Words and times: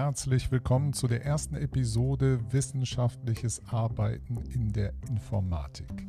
Herzlich 0.00 0.52
willkommen 0.52 0.92
zu 0.92 1.08
der 1.08 1.24
ersten 1.24 1.56
Episode 1.56 2.38
Wissenschaftliches 2.52 3.60
Arbeiten 3.66 4.36
in 4.54 4.72
der 4.72 4.92
Informatik. 5.08 6.06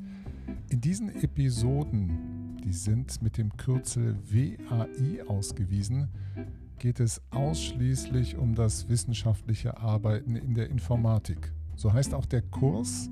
In 0.69 0.79
diesen 0.79 1.09
Episoden, 1.09 2.59
die 2.63 2.71
sind 2.71 3.19
mit 3.23 3.39
dem 3.39 3.57
Kürzel 3.57 4.15
WAI 4.29 5.27
ausgewiesen, 5.27 6.07
geht 6.77 6.99
es 6.99 7.19
ausschließlich 7.31 8.37
um 8.37 8.53
das 8.53 8.89
wissenschaftliche 8.89 9.79
Arbeiten 9.79 10.35
in 10.35 10.53
der 10.53 10.69
Informatik. 10.69 11.51
So 11.75 11.91
heißt 11.91 12.13
auch 12.13 12.27
der 12.27 12.43
Kurs, 12.43 13.09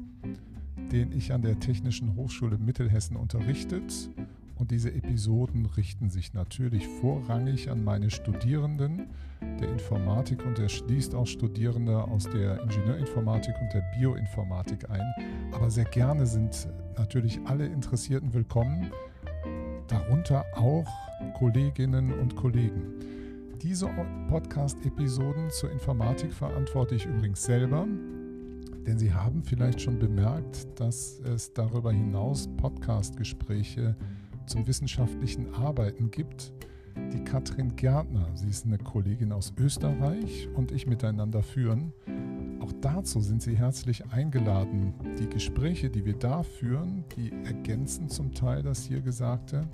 den 0.92 1.12
ich 1.12 1.34
an 1.34 1.42
der 1.42 1.60
Technischen 1.60 2.16
Hochschule 2.16 2.60
Mittelhessen 2.60 3.18
unterrichtet 3.18 4.12
und 4.58 4.70
diese 4.70 4.94
Episoden 4.94 5.66
richten 5.66 6.12
sich 6.12 6.34
natürlich 6.36 6.88
vorrangig 6.88 7.72
an 7.72 7.84
meine 7.84 8.12
Studierenden 8.12 9.08
der 9.60 9.70
Informatik 9.70 10.46
und 10.46 10.60
er 10.60 10.70
schließt 10.70 11.16
auch 11.16 11.26
Studierende 11.26 12.04
aus 12.04 12.26
der 12.26 12.62
Ingenieurinformatik 12.62 13.56
und 13.62 13.74
der 13.74 13.84
Bioinformatik 13.96 14.90
ein. 14.90 15.14
Aber 15.52 15.70
sehr 15.70 15.86
gerne 15.86 16.26
sind 16.26 16.68
natürlich 16.98 17.40
alle 17.46 17.66
Interessierten 17.66 18.34
willkommen, 18.34 18.92
darunter 19.88 20.46
auch 20.56 20.88
Kolleginnen 21.38 22.12
und 22.12 22.36
Kollegen. 22.36 22.94
Diese 23.62 23.90
Podcast-Episoden 24.30 25.50
zur 25.50 25.72
Informatik 25.72 26.32
verantworte 26.32 26.96
ich 26.96 27.06
übrigens 27.06 27.44
selber, 27.44 27.88
denn 28.86 29.00
Sie 29.00 29.12
haben 29.12 29.44
vielleicht 29.44 29.82
schon 29.82 29.98
bemerkt, 29.98 30.80
dass 30.80 31.20
es 31.20 31.54
darüber 31.54 31.92
hinaus 31.92 32.48
Podcast-Gespräche 32.58 33.96
zum 34.46 34.68
wissenschaftlichen 34.68 35.54
Arbeiten 35.54 36.12
gibt, 36.12 36.54
die 37.14 37.24
Katrin 37.24 37.76
Gärtner, 37.76 38.28
sie 38.34 38.50
ist 38.50 38.66
eine 38.66 38.78
Kollegin 38.78 39.32
aus 39.32 39.54
Österreich 39.58 40.48
und 40.56 40.72
ich 40.72 40.88
miteinander 40.88 41.44
führen. 41.44 41.94
Auch 42.60 42.74
dazu 42.82 43.22
sind 43.22 43.42
Sie 43.42 43.58
herzlich 43.58 44.06
eingeladen. 44.12 44.94
Die 45.20 45.30
Gespräche, 45.30 45.90
die 45.90 46.06
wir 46.06 46.16
da 46.16 46.44
führen, 46.44 47.06
die 47.16 47.32
ergänzen 47.46 48.10
zum 48.10 48.34
Teil 48.34 48.64
das 48.64 48.86
hier 48.86 49.02
Gesagte 49.02 49.68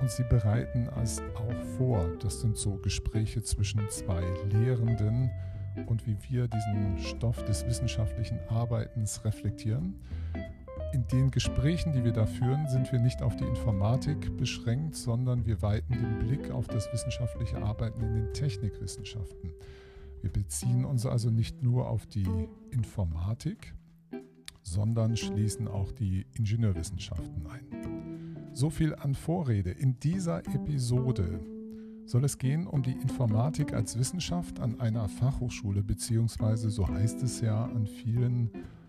und 0.00 0.10
sie 0.10 0.24
bereiten 0.24 0.88
es 1.02 1.20
auch 1.34 1.76
vor. 1.76 2.06
Das 2.20 2.40
sind 2.40 2.56
so 2.56 2.76
Gespräche 2.76 3.42
zwischen 3.42 3.80
zwei 3.90 4.24
Lehrenden 4.50 5.30
und 5.86 6.06
wie 6.06 6.16
wir 6.28 6.48
diesen 6.48 6.98
Stoff 6.98 7.44
des 7.44 7.66
wissenschaftlichen 7.66 8.38
Arbeitens 8.48 9.24
reflektieren 9.24 9.94
in 10.94 11.08
den 11.08 11.32
Gesprächen, 11.32 11.92
die 11.92 12.04
wir 12.04 12.12
da 12.12 12.24
führen, 12.24 12.68
sind 12.68 12.90
wir 12.92 13.00
nicht 13.00 13.20
auf 13.20 13.34
die 13.34 13.44
Informatik 13.44 14.36
beschränkt, 14.36 14.94
sondern 14.94 15.44
wir 15.44 15.60
weiten 15.60 15.92
den 15.92 16.20
Blick 16.20 16.52
auf 16.52 16.68
das 16.68 16.90
wissenschaftliche 16.92 17.60
Arbeiten 17.60 18.00
in 18.00 18.14
den 18.14 18.32
Technikwissenschaften. 18.32 19.52
Wir 20.22 20.30
beziehen 20.30 20.84
uns 20.84 21.04
also 21.04 21.30
nicht 21.30 21.64
nur 21.64 21.88
auf 21.88 22.06
die 22.06 22.48
Informatik, 22.70 23.74
sondern 24.62 25.16
schließen 25.16 25.66
auch 25.66 25.90
die 25.90 26.26
Ingenieurwissenschaften 26.38 27.44
ein. 27.48 28.36
So 28.52 28.70
viel 28.70 28.94
an 28.94 29.16
Vorrede. 29.16 29.72
In 29.72 29.98
dieser 29.98 30.46
Episode 30.46 31.40
soll 32.06 32.24
es 32.24 32.38
gehen 32.38 32.68
um 32.68 32.84
die 32.84 32.92
Informatik 32.92 33.72
als 33.74 33.98
Wissenschaft 33.98 34.60
an 34.60 34.78
einer 34.80 35.08
Fachhochschule, 35.08 35.82
beziehungsweise 35.82 36.70
so 36.70 36.86
heißt 36.86 37.20
es 37.24 37.40
ja 37.40 37.64
an 37.64 37.88
vielen 37.88 38.50
Hochschulen 38.52 38.83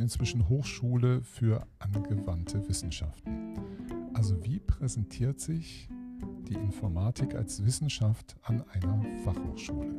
inzwischen 0.00 0.48
Hochschule 0.48 1.22
für 1.22 1.66
angewandte 1.78 2.66
Wissenschaften. 2.68 3.58
Also 4.14 4.42
wie 4.44 4.58
präsentiert 4.58 5.38
sich 5.40 5.88
die 6.48 6.54
Informatik 6.54 7.34
als 7.34 7.64
Wissenschaft 7.64 8.36
an 8.42 8.62
einer 8.70 9.04
Fachhochschule? 9.24 9.94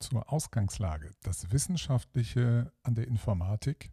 Zur 0.00 0.32
Ausgangslage. 0.32 1.14
Das 1.22 1.52
Wissenschaftliche 1.52 2.72
an 2.82 2.94
der 2.94 3.06
Informatik 3.06 3.92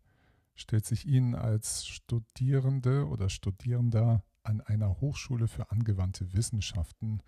stellt 0.56 0.86
sich 0.86 1.06
Ihnen 1.06 1.36
als 1.36 1.86
Studierende 1.86 3.08
oder 3.08 3.30
Studierender 3.30 4.24
an 4.44 4.62
einer 4.62 5.02
Hochschule 5.02 5.48
für 5.48 5.72
angewandte 5.72 6.34
Wissenschaften 6.34 7.22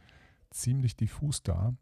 ziemlich 0.50 0.96
diffus 0.96 1.44
dar 1.44 1.76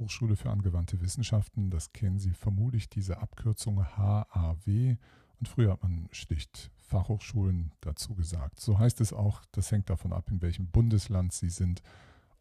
Hochschule 0.00 0.34
für 0.34 0.50
angewandte 0.50 1.00
Wissenschaften. 1.00 1.70
Das 1.70 1.92
kennen 1.92 2.18
Sie 2.18 2.32
vermutlich, 2.32 2.88
diese 2.88 3.18
Abkürzung 3.18 3.84
HAW. 3.96 4.96
Und 5.38 5.48
früher 5.48 5.72
hat 5.72 5.82
man 5.82 6.08
schlicht 6.10 6.72
Fachhochschulen 6.76 7.72
dazu 7.80 8.14
gesagt. 8.14 8.60
So 8.60 8.78
heißt 8.78 9.00
es 9.00 9.12
auch, 9.12 9.42
das 9.52 9.70
hängt 9.70 9.88
davon 9.88 10.12
ab, 10.12 10.28
in 10.30 10.42
welchem 10.42 10.66
Bundesland 10.66 11.32
Sie 11.32 11.50
sind, 11.50 11.82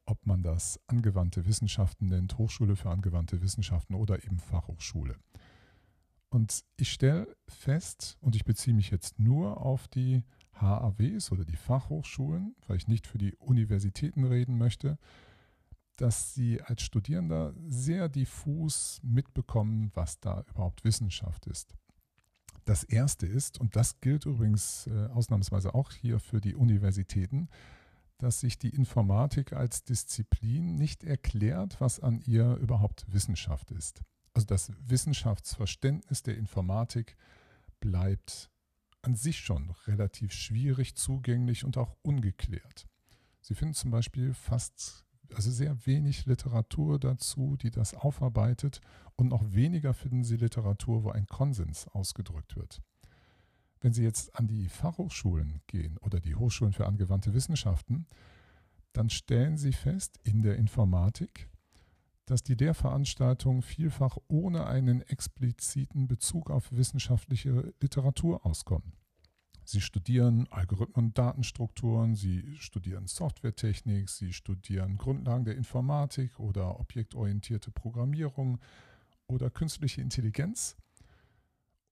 ob 0.05 0.25
man 0.25 0.41
das 0.41 0.79
angewandte 0.87 1.45
Wissenschaften 1.45 2.07
nennt, 2.07 2.37
Hochschule 2.37 2.75
für 2.75 2.89
angewandte 2.89 3.41
Wissenschaften 3.41 3.93
oder 3.93 4.23
eben 4.23 4.39
Fachhochschule. 4.39 5.15
Und 6.29 6.63
ich 6.77 6.91
stelle 6.91 7.35
fest, 7.47 8.17
und 8.21 8.35
ich 8.35 8.45
beziehe 8.45 8.75
mich 8.75 8.89
jetzt 8.89 9.19
nur 9.19 9.61
auf 9.61 9.87
die 9.87 10.23
HAWs 10.53 11.31
oder 11.31 11.45
die 11.45 11.55
Fachhochschulen, 11.55 12.55
weil 12.67 12.77
ich 12.77 12.87
nicht 12.87 13.07
für 13.07 13.17
die 13.17 13.35
Universitäten 13.35 14.25
reden 14.25 14.57
möchte, 14.57 14.97
dass 16.01 16.33
sie 16.33 16.61
als 16.61 16.81
Studierender 16.81 17.53
sehr 17.67 18.07
diffus 18.07 19.01
mitbekommen, 19.03 19.91
was 19.93 20.19
da 20.19 20.45
überhaupt 20.49 20.83
Wissenschaft 20.83 21.45
ist. 21.47 21.75
Das 22.65 22.83
Erste 22.83 23.25
ist, 23.25 23.59
und 23.59 23.75
das 23.75 23.99
gilt 23.99 24.25
übrigens 24.25 24.87
äh, 24.87 25.07
ausnahmsweise 25.07 25.73
auch 25.73 25.91
hier 25.91 26.19
für 26.19 26.39
die 26.39 26.55
Universitäten, 26.55 27.49
dass 28.17 28.39
sich 28.39 28.57
die 28.57 28.69
Informatik 28.69 29.53
als 29.53 29.83
Disziplin 29.83 30.75
nicht 30.75 31.03
erklärt, 31.03 31.81
was 31.81 31.99
an 31.99 32.21
ihr 32.25 32.55
überhaupt 32.55 33.05
Wissenschaft 33.11 33.71
ist. 33.71 34.01
Also 34.33 34.45
das 34.45 34.71
Wissenschaftsverständnis 34.79 36.23
der 36.23 36.37
Informatik 36.37 37.17
bleibt 37.79 38.49
an 39.01 39.15
sich 39.15 39.39
schon 39.39 39.71
relativ 39.87 40.31
schwierig 40.31 40.95
zugänglich 40.95 41.65
und 41.65 41.77
auch 41.77 41.95
ungeklärt. 42.03 42.87
Sie 43.41 43.55
finden 43.55 43.73
zum 43.73 43.91
Beispiel 43.91 44.33
fast 44.33 45.05
also 45.35 45.51
sehr 45.51 45.85
wenig 45.85 46.25
Literatur 46.25 46.99
dazu, 46.99 47.57
die 47.57 47.71
das 47.71 47.93
aufarbeitet 47.93 48.81
und 49.15 49.27
noch 49.27 49.43
weniger 49.53 49.93
finden 49.93 50.23
Sie 50.23 50.37
Literatur, 50.37 51.03
wo 51.03 51.11
ein 51.11 51.27
Konsens 51.27 51.87
ausgedrückt 51.89 52.55
wird. 52.55 52.81
Wenn 53.81 53.93
Sie 53.93 54.03
jetzt 54.03 54.35
an 54.35 54.47
die 54.47 54.67
Fachhochschulen 54.67 55.61
gehen 55.67 55.97
oder 55.99 56.19
die 56.19 56.35
Hochschulen 56.35 56.73
für 56.73 56.85
angewandte 56.85 57.33
Wissenschaften, 57.33 58.07
dann 58.93 59.09
stellen 59.09 59.57
Sie 59.57 59.71
fest 59.73 60.19
in 60.23 60.41
der 60.41 60.57
Informatik, 60.57 61.49
dass 62.25 62.43
die 62.43 62.55
Lehrveranstaltungen 62.55 63.61
vielfach 63.61 64.17
ohne 64.27 64.67
einen 64.67 65.01
expliziten 65.01 66.07
Bezug 66.07 66.49
auf 66.51 66.71
wissenschaftliche 66.71 67.73
Literatur 67.81 68.45
auskommen. 68.45 68.93
Sie 69.69 69.81
studieren 69.81 70.47
Algorithmen 70.49 71.05
und 71.05 71.17
Datenstrukturen, 71.19 72.15
Sie 72.15 72.55
studieren 72.57 73.05
Softwaretechnik, 73.05 74.09
Sie 74.09 74.33
studieren 74.33 74.97
Grundlagen 74.97 75.45
der 75.45 75.55
Informatik 75.57 76.39
oder 76.39 76.79
objektorientierte 76.79 77.69
Programmierung 77.69 78.57
oder 79.27 79.51
künstliche 79.51 80.01
Intelligenz. 80.01 80.75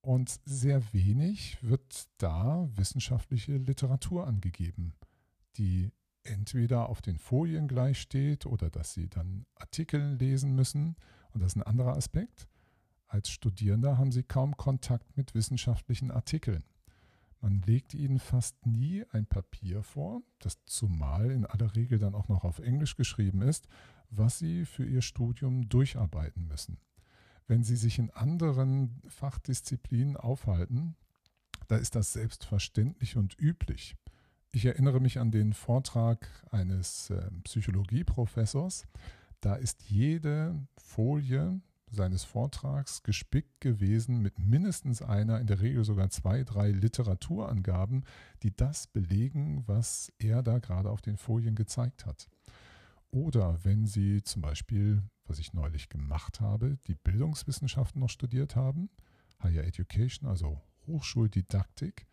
Und 0.01 0.39
sehr 0.43 0.91
wenig 0.91 1.59
wird 1.61 2.07
da 2.17 2.67
wissenschaftliche 2.73 3.57
Literatur 3.57 4.25
angegeben, 4.25 4.93
die 5.57 5.91
entweder 6.23 6.89
auf 6.89 7.03
den 7.03 7.19
Folien 7.19 7.67
gleich 7.67 8.01
steht 8.01 8.47
oder 8.47 8.71
dass 8.71 8.95
Sie 8.95 9.07
dann 9.07 9.45
Artikel 9.53 10.15
lesen 10.15 10.55
müssen. 10.55 10.95
Und 11.31 11.41
das 11.41 11.49
ist 11.49 11.57
ein 11.57 11.63
anderer 11.63 11.95
Aspekt. 11.95 12.47
Als 13.05 13.29
Studierender 13.29 13.99
haben 13.99 14.11
Sie 14.11 14.23
kaum 14.23 14.57
Kontakt 14.57 15.15
mit 15.15 15.35
wissenschaftlichen 15.35 16.09
Artikeln. 16.09 16.63
Man 17.39 17.61
legt 17.61 17.93
ihnen 17.93 18.19
fast 18.19 18.65
nie 18.65 19.05
ein 19.11 19.25
Papier 19.25 19.83
vor, 19.83 20.21
das 20.39 20.63
zumal 20.65 21.31
in 21.31 21.45
aller 21.45 21.75
Regel 21.75 21.99
dann 21.99 22.15
auch 22.15 22.27
noch 22.29 22.43
auf 22.43 22.59
Englisch 22.59 22.95
geschrieben 22.95 23.41
ist, 23.41 23.67
was 24.09 24.39
sie 24.39 24.65
für 24.65 24.85
ihr 24.85 25.01
Studium 25.01 25.69
durcharbeiten 25.69 26.47
müssen. 26.47 26.79
Wenn 27.47 27.63
sie 27.63 27.75
sich 27.75 27.99
in 27.99 28.09
anderen 28.09 29.01
Fachdisziplinen 29.07 30.17
aufhalten, 30.17 30.95
da 31.67 31.77
ist 31.77 31.95
das 31.95 32.13
selbstverständlich 32.13 33.17
und 33.17 33.39
üblich. 33.39 33.95
Ich 34.51 34.65
erinnere 34.65 34.99
mich 34.99 35.19
an 35.19 35.31
den 35.31 35.53
Vortrag 35.53 36.27
eines 36.51 37.09
äh, 37.09 37.29
Psychologieprofessors. 37.43 38.87
Da 39.41 39.55
ist 39.55 39.83
jede 39.89 40.67
Folie 40.77 41.61
seines 41.89 42.23
Vortrags 42.23 43.03
gespickt 43.03 43.61
gewesen 43.61 44.21
mit 44.21 44.39
mindestens 44.39 45.01
einer, 45.01 45.39
in 45.39 45.47
der 45.47 45.61
Regel 45.61 45.83
sogar 45.83 46.09
zwei, 46.09 46.43
drei 46.43 46.71
Literaturangaben, 46.71 48.03
die 48.43 48.55
das 48.55 48.87
belegen, 48.87 49.63
was 49.67 50.11
er 50.19 50.43
da 50.43 50.59
gerade 50.59 50.89
auf 50.89 51.01
den 51.01 51.17
Folien 51.17 51.55
gezeigt 51.55 52.05
hat. 52.05 52.27
Oder 53.11 53.63
wenn 53.63 53.85
Sie 53.85 54.21
zum 54.23 54.41
Beispiel, 54.41 55.01
was 55.25 55.39
ich 55.39 55.53
neulich 55.53 55.89
gemacht 55.89 56.41
habe, 56.41 56.77
die 56.87 56.95
Bildungswissenschaften 56.95 58.01
noch 58.01 58.09
studiert 58.09 58.55
haben, 58.55 58.89
Higher 59.41 59.63
Education, 59.63 60.29
also 60.29 60.61
Hochschuldidaktik, 60.87 62.07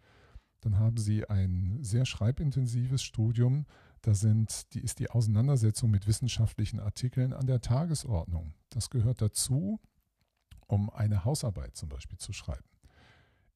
dann 0.61 0.79
haben 0.79 0.97
Sie 0.97 1.29
ein 1.29 1.79
sehr 1.83 2.07
schreibintensives 2.07 3.03
Studium, 3.03 3.67
Da 4.05 4.13
sind, 4.13 4.75
die 4.75 4.81
ist 4.81 4.99
die 4.99 5.09
Auseinandersetzung 5.09 5.91
mit 5.91 6.07
wissenschaftlichen 6.07 6.79
Artikeln 6.79 7.33
an 7.33 7.47
der 7.47 7.63
Tagesordnung. 7.63 8.53
Das 8.69 8.91
gehört 8.91 9.23
dazu, 9.23 9.81
um 10.67 10.91
eine 10.91 11.25
Hausarbeit 11.25 11.75
zum 11.75 11.89
Beispiel 11.89 12.19
zu 12.19 12.35
schreiben. 12.35 12.69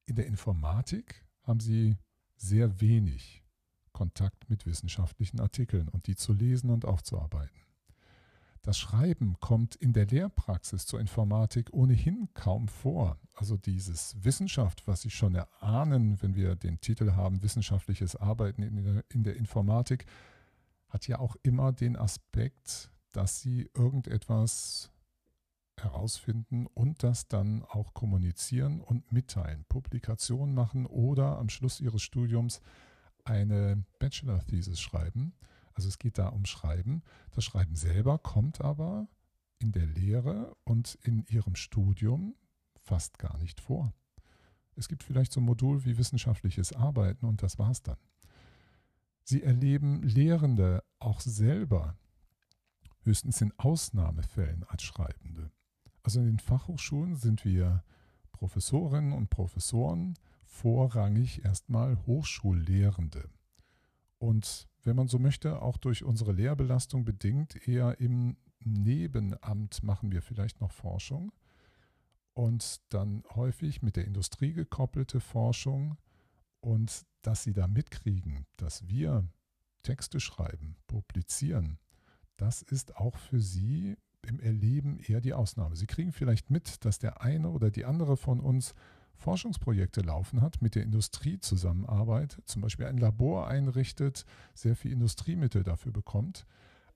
In 0.07 0.15
der 0.15 0.25
Informatik 0.25 1.23
haben 1.43 1.59
Sie 1.59 1.97
sehr 2.35 2.81
wenig 2.81 3.43
Kontakt 3.91 4.49
mit 4.49 4.65
wissenschaftlichen 4.65 5.39
Artikeln 5.39 5.87
und 5.87 6.07
die 6.07 6.15
zu 6.15 6.33
lesen 6.33 6.71
und 6.71 6.83
aufzuarbeiten. 6.83 7.61
Das 8.63 8.79
Schreiben 8.79 9.35
kommt 9.39 9.75
in 9.75 9.93
der 9.93 10.07
Lehrpraxis 10.07 10.87
zur 10.87 10.99
Informatik 10.99 11.71
ohnehin 11.73 12.27
kaum 12.33 12.67
vor. 12.67 13.19
Also 13.35 13.55
dieses 13.55 14.15
Wissenschaft, 14.23 14.87
was 14.87 15.01
Sie 15.01 15.11
schon 15.11 15.35
erahnen, 15.35 16.19
wenn 16.23 16.33
wir 16.33 16.55
den 16.55 16.81
Titel 16.81 17.11
haben, 17.11 17.43
wissenschaftliches 17.43 18.15
Arbeiten 18.15 18.63
in 18.63 18.83
der, 18.83 19.05
in 19.09 19.23
der 19.23 19.35
Informatik, 19.35 20.07
hat 20.89 21.07
ja 21.07 21.19
auch 21.19 21.35
immer 21.43 21.71
den 21.71 21.95
Aspekt, 21.95 22.91
dass 23.11 23.41
Sie 23.41 23.69
irgendetwas 23.73 24.91
herausfinden 25.77 26.67
und 26.67 27.03
das 27.03 27.27
dann 27.27 27.63
auch 27.63 27.93
kommunizieren 27.93 28.81
und 28.81 29.11
mitteilen, 29.11 29.65
Publikation 29.69 30.53
machen 30.53 30.85
oder 30.85 31.37
am 31.37 31.49
Schluss 31.49 31.79
ihres 31.79 32.01
Studiums 32.01 32.61
eine 33.23 33.83
Bachelor-Thesis 33.99 34.79
schreiben. 34.79 35.33
Also 35.73 35.87
es 35.87 35.99
geht 35.99 36.17
da 36.17 36.27
um 36.27 36.45
Schreiben. 36.45 37.03
Das 37.31 37.45
Schreiben 37.45 37.75
selber 37.75 38.17
kommt 38.17 38.61
aber 38.61 39.07
in 39.59 39.71
der 39.71 39.85
Lehre 39.85 40.55
und 40.63 40.97
in 41.03 41.25
ihrem 41.27 41.55
Studium 41.55 42.35
fast 42.81 43.19
gar 43.19 43.37
nicht 43.37 43.61
vor. 43.61 43.93
Es 44.75 44.87
gibt 44.87 45.03
vielleicht 45.03 45.31
so 45.31 45.41
ein 45.41 45.45
Modul 45.45 45.85
wie 45.85 45.97
wissenschaftliches 45.97 46.73
Arbeiten 46.73 47.25
und 47.25 47.43
das 47.43 47.59
war's 47.59 47.83
dann. 47.83 47.97
Sie 49.29 49.43
erleben 49.43 50.01
Lehrende 50.01 50.83
auch 50.97 51.21
selber 51.21 51.95
höchstens 53.03 53.39
in 53.41 53.53
Ausnahmefällen 53.59 54.63
als 54.63 54.81
Schreibende. 54.81 55.51
Also 56.01 56.19
in 56.19 56.25
den 56.25 56.39
Fachhochschulen 56.39 57.15
sind 57.15 57.45
wir 57.45 57.83
Professorinnen 58.31 59.13
und 59.13 59.29
Professoren 59.29 60.15
vorrangig 60.45 61.45
erstmal 61.45 62.03
Hochschullehrende. 62.07 63.29
Und 64.17 64.67
wenn 64.81 64.95
man 64.95 65.07
so 65.07 65.19
möchte, 65.19 65.61
auch 65.61 65.77
durch 65.77 66.03
unsere 66.03 66.31
Lehrbelastung 66.31 67.05
bedingt, 67.05 67.67
eher 67.67 67.99
im 67.99 68.35
Nebenamt 68.61 69.83
machen 69.83 70.11
wir 70.11 70.23
vielleicht 70.23 70.59
noch 70.59 70.71
Forschung 70.71 71.31
und 72.33 72.81
dann 72.89 73.21
häufig 73.35 73.83
mit 73.83 73.95
der 73.95 74.05
Industrie 74.05 74.53
gekoppelte 74.53 75.19
Forschung 75.19 75.99
und 76.61 77.05
dass 77.21 77.43
sie 77.43 77.53
da 77.53 77.67
mitkriegen, 77.67 78.45
dass 78.57 78.87
wir 78.87 79.27
Texte 79.83 80.19
schreiben, 80.19 80.75
publizieren, 80.87 81.79
das 82.37 82.61
ist 82.61 82.95
auch 82.95 83.17
für 83.17 83.39
sie 83.39 83.97
im 84.21 84.39
Erleben 84.39 84.99
eher 84.99 85.21
die 85.21 85.33
Ausnahme. 85.33 85.75
Sie 85.75 85.87
kriegen 85.87 86.11
vielleicht 86.11 86.49
mit, 86.49 86.85
dass 86.85 86.99
der 86.99 87.21
eine 87.21 87.49
oder 87.49 87.71
die 87.71 87.85
andere 87.85 88.17
von 88.17 88.39
uns 88.39 88.73
Forschungsprojekte 89.15 90.01
laufen 90.01 90.41
hat, 90.41 90.61
mit 90.61 90.75
der 90.75 90.83
Industrie 90.83 91.39
zusammenarbeitet, 91.39 92.47
zum 92.47 92.61
Beispiel 92.61 92.85
ein 92.85 92.97
Labor 92.97 93.47
einrichtet, 93.47 94.25
sehr 94.53 94.75
viel 94.75 94.93
Industriemittel 94.93 95.63
dafür 95.63 95.91
bekommt. 95.91 96.45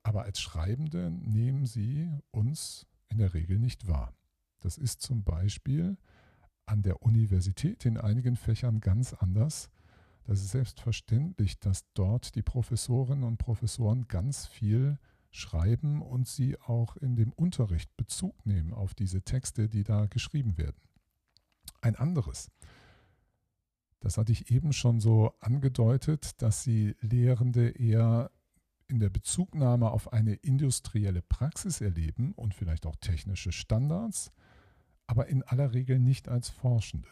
Aber 0.02 0.22
als 0.22 0.40
Schreibende 0.40 1.10
nehmen 1.10 1.66
sie 1.66 2.10
uns 2.30 2.86
in 3.08 3.18
der 3.18 3.34
Regel 3.34 3.58
nicht 3.58 3.86
wahr. 3.86 4.14
Das 4.60 4.78
ist 4.78 5.02
zum 5.02 5.24
Beispiel 5.24 5.96
an 6.66 6.82
der 6.82 7.02
Universität 7.02 7.84
in 7.84 7.96
einigen 7.96 8.36
Fächern 8.36 8.80
ganz 8.80 9.12
anders. 9.12 9.70
Das 10.26 10.40
ist 10.40 10.50
selbstverständlich, 10.50 11.58
dass 11.60 11.84
dort 11.94 12.34
die 12.34 12.42
Professorinnen 12.42 13.24
und 13.24 13.36
Professoren 13.36 14.08
ganz 14.08 14.46
viel 14.46 14.98
schreiben 15.30 16.00
und 16.00 16.28
sie 16.28 16.58
auch 16.60 16.96
in 16.96 17.16
dem 17.16 17.32
Unterricht 17.32 17.94
Bezug 17.96 18.46
nehmen 18.46 18.72
auf 18.72 18.94
diese 18.94 19.22
Texte, 19.22 19.68
die 19.68 19.82
da 19.82 20.06
geschrieben 20.06 20.56
werden. 20.56 20.80
Ein 21.80 21.96
anderes, 21.96 22.50
das 24.04 24.18
hatte 24.18 24.32
ich 24.32 24.50
eben 24.50 24.72
schon 24.72 25.00
so 25.00 25.32
angedeutet, 25.40 26.42
dass 26.42 26.62
sie 26.62 26.94
Lehrende 27.00 27.70
eher 27.70 28.30
in 28.86 28.98
der 29.00 29.08
Bezugnahme 29.08 29.90
auf 29.90 30.12
eine 30.12 30.34
industrielle 30.34 31.22
Praxis 31.22 31.80
erleben 31.80 32.32
und 32.32 32.54
vielleicht 32.54 32.84
auch 32.84 32.96
technische 32.96 33.50
Standards, 33.50 34.30
aber 35.06 35.28
in 35.28 35.42
aller 35.42 35.72
Regel 35.74 35.98
nicht 35.98 36.28
als 36.28 36.48
Forschende. 36.48 37.08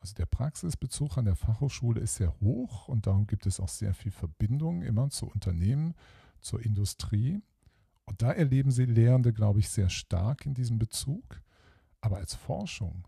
Also 0.00 0.14
der 0.14 0.26
Praxisbezug 0.26 1.18
an 1.18 1.26
der 1.26 1.36
Fachhochschule 1.36 2.00
ist 2.00 2.16
sehr 2.16 2.38
hoch 2.40 2.88
und 2.88 3.06
darum 3.06 3.26
gibt 3.26 3.46
es 3.46 3.60
auch 3.60 3.68
sehr 3.68 3.92
viel 3.92 4.12
Verbindung 4.12 4.82
immer 4.82 5.10
zu 5.10 5.26
Unternehmen 5.26 5.94
zur 6.40 6.64
Industrie. 6.64 7.42
Und 8.06 8.22
da 8.22 8.32
erleben 8.32 8.70
Sie 8.70 8.86
Lehrende, 8.86 9.32
glaube 9.32 9.58
ich, 9.58 9.68
sehr 9.68 9.90
stark 9.90 10.46
in 10.46 10.54
diesem 10.54 10.78
Bezug. 10.78 11.42
Aber 12.00 12.16
als 12.16 12.34
Forschung 12.34 13.06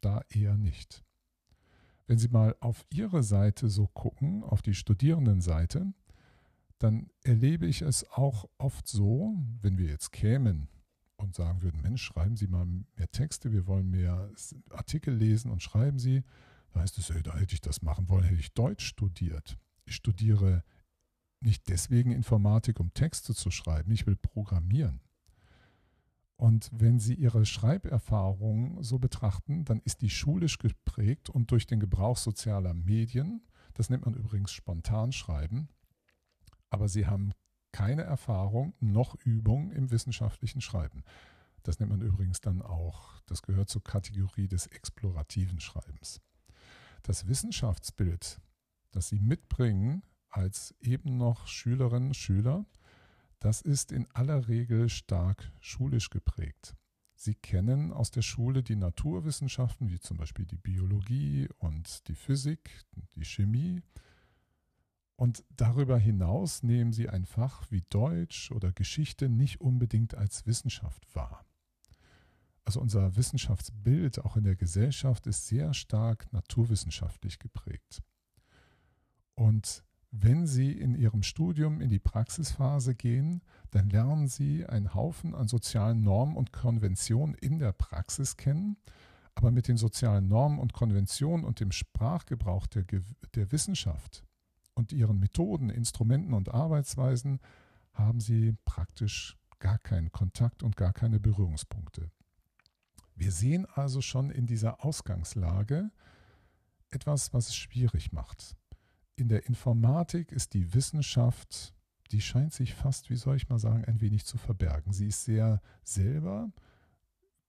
da 0.00 0.22
eher 0.30 0.56
nicht. 0.56 1.04
Wenn 2.06 2.18
Sie 2.18 2.28
mal 2.28 2.56
auf 2.60 2.86
Ihre 2.90 3.22
Seite 3.22 3.68
so 3.68 3.86
gucken, 3.88 4.42
auf 4.42 4.62
die 4.62 4.74
Studierendenseite, 4.74 5.92
dann 6.78 7.10
erlebe 7.24 7.66
ich 7.66 7.82
es 7.82 8.08
auch 8.10 8.48
oft 8.58 8.86
so, 8.88 9.36
wenn 9.60 9.76
wir 9.76 9.86
jetzt 9.86 10.12
kämen 10.12 10.68
und 11.16 11.34
sagen 11.34 11.62
würden, 11.62 11.80
Mensch, 11.80 12.02
schreiben 12.02 12.36
Sie 12.36 12.46
mal 12.46 12.66
mehr 12.66 13.10
Texte, 13.10 13.52
wir 13.52 13.66
wollen 13.66 13.90
mehr 13.90 14.30
Artikel 14.70 15.14
lesen 15.14 15.50
und 15.50 15.62
schreiben 15.62 15.98
Sie, 15.98 16.22
da 16.72 16.80
heißt 16.80 16.98
es, 16.98 17.08
da 17.22 17.36
hätte 17.36 17.54
ich 17.54 17.60
das 17.60 17.82
machen 17.82 18.08
wollen, 18.08 18.24
hätte 18.24 18.40
ich 18.40 18.52
Deutsch 18.52 18.86
studiert. 18.86 19.58
Ich 19.86 19.94
studiere 19.94 20.62
nicht 21.40 21.68
deswegen 21.68 22.12
Informatik, 22.12 22.80
um 22.80 22.92
Texte 22.92 23.34
zu 23.34 23.50
schreiben. 23.50 23.90
Ich 23.92 24.06
will 24.06 24.16
programmieren. 24.16 25.00
Und 26.36 26.68
wenn 26.72 26.98
Sie 26.98 27.14
Ihre 27.14 27.46
Schreiberfahrung 27.46 28.82
so 28.82 28.98
betrachten, 28.98 29.64
dann 29.64 29.80
ist 29.84 30.02
die 30.02 30.10
schulisch 30.10 30.58
geprägt 30.58 31.30
und 31.30 31.50
durch 31.50 31.66
den 31.66 31.80
Gebrauch 31.80 32.18
sozialer 32.18 32.74
Medien, 32.74 33.42
das 33.72 33.88
nennt 33.88 34.04
man 34.04 34.14
übrigens 34.14 34.52
Spontanschreiben, 34.52 35.68
aber 36.68 36.88
Sie 36.88 37.06
haben 37.06 37.32
keine 37.76 38.04
Erfahrung 38.04 38.72
noch 38.80 39.16
Übung 39.26 39.70
im 39.70 39.90
wissenschaftlichen 39.90 40.62
Schreiben. 40.62 41.04
Das 41.62 41.78
nennt 41.78 41.90
man 41.90 42.00
übrigens 42.00 42.40
dann 42.40 42.62
auch, 42.62 43.20
das 43.26 43.42
gehört 43.42 43.68
zur 43.68 43.84
Kategorie 43.84 44.48
des 44.48 44.66
explorativen 44.68 45.60
Schreibens. 45.60 46.22
Das 47.02 47.28
Wissenschaftsbild, 47.28 48.40
das 48.92 49.08
Sie 49.10 49.20
mitbringen, 49.20 50.02
als 50.30 50.74
eben 50.80 51.18
noch 51.18 51.48
Schülerinnen 51.48 52.08
und 52.08 52.16
Schüler, 52.16 52.64
das 53.40 53.60
ist 53.60 53.92
in 53.92 54.10
aller 54.14 54.48
Regel 54.48 54.88
stark 54.88 55.52
schulisch 55.60 56.08
geprägt. 56.08 56.74
Sie 57.14 57.34
kennen 57.34 57.92
aus 57.92 58.10
der 58.10 58.22
Schule 58.22 58.62
die 58.62 58.76
Naturwissenschaften, 58.76 59.90
wie 59.90 60.00
zum 60.00 60.16
Beispiel 60.16 60.46
die 60.46 60.56
Biologie 60.56 61.46
und 61.58 62.08
die 62.08 62.14
Physik, 62.14 62.70
die 63.16 63.24
Chemie. 63.26 63.82
Und 65.16 65.44
darüber 65.56 65.98
hinaus 65.98 66.62
nehmen 66.62 66.92
Sie 66.92 67.08
ein 67.08 67.24
Fach 67.24 67.70
wie 67.70 67.82
Deutsch 67.88 68.52
oder 68.52 68.72
Geschichte 68.72 69.30
nicht 69.30 69.62
unbedingt 69.62 70.14
als 70.14 70.46
Wissenschaft 70.46 71.14
wahr. 71.14 71.46
Also 72.66 72.80
unser 72.80 73.16
Wissenschaftsbild 73.16 74.24
auch 74.24 74.36
in 74.36 74.44
der 74.44 74.56
Gesellschaft 74.56 75.26
ist 75.26 75.46
sehr 75.46 75.72
stark 75.72 76.30
naturwissenschaftlich 76.32 77.38
geprägt. 77.38 78.02
Und 79.34 79.84
wenn 80.10 80.46
Sie 80.46 80.72
in 80.72 80.94
Ihrem 80.94 81.22
Studium 81.22 81.80
in 81.80 81.88
die 81.88 81.98
Praxisphase 81.98 82.94
gehen, 82.94 83.42
dann 83.70 83.88
lernen 83.88 84.28
Sie 84.28 84.66
einen 84.66 84.94
Haufen 84.94 85.34
an 85.34 85.48
sozialen 85.48 86.02
Normen 86.02 86.36
und 86.36 86.52
Konventionen 86.52 87.34
in 87.34 87.58
der 87.58 87.72
Praxis 87.72 88.36
kennen. 88.36 88.76
Aber 89.34 89.50
mit 89.50 89.68
den 89.68 89.76
sozialen 89.76 90.28
Normen 90.28 90.58
und 90.58 90.72
Konventionen 90.72 91.44
und 91.44 91.60
dem 91.60 91.70
Sprachgebrauch 91.70 92.66
der, 92.66 92.84
der 93.34 93.52
Wissenschaft 93.52 94.25
und 94.76 94.92
ihren 94.92 95.18
Methoden, 95.18 95.68
Instrumenten 95.68 96.32
und 96.32 96.54
Arbeitsweisen 96.54 97.40
haben 97.92 98.20
Sie 98.20 98.54
praktisch 98.64 99.36
gar 99.58 99.78
keinen 99.78 100.12
Kontakt 100.12 100.62
und 100.62 100.76
gar 100.76 100.92
keine 100.92 101.18
Berührungspunkte. 101.18 102.12
Wir 103.16 103.32
sehen 103.32 103.66
also 103.74 104.00
schon 104.00 104.30
in 104.30 104.46
dieser 104.46 104.84
Ausgangslage 104.84 105.90
etwas, 106.90 107.34
was 107.34 107.48
es 107.48 107.56
schwierig 107.56 108.12
macht 108.12 108.56
in 109.16 109.28
der 109.28 109.46
Informatik 109.46 110.30
ist 110.30 110.52
die 110.54 110.74
Wissenschaft, 110.74 111.74
die 112.12 112.20
scheint 112.20 112.52
sich 112.52 112.74
fast, 112.74 113.10
wie 113.10 113.16
soll 113.16 113.36
ich 113.36 113.48
mal 113.48 113.58
sagen, 113.58 113.84
ein 113.86 114.00
wenig 114.00 114.26
zu 114.26 114.36
verbergen. 114.36 114.92
Sie 114.92 115.08
ist 115.08 115.24
sehr 115.24 115.60
selber 115.82 116.52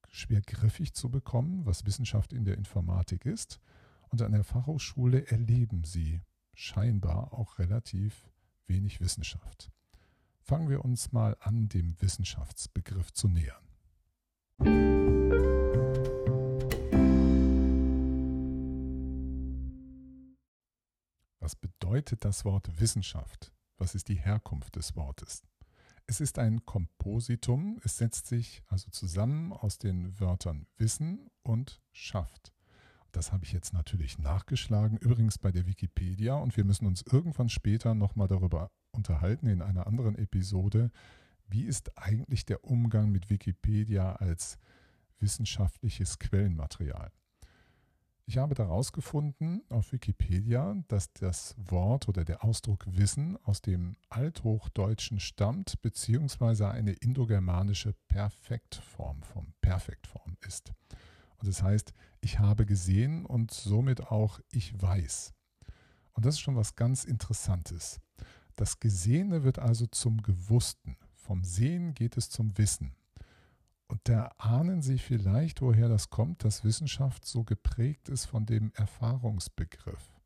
schwer 0.09 0.41
griffig 0.41 0.93
zu 0.93 1.11
bekommen, 1.11 1.65
was 1.65 1.85
Wissenschaft 1.85 2.33
in 2.33 2.45
der 2.45 2.57
Informatik 2.57 3.25
ist. 3.25 3.59
Und 4.09 4.21
an 4.21 4.31
der 4.31 4.45
Fachhochschule 4.45 5.27
erleben 5.27 5.83
sie 5.83 6.21
scheinbar 6.57 7.33
auch 7.33 7.59
relativ 7.59 8.31
wenig 8.65 8.99
Wissenschaft. 8.99 9.71
Fangen 10.41 10.69
wir 10.69 10.83
uns 10.83 11.11
mal 11.11 11.37
an, 11.39 11.69
dem 11.69 11.95
Wissenschaftsbegriff 12.01 13.13
zu 13.13 13.27
nähern. 13.27 13.63
Was 21.39 21.55
bedeutet 21.55 22.25
das 22.25 22.43
Wort 22.43 22.81
Wissenschaft? 22.81 23.53
Was 23.77 23.93
ist 23.93 24.07
die 24.07 24.15
Herkunft 24.15 24.77
des 24.77 24.95
Wortes? 24.95 25.43
Es 26.07 26.19
ist 26.19 26.39
ein 26.39 26.65
Kompositum. 26.65 27.79
Es 27.83 27.97
setzt 27.97 28.25
sich 28.25 28.63
also 28.67 28.89
zusammen 28.89 29.53
aus 29.53 29.77
den 29.77 30.19
Wörtern 30.19 30.65
Wissen 30.77 31.29
und 31.43 31.83
Schafft. 31.91 32.51
Das 33.17 33.31
habe 33.31 33.45
ich 33.45 33.51
jetzt 33.51 33.73
natürlich 33.73 34.19
nachgeschlagen, 34.19 34.99
übrigens 34.99 35.39
bei 35.39 35.51
der 35.51 35.65
Wikipedia. 35.65 36.35
Und 36.35 36.55
wir 36.55 36.63
müssen 36.63 36.85
uns 36.85 37.01
irgendwann 37.01 37.49
später 37.49 37.95
nochmal 37.95 38.27
darüber 38.27 38.69
unterhalten 38.91 39.47
in 39.47 39.63
einer 39.63 39.87
anderen 39.87 40.15
Episode. 40.19 40.91
Wie 41.47 41.63
ist 41.63 41.97
eigentlich 41.97 42.45
der 42.45 42.63
Umgang 42.63 43.11
mit 43.11 43.31
Wikipedia 43.31 44.17
als 44.17 44.59
wissenschaftliches 45.19 46.19
Quellenmaterial? 46.19 47.11
Ich 48.27 48.37
habe 48.37 48.53
daraus 48.53 48.91
gefunden 48.91 49.63
auf 49.69 49.93
Wikipedia, 49.93 50.75
dass 50.87 51.11
das 51.13 51.55
Wort 51.57 52.07
oder 52.07 52.23
der 52.23 52.43
Ausdruck 52.43 52.85
Wissen 52.85 53.35
aus 53.45 53.63
dem 53.63 53.95
Althochdeutschen 54.09 55.19
stammt, 55.19 55.81
beziehungsweise 55.81 56.69
eine 56.69 56.91
indogermanische 56.91 57.95
Perfektform 58.09 59.23
vom 59.23 59.55
Perfektform 59.61 60.37
ist. 60.45 60.71
Und 61.37 61.47
das 61.47 61.61
heißt, 61.61 61.93
ich 62.21 62.39
habe 62.39 62.65
gesehen 62.65 63.25
und 63.25 63.51
somit 63.51 64.07
auch 64.07 64.39
ich 64.51 64.79
weiß. 64.81 65.33
Und 66.13 66.25
das 66.25 66.35
ist 66.35 66.41
schon 66.41 66.55
was 66.55 66.75
ganz 66.75 67.03
Interessantes. 67.03 67.99
Das 68.55 68.79
Gesehene 68.79 69.43
wird 69.43 69.59
also 69.59 69.85
zum 69.85 70.21
Gewussten. 70.23 70.97
Vom 71.13 71.43
Sehen 71.43 71.93
geht 71.93 72.17
es 72.17 72.29
zum 72.29 72.57
Wissen. 72.57 72.95
Und 73.87 74.01
da 74.05 74.31
ahnen 74.37 74.81
Sie 74.81 74.97
vielleicht, 74.97 75.61
woher 75.61 75.87
das 75.87 76.09
kommt, 76.09 76.43
dass 76.43 76.63
Wissenschaft 76.63 77.25
so 77.25 77.43
geprägt 77.43 78.09
ist 78.09 78.25
von 78.25 78.45
dem 78.45 78.71
Erfahrungsbegriff. 78.73 80.17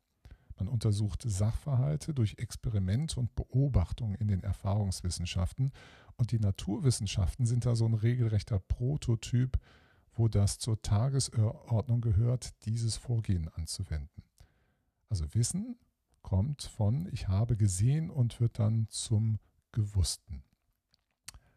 Man 0.58 0.68
untersucht 0.68 1.22
Sachverhalte 1.26 2.14
durch 2.14 2.36
Experiment 2.38 3.16
und 3.18 3.34
Beobachtung 3.34 4.14
in 4.14 4.28
den 4.28 4.42
Erfahrungswissenschaften 4.42 5.72
und 6.16 6.32
die 6.32 6.38
Naturwissenschaften 6.38 7.46
sind 7.46 7.66
da 7.66 7.74
so 7.74 7.86
ein 7.86 7.94
regelrechter 7.94 8.58
Prototyp, 8.58 9.58
wo 10.14 10.28
das 10.28 10.58
zur 10.58 10.80
Tagesordnung 10.82 12.00
gehört, 12.00 12.52
dieses 12.64 12.96
Vorgehen 12.96 13.48
anzuwenden. 13.48 14.22
Also 15.08 15.34
Wissen 15.34 15.76
kommt 16.22 16.62
von 16.62 17.08
ich 17.12 17.28
habe 17.28 17.56
gesehen 17.56 18.10
und 18.10 18.40
wird 18.40 18.58
dann 18.58 18.86
zum 18.88 19.38
Gewussten. 19.72 20.44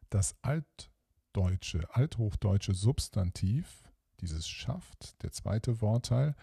Das 0.09 0.35
Alt 0.41 0.89
deutsche, 1.33 1.93
althochdeutsche 1.93 2.73
Substantiv, 2.73 3.83
dieses 4.21 4.47
schafft, 4.47 5.21
der 5.23 5.31
zweite 5.31 5.81
Wortteil, 5.81 6.35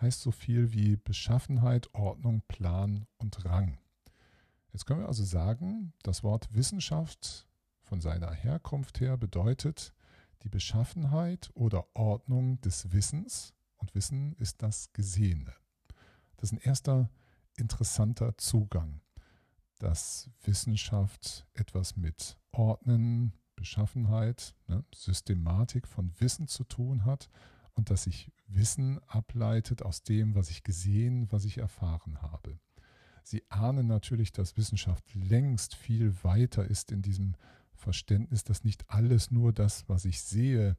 heißt 0.00 0.20
so 0.20 0.30
viel 0.30 0.72
wie 0.72 0.96
Beschaffenheit, 0.96 1.88
Ordnung, 1.94 2.42
Plan 2.48 3.06
und 3.16 3.44
Rang. 3.44 3.78
Jetzt 4.72 4.86
können 4.86 5.00
wir 5.00 5.08
also 5.08 5.24
sagen, 5.24 5.92
das 6.02 6.22
Wort 6.22 6.52
Wissenschaft 6.52 7.46
von 7.82 8.00
seiner 8.00 8.32
Herkunft 8.32 9.00
her 9.00 9.16
bedeutet 9.16 9.94
die 10.42 10.48
Beschaffenheit 10.48 11.50
oder 11.54 11.86
Ordnung 11.94 12.60
des 12.60 12.92
Wissens 12.92 13.54
und 13.76 13.94
Wissen 13.94 14.34
ist 14.34 14.62
das 14.62 14.92
Gesehene. 14.92 15.52
Das 16.36 16.50
ist 16.50 16.52
ein 16.52 16.62
erster 16.62 17.10
interessanter 17.56 18.36
Zugang, 18.36 19.00
dass 19.78 20.30
Wissenschaft 20.42 21.46
etwas 21.54 21.96
mit 21.96 22.38
Ordnen, 22.52 23.32
Beschaffenheit, 23.56 24.54
ne, 24.66 24.84
Systematik 24.94 25.86
von 25.86 26.12
Wissen 26.18 26.48
zu 26.48 26.64
tun 26.64 27.04
hat 27.04 27.30
und 27.74 27.90
dass 27.90 28.04
sich 28.04 28.32
Wissen 28.46 29.00
ableitet 29.06 29.82
aus 29.82 30.02
dem, 30.02 30.34
was 30.34 30.50
ich 30.50 30.62
gesehen, 30.64 31.30
was 31.30 31.44
ich 31.44 31.58
erfahren 31.58 32.20
habe. 32.22 32.58
Sie 33.22 33.42
ahnen 33.48 33.86
natürlich, 33.86 34.32
dass 34.32 34.56
Wissenschaft 34.56 35.14
längst 35.14 35.74
viel 35.74 36.14
weiter 36.22 36.66
ist 36.66 36.92
in 36.92 37.00
diesem 37.00 37.36
Verständnis, 37.76 38.44
dass 38.44 38.64
nicht 38.64 38.88
alles 38.88 39.30
nur 39.30 39.52
das, 39.52 39.88
was 39.88 40.04
ich 40.04 40.22
sehe, 40.22 40.76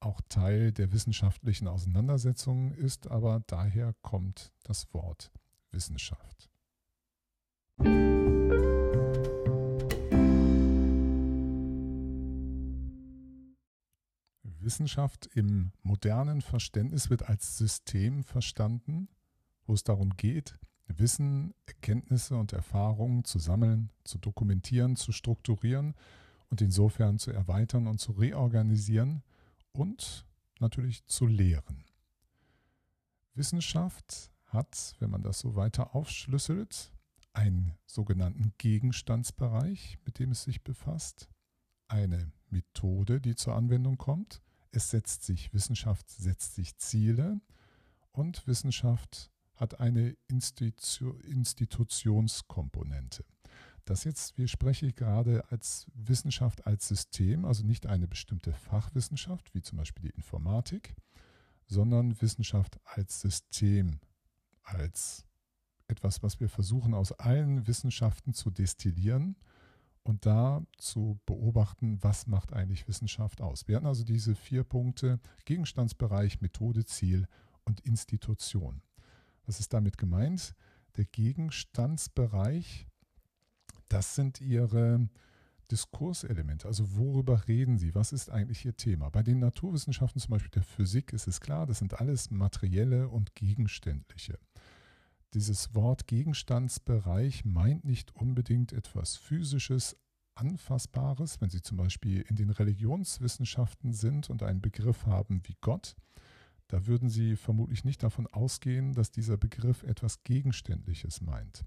auch 0.00 0.20
Teil 0.28 0.72
der 0.72 0.92
wissenschaftlichen 0.92 1.68
Auseinandersetzungen 1.68 2.72
ist, 2.74 3.06
aber 3.08 3.42
daher 3.46 3.94
kommt 4.02 4.52
das 4.64 4.92
Wort 4.92 5.30
Wissenschaft. 5.70 6.50
Wissenschaft 14.60 15.28
im 15.34 15.72
modernen 15.82 16.40
Verständnis 16.40 17.10
wird 17.10 17.28
als 17.28 17.58
System 17.58 18.22
verstanden, 18.22 19.08
wo 19.66 19.74
es 19.74 19.82
darum 19.82 20.16
geht, 20.16 20.58
Wissen, 20.86 21.54
Erkenntnisse 21.66 22.36
und 22.36 22.52
Erfahrungen 22.52 23.24
zu 23.24 23.38
sammeln, 23.38 23.90
zu 24.04 24.18
dokumentieren, 24.18 24.96
zu 24.96 25.12
strukturieren 25.12 25.94
und 26.52 26.60
insofern 26.60 27.18
zu 27.18 27.30
erweitern 27.30 27.86
und 27.86 27.98
zu 27.98 28.12
reorganisieren 28.12 29.22
und 29.72 30.26
natürlich 30.60 31.02
zu 31.06 31.26
lehren. 31.26 31.86
Wissenschaft 33.32 34.30
hat, 34.44 34.94
wenn 34.98 35.08
man 35.08 35.22
das 35.22 35.38
so 35.38 35.56
weiter 35.56 35.96
aufschlüsselt, 35.96 36.92
einen 37.32 37.72
sogenannten 37.86 38.52
Gegenstandsbereich, 38.58 39.96
mit 40.04 40.18
dem 40.18 40.32
es 40.32 40.42
sich 40.42 40.62
befasst, 40.62 41.30
eine 41.88 42.30
Methode, 42.50 43.22
die 43.22 43.34
zur 43.34 43.56
Anwendung 43.56 43.96
kommt, 43.96 44.42
es 44.72 44.90
setzt 44.90 45.24
sich, 45.24 45.54
Wissenschaft 45.54 46.10
setzt 46.10 46.54
sich 46.54 46.76
Ziele 46.76 47.40
und 48.10 48.46
Wissenschaft 48.46 49.30
hat 49.54 49.80
eine 49.80 50.18
Institu 50.28 51.12
Institutionskomponente. 51.20 53.24
Das 53.84 54.04
jetzt, 54.04 54.38
wir 54.38 54.46
sprechen 54.46 54.94
gerade 54.94 55.50
als 55.50 55.86
Wissenschaft 55.94 56.66
als 56.66 56.86
System, 56.86 57.44
also 57.44 57.64
nicht 57.64 57.86
eine 57.86 58.06
bestimmte 58.06 58.52
Fachwissenschaft, 58.52 59.54
wie 59.54 59.62
zum 59.62 59.78
Beispiel 59.78 60.10
die 60.10 60.16
Informatik, 60.16 60.94
sondern 61.66 62.20
Wissenschaft 62.20 62.78
als 62.84 63.20
System, 63.20 63.98
als 64.62 65.26
etwas, 65.88 66.22
was 66.22 66.38
wir 66.40 66.48
versuchen 66.48 66.94
aus 66.94 67.12
allen 67.12 67.66
Wissenschaften 67.66 68.34
zu 68.34 68.50
destillieren 68.50 69.36
und 70.04 70.26
da 70.26 70.62
zu 70.78 71.20
beobachten, 71.26 72.02
was 72.02 72.26
macht 72.26 72.52
eigentlich 72.52 72.88
Wissenschaft 72.88 73.40
aus. 73.40 73.68
Wir 73.68 73.76
hatten 73.76 73.86
also 73.86 74.04
diese 74.04 74.34
vier 74.34 74.64
Punkte, 74.64 75.20
Gegenstandsbereich, 75.44 76.40
Methode, 76.40 76.84
Ziel 76.84 77.26
und 77.64 77.80
Institution. 77.80 78.82
Was 79.46 79.60
ist 79.60 79.72
damit 79.72 79.98
gemeint? 79.98 80.54
Der 80.96 81.04
Gegenstandsbereich, 81.04 82.88
das 83.92 84.14
sind 84.14 84.40
Ihre 84.40 85.08
Diskurselemente. 85.70 86.66
Also 86.66 86.96
worüber 86.96 87.46
reden 87.46 87.78
Sie? 87.78 87.94
Was 87.94 88.12
ist 88.12 88.30
eigentlich 88.30 88.64
Ihr 88.64 88.76
Thema? 88.76 89.10
Bei 89.10 89.22
den 89.22 89.38
Naturwissenschaften, 89.38 90.20
zum 90.20 90.30
Beispiel 90.30 90.50
der 90.50 90.62
Physik, 90.62 91.12
ist 91.12 91.26
es 91.26 91.40
klar, 91.40 91.66
das 91.66 91.78
sind 91.78 92.00
alles 92.00 92.30
materielle 92.30 93.08
und 93.08 93.34
gegenständliche. 93.34 94.38
Dieses 95.34 95.74
Wort 95.74 96.06
Gegenstandsbereich 96.06 97.44
meint 97.44 97.84
nicht 97.84 98.14
unbedingt 98.14 98.72
etwas 98.72 99.16
Physisches, 99.16 99.96
Anfassbares. 100.34 101.40
Wenn 101.40 101.50
Sie 101.50 101.60
zum 101.60 101.76
Beispiel 101.76 102.22
in 102.22 102.36
den 102.36 102.50
Religionswissenschaften 102.50 103.92
sind 103.92 104.30
und 104.30 104.42
einen 104.42 104.62
Begriff 104.62 105.06
haben 105.06 105.42
wie 105.44 105.56
Gott, 105.60 105.96
da 106.68 106.86
würden 106.86 107.10
Sie 107.10 107.36
vermutlich 107.36 107.84
nicht 107.84 108.02
davon 108.02 108.26
ausgehen, 108.26 108.94
dass 108.94 109.10
dieser 109.10 109.36
Begriff 109.36 109.82
etwas 109.82 110.22
Gegenständliches 110.22 111.20
meint. 111.20 111.64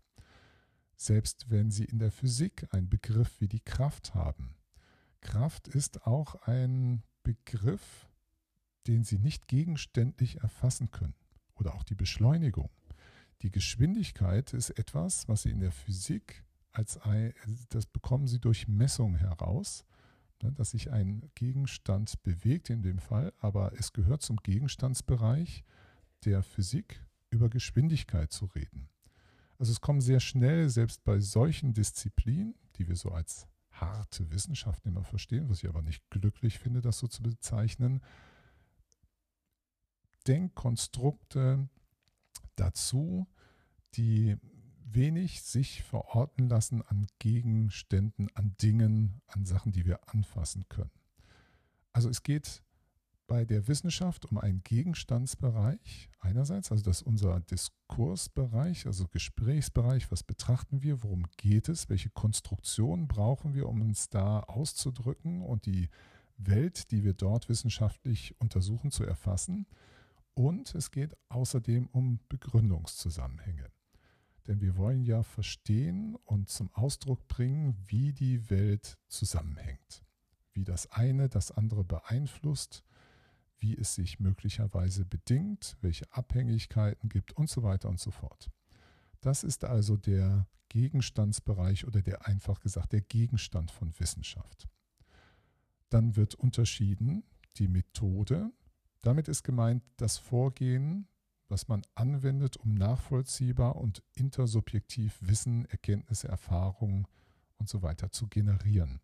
Selbst 0.98 1.50
wenn 1.50 1.72
Sie 1.72 1.86
in 1.86 2.00
der 2.00 2.12
Physik 2.12 2.68
einen 2.72 2.90
Begriff 2.90 3.40
wie 3.42 3.48
die 3.48 3.60
Kraft 3.60 4.16
haben. 4.16 4.56
Kraft 5.22 5.68
ist 5.68 6.06
auch 6.06 6.36
ein 6.44 7.04
Begriff, 7.24 8.10
den 8.88 9.04
Sie 9.04 9.20
nicht 9.20 9.48
gegenständlich 9.48 10.42
erfassen 10.42 10.92
können. 10.92 11.16
Oder 11.56 11.76
auch 11.76 11.84
die 11.84 11.96
Beschleunigung. 11.96 12.70
Die 13.42 13.52
Geschwindigkeit 13.52 14.54
ist 14.54 14.72
etwas, 14.72 15.28
was 15.28 15.44
Sie 15.44 15.50
in 15.50 15.60
der 15.60 15.72
Physik 15.72 16.44
als 16.72 16.98
ein, 16.98 17.34
das 17.70 17.86
bekommen 17.86 18.28
Sie 18.28 18.40
durch 18.40 18.68
Messung 18.68 19.16
heraus, 19.16 19.86
ne, 20.42 20.52
dass 20.52 20.72
sich 20.72 20.92
ein 20.92 21.30
Gegenstand 21.36 22.22
bewegt 22.24 22.70
in 22.70 22.82
dem 22.82 23.00
Fall, 23.00 23.34
aber 23.40 23.74
es 23.78 23.94
gehört 23.94 24.22
zum 24.22 24.38
Gegenstandsbereich 24.38 25.64
der 26.26 26.44
Physik 26.44 27.02
über 27.30 27.50
Geschwindigkeit 27.50 28.32
zu 28.32 28.46
reden. 28.46 28.90
Also 29.58 29.72
es 29.72 29.82
kommen 29.82 30.02
sehr 30.02 30.20
schnell, 30.20 30.70
selbst 30.70 31.04
bei 31.04 31.20
solchen 31.20 31.74
Disziplinen, 31.74 32.56
die 32.76 32.88
wir 32.88 32.96
so 32.96 33.12
als 33.12 33.48
harte 33.72 34.32
Wissenschaften 34.32 34.90
immer 34.90 35.04
verstehen, 35.04 35.50
was 35.50 35.64
ich 35.64 35.70
aber 35.70 35.82
nicht 35.82 36.10
glücklich 36.10 36.60
finde, 36.60 36.82
das 36.82 37.00
so 37.00 37.08
zu 37.08 37.24
bezeichnen, 37.24 38.02
Denkkonstrukte, 40.28 41.70
dazu, 42.56 43.28
die 43.96 44.38
wenig 44.86 45.42
sich 45.42 45.84
verorten 45.84 46.48
lassen 46.48 46.82
an 46.84 47.08
Gegenständen, 47.20 48.30
an 48.34 48.56
Dingen, 48.62 49.22
an 49.28 49.46
Sachen, 49.46 49.72
die 49.72 49.86
wir 49.86 50.00
anfassen 50.10 50.68
können. 50.70 50.92
Also 51.92 52.10
es 52.10 52.24
geht 52.24 52.64
bei 53.28 53.46
der 53.46 53.68
Wissenschaft 53.68 54.26
um 54.26 54.38
einen 54.38 54.64
Gegenstandsbereich 54.64 56.10
einerseits, 56.20 56.72
also 56.72 56.84
das 56.84 57.02
ist 57.02 57.08
unser 57.08 57.40
Diskursbereich, 57.40 58.86
also 58.86 59.08
Gesprächsbereich, 59.08 60.12
was 60.12 60.24
betrachten 60.24 60.84
wir, 60.84 61.04
worum 61.04 61.26
geht 61.38 61.70
es, 61.70 61.90
welche 61.90 62.10
Konstruktion 62.10 63.08
brauchen 63.08 63.54
wir, 63.54 63.68
um 63.68 63.82
uns 63.82 64.10
da 64.10 64.40
auszudrücken 64.42 65.42
und 65.42 65.66
die 65.66 65.90
Welt, 66.38 66.92
die 66.92 67.04
wir 67.04 67.14
dort 67.14 67.50
wissenschaftlich 67.50 68.36
untersuchen, 68.40 68.92
zu 68.92 69.04
erfassen. 69.04 69.66
Und 70.34 70.76
es 70.76 70.92
geht 70.92 71.16
außerdem 71.30 71.88
um 71.88 72.20
Begründungszusammenhänge. 72.28 73.72
Denn 74.48 74.62
wir 74.62 74.76
wollen 74.76 75.04
ja 75.04 75.24
verstehen 75.24 76.16
und 76.26 76.50
zum 76.50 76.70
Ausdruck 76.74 77.28
bringen, 77.28 77.76
wie 77.88 78.14
die 78.14 78.50
Welt 78.50 78.98
zusammenhängt, 79.08 80.04
wie 80.54 80.64
das 80.64 80.92
eine 80.92 81.30
das 81.30 81.52
andere 81.52 81.84
beeinflusst 81.84 82.84
wie 83.60 83.76
es 83.76 83.96
sich 83.96 84.20
möglicherweise 84.20 85.06
bedingt, 85.06 85.78
welche 85.82 86.12
Abhängigkeiten 86.12 87.10
gibt 87.10 87.34
und 87.34 87.50
so 87.50 87.64
weiter 87.64 87.90
und 87.90 88.00
so 88.00 88.12
fort. 88.12 88.50
Das 89.22 89.44
ist 89.44 89.64
also 89.64 89.98
der 89.98 90.48
Gegenstandsbereich 90.70 91.88
oder 91.88 92.02
der 92.02 92.28
einfach 92.28 92.60
gesagt 92.60 92.94
der 92.94 93.02
Gegenstand 93.02 93.72
von 93.72 93.98
Wissenschaft. 94.00 94.68
Dann 95.90 96.16
wird 96.16 96.36
unterschieden 96.36 97.24
die 97.58 97.68
Methode. 97.68 98.52
Damit 99.02 99.28
ist 99.28 99.44
gemeint 99.44 99.84
das 99.98 100.18
Vorgehen, 100.18 101.08
was 101.48 101.68
man 101.68 101.84
anwendet, 101.94 102.58
um 102.58 102.74
nachvollziehbar 102.74 103.76
und 103.76 104.04
intersubjektiv 104.14 105.18
Wissen, 105.22 105.66
Erkenntnisse, 105.66 106.28
Erfahrungen 106.28 107.08
und 107.58 107.70
so 107.70 107.82
weiter 107.82 108.12
zu 108.12 108.28
generieren. 108.28 109.00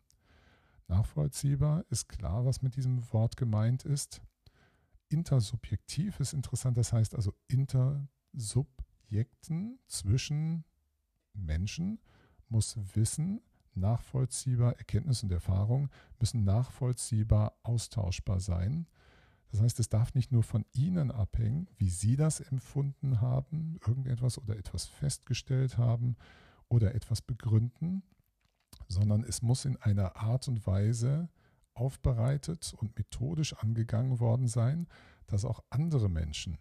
Nachvollziehbar 0.88 1.84
ist 1.88 2.08
klar, 2.08 2.44
was 2.44 2.62
mit 2.62 2.76
diesem 2.76 3.10
Wort 3.12 3.36
gemeint 3.36 3.84
ist 3.84 4.20
intersubjektiv 5.12 6.20
ist 6.20 6.32
interessant, 6.32 6.76
das 6.76 6.92
heißt 6.92 7.14
also 7.14 7.32
Intersubjekten 7.48 9.78
zwischen 9.86 10.64
Menschen 11.34 12.00
muss 12.48 12.76
Wissen 12.94 13.40
nachvollziehbar, 13.74 14.76
Erkenntnis 14.76 15.22
und 15.22 15.32
Erfahrung 15.32 15.88
müssen 16.20 16.44
nachvollziehbar 16.44 17.56
austauschbar 17.62 18.40
sein. 18.40 18.86
Das 19.50 19.60
heißt, 19.60 19.80
es 19.80 19.88
darf 19.88 20.14
nicht 20.14 20.32
nur 20.32 20.42
von 20.42 20.64
Ihnen 20.72 21.10
abhängen, 21.10 21.68
wie 21.76 21.90
Sie 21.90 22.16
das 22.16 22.40
empfunden 22.40 23.20
haben, 23.20 23.78
irgendetwas 23.86 24.38
oder 24.38 24.56
etwas 24.56 24.86
festgestellt 24.86 25.78
haben 25.78 26.16
oder 26.68 26.94
etwas 26.94 27.20
begründen, 27.20 28.02
sondern 28.88 29.24
es 29.24 29.42
muss 29.42 29.64
in 29.64 29.76
einer 29.76 30.16
Art 30.16 30.48
und 30.48 30.66
Weise 30.66 31.28
aufbereitet 31.74 32.74
und 32.76 32.96
methodisch 32.96 33.54
angegangen 33.54 34.20
worden 34.20 34.48
sein, 34.48 34.88
dass 35.26 35.44
auch 35.44 35.60
andere 35.70 36.08
Menschen 36.08 36.58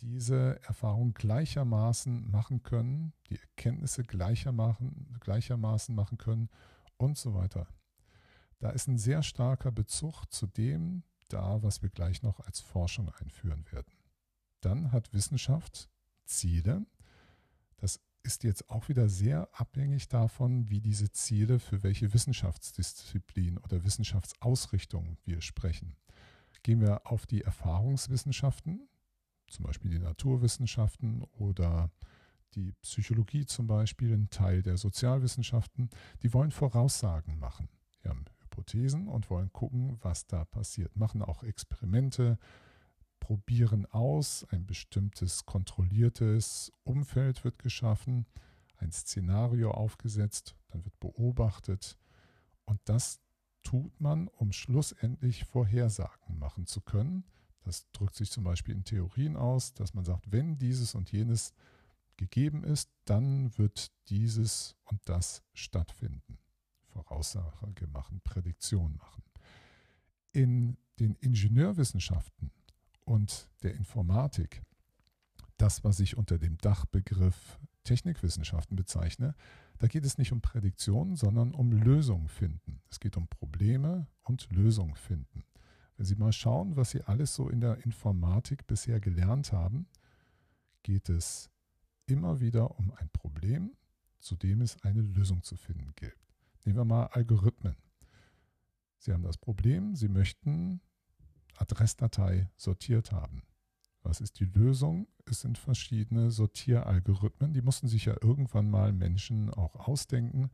diese 0.00 0.60
Erfahrung 0.64 1.14
gleichermaßen 1.14 2.30
machen 2.30 2.62
können, 2.62 3.12
die 3.28 3.38
Erkenntnisse 3.38 4.02
gleichermaßen, 4.02 5.94
machen 5.94 6.18
können 6.18 6.48
und 6.96 7.16
so 7.16 7.34
weiter. 7.34 7.68
Da 8.58 8.70
ist 8.70 8.88
ein 8.88 8.98
sehr 8.98 9.22
starker 9.22 9.70
Bezug 9.70 10.26
zu 10.30 10.46
dem 10.46 11.04
da, 11.28 11.62
was 11.62 11.82
wir 11.82 11.88
gleich 11.88 12.22
noch 12.22 12.40
als 12.40 12.60
Forschung 12.60 13.10
einführen 13.10 13.64
werden. 13.72 13.92
Dann 14.60 14.92
hat 14.92 15.12
Wissenschaft 15.14 15.88
Ziele. 16.24 16.84
Das 17.76 18.00
ist 18.22 18.44
jetzt 18.44 18.70
auch 18.70 18.88
wieder 18.88 19.08
sehr 19.08 19.48
abhängig 19.52 20.08
davon, 20.08 20.68
wie 20.70 20.80
diese 20.80 21.10
Ziele 21.10 21.58
für 21.58 21.82
welche 21.82 22.12
Wissenschaftsdisziplin 22.14 23.58
oder 23.58 23.84
Wissenschaftsausrichtung 23.84 25.16
wir 25.24 25.40
sprechen. 25.40 25.96
Gehen 26.62 26.80
wir 26.80 27.10
auf 27.10 27.26
die 27.26 27.42
Erfahrungswissenschaften, 27.42 28.88
zum 29.48 29.64
Beispiel 29.64 29.90
die 29.90 29.98
Naturwissenschaften 29.98 31.24
oder 31.38 31.90
die 32.54 32.72
Psychologie 32.82 33.46
zum 33.46 33.66
Beispiel, 33.66 34.12
ein 34.12 34.30
Teil 34.30 34.62
der 34.62 34.76
Sozialwissenschaften, 34.76 35.90
die 36.22 36.32
wollen 36.32 36.52
Voraussagen 36.52 37.38
machen. 37.38 37.68
Die 38.04 38.08
haben 38.08 38.24
Hypothesen 38.42 39.08
und 39.08 39.30
wollen 39.30 39.52
gucken, 39.52 39.98
was 40.02 40.26
da 40.26 40.44
passiert. 40.44 40.94
Machen 40.96 41.22
auch 41.22 41.42
Experimente, 41.42 42.38
probieren 43.22 43.86
aus, 43.86 44.44
ein 44.50 44.66
bestimmtes 44.66 45.46
kontrolliertes 45.46 46.72
Umfeld 46.82 47.44
wird 47.44 47.60
geschaffen, 47.60 48.26
ein 48.78 48.90
Szenario 48.90 49.70
aufgesetzt, 49.70 50.56
dann 50.66 50.84
wird 50.84 50.98
beobachtet 50.98 51.96
und 52.64 52.80
das 52.86 53.20
tut 53.62 54.00
man, 54.00 54.26
um 54.26 54.50
schlussendlich 54.50 55.44
Vorhersagen 55.44 56.36
machen 56.36 56.66
zu 56.66 56.80
können. 56.80 57.22
Das 57.62 57.88
drückt 57.92 58.16
sich 58.16 58.28
zum 58.28 58.42
Beispiel 58.42 58.74
in 58.74 58.82
Theorien 58.82 59.36
aus, 59.36 59.72
dass 59.72 59.94
man 59.94 60.04
sagt, 60.04 60.32
wenn 60.32 60.58
dieses 60.58 60.96
und 60.96 61.12
jenes 61.12 61.54
gegeben 62.16 62.64
ist, 62.64 62.90
dann 63.04 63.56
wird 63.56 63.92
dieses 64.08 64.74
und 64.82 65.00
das 65.04 65.44
stattfinden. 65.54 66.38
Voraussage 66.88 67.86
machen, 67.86 68.20
Prädiktion 68.24 68.96
machen. 68.96 69.22
In 70.32 70.76
den 70.98 71.14
Ingenieurwissenschaften 71.14 72.50
und 73.04 73.50
der 73.62 73.74
Informatik, 73.74 74.62
das, 75.56 75.84
was 75.84 76.00
ich 76.00 76.16
unter 76.16 76.38
dem 76.38 76.58
Dachbegriff 76.58 77.58
Technikwissenschaften 77.84 78.76
bezeichne, 78.76 79.34
da 79.78 79.88
geht 79.88 80.04
es 80.04 80.18
nicht 80.18 80.32
um 80.32 80.40
Prädiktion, 80.40 81.16
sondern 81.16 81.52
um 81.52 81.72
Lösungen 81.72 82.28
finden. 82.28 82.80
Es 82.88 83.00
geht 83.00 83.16
um 83.16 83.26
Probleme 83.28 84.06
und 84.22 84.48
Lösungen 84.50 84.94
finden. 84.94 85.44
Wenn 85.96 86.06
Sie 86.06 86.14
mal 86.14 86.32
schauen, 86.32 86.76
was 86.76 86.90
Sie 86.90 87.02
alles 87.02 87.34
so 87.34 87.48
in 87.48 87.60
der 87.60 87.84
Informatik 87.84 88.66
bisher 88.66 89.00
gelernt 89.00 89.52
haben, 89.52 89.86
geht 90.82 91.08
es 91.08 91.50
immer 92.06 92.40
wieder 92.40 92.78
um 92.78 92.92
ein 92.92 93.08
Problem, 93.10 93.72
zu 94.18 94.36
dem 94.36 94.60
es 94.60 94.80
eine 94.82 95.02
Lösung 95.02 95.42
zu 95.42 95.56
finden 95.56 95.92
gilt. 95.96 96.16
Nehmen 96.64 96.78
wir 96.78 96.84
mal 96.84 97.06
Algorithmen. 97.06 97.76
Sie 98.98 99.12
haben 99.12 99.22
das 99.22 99.36
Problem, 99.36 99.96
Sie 99.96 100.08
möchten 100.08 100.80
Adressdatei 101.56 102.48
sortiert 102.56 103.12
haben. 103.12 103.42
Was 104.02 104.20
ist 104.20 104.40
die 104.40 104.46
Lösung? 104.46 105.06
Es 105.26 105.40
sind 105.40 105.58
verschiedene 105.58 106.30
Sortieralgorithmen, 106.30 107.52
die 107.52 107.62
mussten 107.62 107.86
sich 107.86 108.06
ja 108.06 108.16
irgendwann 108.20 108.68
mal 108.68 108.92
Menschen 108.92 109.50
auch 109.50 109.76
ausdenken. 109.76 110.50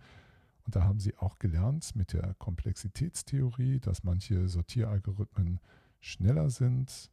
Und 0.65 0.77
da 0.77 0.85
haben 0.85 1.01
sie 1.01 1.17
auch 1.17 1.39
gelernt 1.39 1.97
mit 1.97 2.13
der 2.13 2.35
Komplexitätstheorie, 2.35 3.81
dass 3.81 4.05
manche 4.05 4.49
Sortieralgorithmen 4.49 5.61
schneller 6.01 6.51
sind 6.51 7.11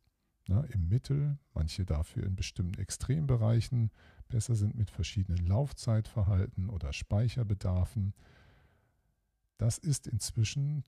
na, 0.47 0.61
im 0.65 0.89
Mittel, 0.89 1.39
manche 1.53 1.85
dafür 1.85 2.25
in 2.25 2.35
bestimmten 2.35 2.79
Extrembereichen 2.79 3.91
besser 4.27 4.55
sind 4.55 4.75
mit 4.75 4.91
verschiedenen 4.91 5.45
Laufzeitverhalten 5.45 6.69
oder 6.69 6.93
Speicherbedarfen. 6.93 8.13
Das 9.57 9.77
ist 9.77 10.07
inzwischen 10.07 10.83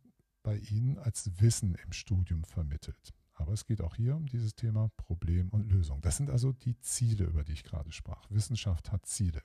bei 0.48 0.60
Ihnen 0.60 0.98
als 0.98 1.30
Wissen 1.42 1.76
im 1.76 1.92
Studium 1.92 2.46
vermittelt. 2.46 3.14
Aber 3.34 3.52
es 3.52 3.66
geht 3.66 3.82
auch 3.82 3.96
hier 3.96 4.16
um 4.16 4.28
dieses 4.28 4.56
Thema 4.56 4.90
Problem 4.96 5.50
und 5.50 5.70
Lösung. 5.70 6.00
Das 6.00 6.16
sind 6.16 6.30
also 6.30 6.54
die 6.54 6.80
Ziele, 6.80 7.26
über 7.26 7.44
die 7.44 7.52
ich 7.52 7.66
gerade 7.66 7.92
sprach. 7.92 8.32
Wissenschaft 8.32 8.90
hat 8.94 9.06
Ziele. 9.06 9.42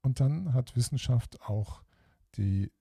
Und 0.00 0.18
dann 0.18 0.52
hat 0.52 0.74
Wissenschaft 0.74 1.40
auch 1.42 1.84
die 2.34 2.72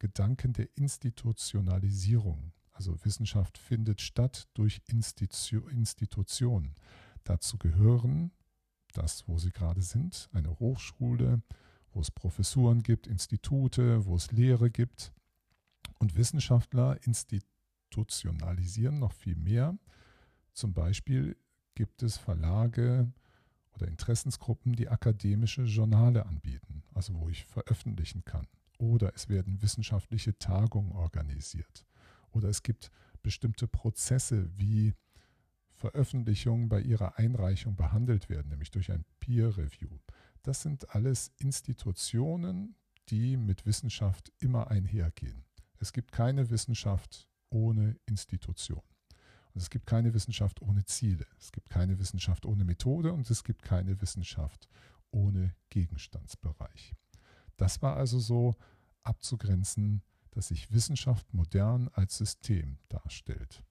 Gedanken 0.00 0.54
der 0.54 0.76
Institutionalisierung. 0.76 2.50
Also 2.72 2.96
Wissenschaft 3.04 3.58
findet 3.58 4.00
statt 4.00 4.48
durch 4.54 4.82
Institu 4.88 5.68
Institutionen. 5.68 6.74
Dazu 7.22 7.58
gehören 7.58 8.32
das, 8.92 9.28
wo 9.28 9.38
sie 9.38 9.52
gerade 9.52 9.82
sind, 9.82 10.28
eine 10.32 10.58
Hochschule, 10.58 11.42
wo 11.92 12.00
es 12.00 12.10
Professuren 12.10 12.82
gibt, 12.82 13.06
Institute, 13.06 14.04
wo 14.04 14.16
es 14.16 14.32
Lehre 14.32 14.68
gibt. 14.68 15.12
Und 16.02 16.16
Wissenschaftler 16.16 16.98
institutionalisieren 17.06 18.98
noch 18.98 19.12
viel 19.12 19.36
mehr. 19.36 19.78
Zum 20.52 20.74
Beispiel 20.74 21.36
gibt 21.76 22.02
es 22.02 22.16
Verlage 22.16 23.12
oder 23.74 23.86
Interessensgruppen, 23.86 24.72
die 24.72 24.88
akademische 24.88 25.62
Journale 25.62 26.26
anbieten, 26.26 26.82
also 26.92 27.14
wo 27.14 27.28
ich 27.28 27.44
veröffentlichen 27.44 28.24
kann. 28.24 28.48
Oder 28.78 29.14
es 29.14 29.28
werden 29.28 29.62
wissenschaftliche 29.62 30.36
Tagungen 30.36 30.90
organisiert. 30.90 31.86
Oder 32.32 32.48
es 32.48 32.64
gibt 32.64 32.90
bestimmte 33.22 33.68
Prozesse, 33.68 34.50
wie 34.58 34.94
Veröffentlichungen 35.70 36.68
bei 36.68 36.80
ihrer 36.80 37.16
Einreichung 37.16 37.76
behandelt 37.76 38.28
werden, 38.28 38.48
nämlich 38.48 38.72
durch 38.72 38.90
ein 38.90 39.04
Peer 39.20 39.56
Review. 39.56 40.00
Das 40.42 40.62
sind 40.62 40.96
alles 40.96 41.30
Institutionen, 41.38 42.74
die 43.08 43.36
mit 43.36 43.66
Wissenschaft 43.66 44.32
immer 44.40 44.68
einhergehen. 44.68 45.44
Es 45.82 45.92
gibt 45.92 46.12
keine 46.12 46.48
Wissenschaft 46.48 47.28
ohne 47.50 47.96
Institution. 48.06 48.82
Und 49.52 49.60
es 49.60 49.68
gibt 49.68 49.84
keine 49.84 50.14
Wissenschaft 50.14 50.62
ohne 50.62 50.84
Ziele. 50.84 51.26
Es 51.40 51.50
gibt 51.50 51.70
keine 51.70 51.98
Wissenschaft 51.98 52.46
ohne 52.46 52.64
Methode 52.64 53.12
und 53.12 53.28
es 53.28 53.42
gibt 53.42 53.64
keine 53.64 54.00
Wissenschaft 54.00 54.68
ohne 55.10 55.56
Gegenstandsbereich. 55.70 56.94
Das 57.56 57.82
war 57.82 57.96
also 57.96 58.20
so 58.20 58.54
abzugrenzen, 59.02 60.02
dass 60.30 60.48
sich 60.48 60.70
Wissenschaft 60.70 61.34
modern 61.34 61.88
als 61.94 62.16
System 62.16 62.78
darstellt. 62.88 63.64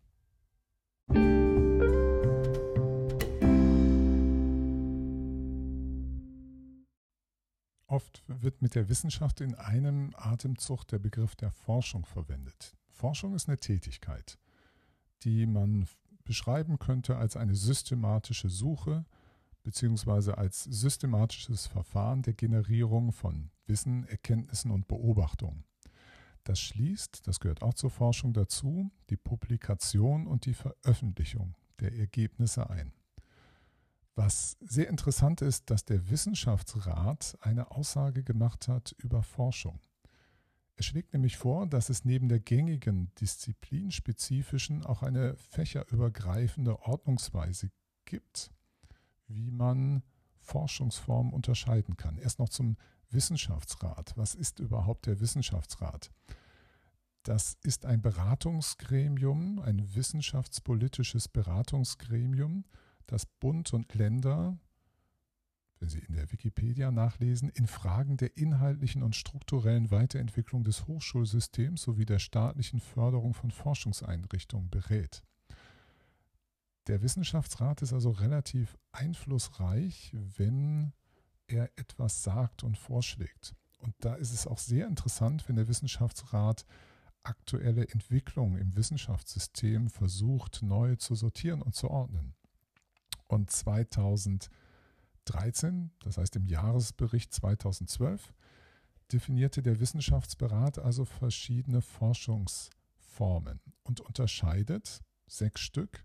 Oft 7.91 8.23
wird 8.25 8.61
mit 8.61 8.75
der 8.75 8.87
Wissenschaft 8.87 9.41
in 9.41 9.53
einem 9.53 10.13
Atemzug 10.15 10.85
der 10.85 10.97
Begriff 10.97 11.35
der 11.35 11.51
Forschung 11.51 12.05
verwendet. 12.05 12.73
Forschung 12.87 13.35
ist 13.35 13.49
eine 13.49 13.57
Tätigkeit, 13.57 14.39
die 15.23 15.45
man 15.45 15.89
beschreiben 16.23 16.79
könnte 16.79 17.17
als 17.17 17.35
eine 17.35 17.53
systematische 17.53 18.47
Suche 18.47 19.03
bzw. 19.63 20.31
als 20.31 20.63
systematisches 20.63 21.67
Verfahren 21.67 22.21
der 22.21 22.33
Generierung 22.33 23.11
von 23.11 23.51
Wissen, 23.65 24.05
Erkenntnissen 24.05 24.71
und 24.71 24.87
Beobachtungen. 24.87 25.65
Das 26.45 26.61
schließt, 26.61 27.27
das 27.27 27.41
gehört 27.41 27.61
auch 27.61 27.73
zur 27.73 27.89
Forschung 27.89 28.31
dazu, 28.31 28.89
die 29.09 29.17
Publikation 29.17 30.27
und 30.27 30.45
die 30.45 30.53
Veröffentlichung 30.53 31.57
der 31.81 31.93
Ergebnisse 31.93 32.69
ein. 32.69 32.93
Was 34.15 34.57
sehr 34.59 34.89
interessant 34.89 35.41
ist, 35.41 35.69
dass 35.69 35.85
der 35.85 36.09
Wissenschaftsrat 36.09 37.37
eine 37.41 37.71
Aussage 37.71 38.23
gemacht 38.23 38.67
hat 38.67 38.93
über 38.97 39.23
Forschung. 39.23 39.79
Er 40.75 40.83
schlägt 40.83 41.13
nämlich 41.13 41.37
vor, 41.37 41.67
dass 41.67 41.89
es 41.89 42.05
neben 42.05 42.27
der 42.27 42.39
gängigen 42.39 43.13
disziplinspezifischen 43.15 44.83
auch 44.83 45.03
eine 45.03 45.35
fächerübergreifende 45.35 46.79
Ordnungsweise 46.81 47.69
gibt, 48.05 48.51
wie 49.27 49.51
man 49.51 50.03
Forschungsformen 50.39 51.33
unterscheiden 51.33 51.97
kann. 51.97 52.17
Erst 52.17 52.39
noch 52.39 52.49
zum 52.49 52.77
Wissenschaftsrat. 53.09 54.13
Was 54.17 54.33
ist 54.35 54.59
überhaupt 54.59 55.05
der 55.05 55.19
Wissenschaftsrat? 55.19 56.11
Das 57.23 57.57
ist 57.63 57.85
ein 57.85 58.01
Beratungsgremium, 58.01 59.59
ein 59.59 59.93
wissenschaftspolitisches 59.93 61.27
Beratungsgremium, 61.27 62.65
dass 63.07 63.25
Bund 63.25 63.73
und 63.73 63.93
Länder, 63.93 64.57
wenn 65.79 65.89
Sie 65.89 65.99
in 65.99 66.13
der 66.15 66.31
Wikipedia 66.31 66.91
nachlesen, 66.91 67.49
in 67.49 67.67
Fragen 67.67 68.17
der 68.17 68.37
inhaltlichen 68.37 69.03
und 69.03 69.15
strukturellen 69.15 69.91
Weiterentwicklung 69.91 70.63
des 70.63 70.87
Hochschulsystems 70.87 71.81
sowie 71.81 72.05
der 72.05 72.19
staatlichen 72.19 72.79
Förderung 72.79 73.33
von 73.33 73.51
Forschungseinrichtungen 73.51 74.69
berät. 74.69 75.23
Der 76.87 77.01
Wissenschaftsrat 77.01 77.81
ist 77.81 77.93
also 77.93 78.11
relativ 78.11 78.77
einflussreich, 78.91 80.11
wenn 80.13 80.93
er 81.47 81.69
etwas 81.75 82.23
sagt 82.23 82.63
und 82.63 82.77
vorschlägt. 82.77 83.55
Und 83.79 83.93
da 83.99 84.15
ist 84.15 84.33
es 84.33 84.47
auch 84.47 84.57
sehr 84.57 84.87
interessant, 84.87 85.47
wenn 85.47 85.55
der 85.55 85.67
Wissenschaftsrat 85.67 86.65
aktuelle 87.23 87.87
Entwicklungen 87.89 88.57
im 88.57 88.75
Wissenschaftssystem 88.75 89.89
versucht, 89.89 90.61
neu 90.63 90.95
zu 90.95 91.15
sortieren 91.15 91.61
und 91.61 91.75
zu 91.75 91.89
ordnen. 91.89 92.33
Und 93.31 93.49
2013, 93.49 94.49
das 96.03 96.17
heißt 96.17 96.35
im 96.35 96.45
Jahresbericht 96.47 97.33
2012, 97.33 98.33
definierte 99.13 99.61
der 99.61 99.79
Wissenschaftsberat 99.79 100.79
also 100.79 101.05
verschiedene 101.05 101.81
Forschungsformen 101.81 103.61
und 103.83 104.01
unterscheidet 104.01 105.01
sechs 105.27 105.61
Stück. 105.61 106.03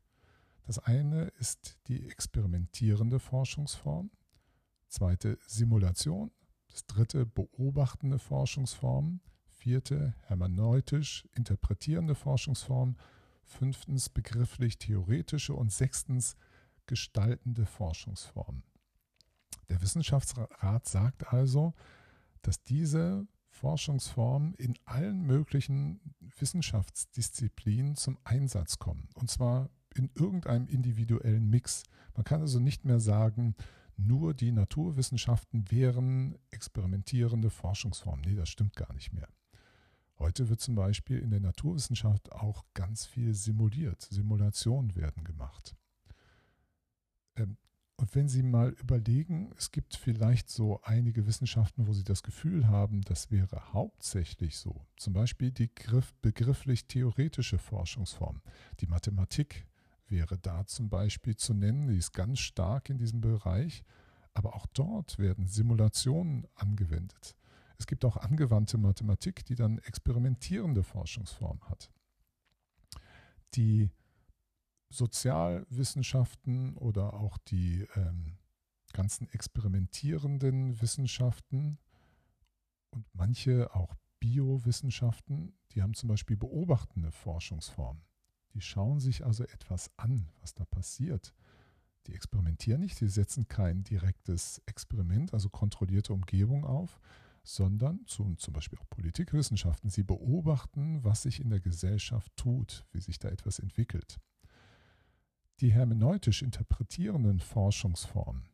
Das 0.66 0.78
eine 0.78 1.32
ist 1.40 1.80
die 1.88 2.08
experimentierende 2.08 3.18
Forschungsform, 3.18 4.12
zweite 4.86 5.36
Simulation, 5.48 6.30
das 6.68 6.86
dritte 6.86 7.26
beobachtende 7.26 8.20
Forschungsform, 8.20 9.20
vierte 9.48 10.14
hermeneutisch 10.28 11.26
interpretierende 11.32 12.14
Forschungsform, 12.14 12.96
fünftens 13.42 14.10
begrifflich 14.10 14.78
theoretische 14.78 15.54
und 15.54 15.72
sechstens 15.72 16.36
gestaltende 16.86 17.66
Forschungsformen. 17.66 18.62
Der 19.68 19.82
Wissenschaftsrat 19.82 20.86
sagt 20.88 21.32
also, 21.32 21.74
dass 22.42 22.62
diese 22.62 23.26
Forschungsformen 23.48 24.54
in 24.54 24.74
allen 24.84 25.22
möglichen 25.22 26.00
Wissenschaftsdisziplinen 26.20 27.96
zum 27.96 28.18
Einsatz 28.22 28.78
kommen. 28.78 29.08
Und 29.14 29.30
zwar 29.30 29.70
in 29.94 30.10
irgendeinem 30.14 30.68
individuellen 30.68 31.48
Mix. 31.48 31.82
Man 32.14 32.24
kann 32.24 32.42
also 32.42 32.60
nicht 32.60 32.84
mehr 32.84 33.00
sagen, 33.00 33.56
nur 33.96 34.34
die 34.34 34.52
Naturwissenschaften 34.52 35.70
wären 35.70 36.38
experimentierende 36.50 37.48
Forschungsformen. 37.48 38.24
Nee, 38.26 38.36
das 38.36 38.50
stimmt 38.50 38.76
gar 38.76 38.92
nicht 38.92 39.12
mehr. 39.12 39.28
Heute 40.18 40.48
wird 40.48 40.60
zum 40.60 40.74
Beispiel 40.74 41.18
in 41.18 41.30
der 41.30 41.40
Naturwissenschaft 41.40 42.32
auch 42.32 42.64
ganz 42.74 43.06
viel 43.06 43.34
simuliert. 43.34 44.02
Simulationen 44.02 44.96
werden 44.96 45.24
gemacht. 45.24 45.74
Ähm, 47.36 47.56
und 47.98 48.14
wenn 48.14 48.28
Sie 48.28 48.42
mal 48.42 48.70
überlegen, 48.78 49.52
es 49.56 49.72
gibt 49.72 49.96
vielleicht 49.96 50.50
so 50.50 50.80
einige 50.82 51.26
Wissenschaften, 51.26 51.86
wo 51.86 51.94
Sie 51.94 52.04
das 52.04 52.22
Gefühl 52.22 52.68
haben, 52.68 53.00
das 53.02 53.30
wäre 53.30 53.72
hauptsächlich 53.72 54.58
so. 54.58 54.84
Zum 54.98 55.14
Beispiel 55.14 55.50
die 55.50 55.70
begrifflich 56.20 56.86
theoretische 56.86 57.56
Forschungsform. 57.56 58.42
Die 58.80 58.86
Mathematik 58.86 59.66
wäre 60.08 60.36
da 60.38 60.66
zum 60.66 60.90
Beispiel 60.90 61.36
zu 61.36 61.54
nennen, 61.54 61.88
die 61.88 61.96
ist 61.96 62.12
ganz 62.12 62.40
stark 62.40 62.90
in 62.90 62.98
diesem 62.98 63.22
Bereich. 63.22 63.82
Aber 64.34 64.54
auch 64.54 64.66
dort 64.66 65.18
werden 65.18 65.46
Simulationen 65.46 66.46
angewendet. 66.54 67.34
Es 67.78 67.86
gibt 67.86 68.04
auch 68.04 68.18
angewandte 68.18 68.76
Mathematik, 68.76 69.46
die 69.46 69.54
dann 69.54 69.78
experimentierende 69.78 70.82
Forschungsformen 70.82 71.62
hat. 71.70 71.90
Die 73.54 73.90
Sozialwissenschaften 74.90 76.76
oder 76.76 77.14
auch 77.14 77.38
die 77.38 77.86
ähm, 77.96 78.38
ganzen 78.92 79.28
experimentierenden 79.30 80.80
Wissenschaften 80.80 81.78
und 82.90 83.06
manche 83.12 83.74
auch 83.74 83.94
Biowissenschaften, 84.20 85.52
die 85.72 85.82
haben 85.82 85.94
zum 85.94 86.08
Beispiel 86.08 86.36
beobachtende 86.36 87.10
Forschungsformen. 87.10 88.02
Die 88.54 88.62
schauen 88.62 89.00
sich 89.00 89.24
also 89.24 89.44
etwas 89.44 89.90
an, 89.98 90.28
was 90.40 90.54
da 90.54 90.64
passiert. 90.64 91.34
Die 92.06 92.14
experimentieren 92.14 92.80
nicht, 92.80 92.96
sie 92.96 93.08
setzen 93.08 93.48
kein 93.48 93.84
direktes 93.84 94.62
Experiment, 94.66 95.34
also 95.34 95.50
kontrollierte 95.50 96.12
Umgebung 96.12 96.64
auf, 96.64 96.98
sondern 97.42 98.06
zu, 98.06 98.34
zum 98.36 98.54
Beispiel 98.54 98.78
auch 98.78 98.88
Politikwissenschaften. 98.88 99.90
Sie 99.90 100.04
beobachten, 100.04 101.04
was 101.04 101.22
sich 101.22 101.40
in 101.40 101.50
der 101.50 101.60
Gesellschaft 101.60 102.32
tut, 102.36 102.86
wie 102.92 103.00
sich 103.00 103.18
da 103.18 103.28
etwas 103.28 103.58
entwickelt. 103.58 104.18
Die 105.60 105.72
hermeneutisch 105.72 106.42
interpretierenden 106.42 107.40
Forschungsformen, 107.40 108.48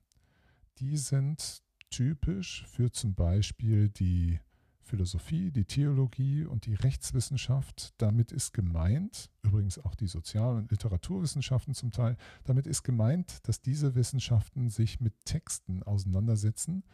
die 0.78 0.96
sind 0.96 1.62
typisch 1.90 2.64
für 2.68 2.92
zum 2.92 3.14
Beispiel 3.14 3.88
die 3.88 4.38
Philosophie, 4.82 5.50
die 5.50 5.64
Theologie 5.64 6.44
und 6.44 6.66
die 6.66 6.74
Rechtswissenschaft. 6.74 7.94
Damit 7.98 8.30
ist 8.30 8.52
gemeint, 8.52 9.30
übrigens 9.42 9.78
auch 9.78 9.94
die 9.94 10.06
Sozial- 10.06 10.56
und 10.56 10.70
Literaturwissenschaften 10.70 11.74
zum 11.74 11.90
Teil, 11.90 12.16
damit 12.44 12.66
ist 12.66 12.82
gemeint, 12.82 13.46
dass 13.48 13.60
diese 13.60 13.94
Wissenschaften 13.94 14.68
sich 14.68 15.00
mit 15.00 15.14
Texten 15.24 15.82
auseinandersetzen 15.82 16.84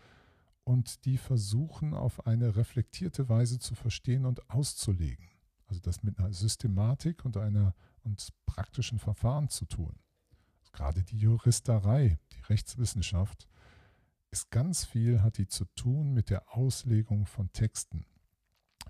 und 0.65 1.05
die 1.05 1.19
versuchen 1.19 1.93
auf 1.93 2.27
eine 2.27 2.57
reflektierte 2.57 3.29
Weise 3.29 3.59
zu 3.59 3.75
verstehen 3.75 4.27
und 4.27 4.49
auszulegen. 4.49 5.29
Also 5.67 5.81
das 5.83 6.03
mit 6.03 6.19
einer 6.19 6.33
Systematik 6.33 7.25
und 7.25 7.37
einer 7.37 7.75
und 8.05 8.29
praktischen 8.47 8.99
Verfahren 8.99 9.49
zu 9.49 9.67
tun. 9.67 9.99
Gerade 10.73 11.03
die 11.03 11.19
Juristerei, 11.19 12.19
die 12.33 12.41
Rechtswissenschaft, 12.43 13.49
ist 14.31 14.51
ganz 14.51 14.85
viel, 14.85 15.23
hat 15.23 15.39
die 15.39 15.47
zu 15.47 15.65
tun 15.75 16.13
mit 16.13 16.31
der 16.31 16.55
Auslegung 16.55 17.27
von 17.27 17.53
Texten. 17.53 18.05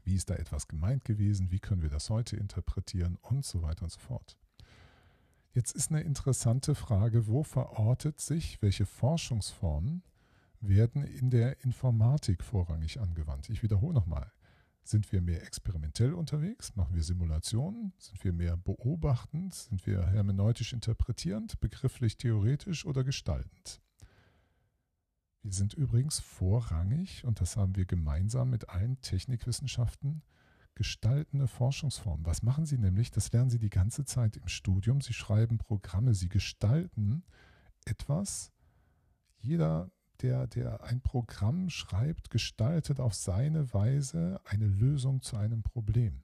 Wie 0.02 0.14
ist 0.14 0.30
da 0.30 0.34
etwas 0.34 0.68
gemeint 0.68 1.04
gewesen? 1.04 1.50
Wie 1.50 1.60
können 1.60 1.82
wir 1.82 1.90
das 1.90 2.10
heute 2.10 2.36
interpretieren? 2.36 3.16
Und 3.16 3.44
so 3.44 3.62
weiter 3.62 3.84
und 3.84 3.92
so 3.92 4.00
fort. 4.00 4.38
Jetzt 5.52 5.72
ist 5.72 5.90
eine 5.90 6.02
interessante 6.02 6.74
Frage, 6.74 7.26
wo 7.26 7.42
verortet 7.42 8.20
sich, 8.20 8.60
welche 8.62 8.86
Forschungsformen 8.86 10.02
werden 10.60 11.04
in 11.04 11.30
der 11.30 11.62
Informatik 11.64 12.42
vorrangig 12.42 13.00
angewandt. 13.00 13.48
Ich 13.48 13.62
wiederhole 13.62 13.94
nochmal. 13.94 14.32
Sind 14.88 15.12
wir 15.12 15.20
mehr 15.20 15.42
experimentell 15.42 16.14
unterwegs? 16.14 16.74
Machen 16.74 16.94
wir 16.94 17.02
Simulationen? 17.02 17.92
Sind 17.98 18.24
wir 18.24 18.32
mehr 18.32 18.56
beobachtend? 18.56 19.54
Sind 19.54 19.86
wir 19.86 20.06
hermeneutisch 20.06 20.72
interpretierend, 20.72 21.60
begrifflich 21.60 22.16
theoretisch 22.16 22.86
oder 22.86 23.04
gestaltend? 23.04 23.82
Wir 25.42 25.52
sind 25.52 25.74
übrigens 25.74 26.20
vorrangig, 26.20 27.22
und 27.26 27.42
das 27.42 27.58
haben 27.58 27.76
wir 27.76 27.84
gemeinsam 27.84 28.48
mit 28.48 28.70
allen 28.70 28.98
Technikwissenschaften, 29.02 30.22
gestaltende 30.74 31.48
Forschungsformen. 31.48 32.24
Was 32.24 32.42
machen 32.42 32.64
Sie 32.64 32.78
nämlich? 32.78 33.10
Das 33.10 33.30
lernen 33.30 33.50
Sie 33.50 33.58
die 33.58 33.68
ganze 33.68 34.06
Zeit 34.06 34.38
im 34.38 34.48
Studium. 34.48 35.02
Sie 35.02 35.12
schreiben 35.12 35.58
Programme, 35.58 36.14
Sie 36.14 36.30
gestalten 36.30 37.24
etwas. 37.84 38.52
Jeder 39.36 39.90
der, 40.22 40.46
der 40.46 40.84
ein 40.84 41.00
Programm 41.00 41.70
schreibt, 41.70 42.30
gestaltet 42.30 43.00
auf 43.00 43.14
seine 43.14 43.72
Weise 43.72 44.40
eine 44.44 44.66
Lösung 44.66 45.22
zu 45.22 45.36
einem 45.36 45.62
Problem. 45.62 46.22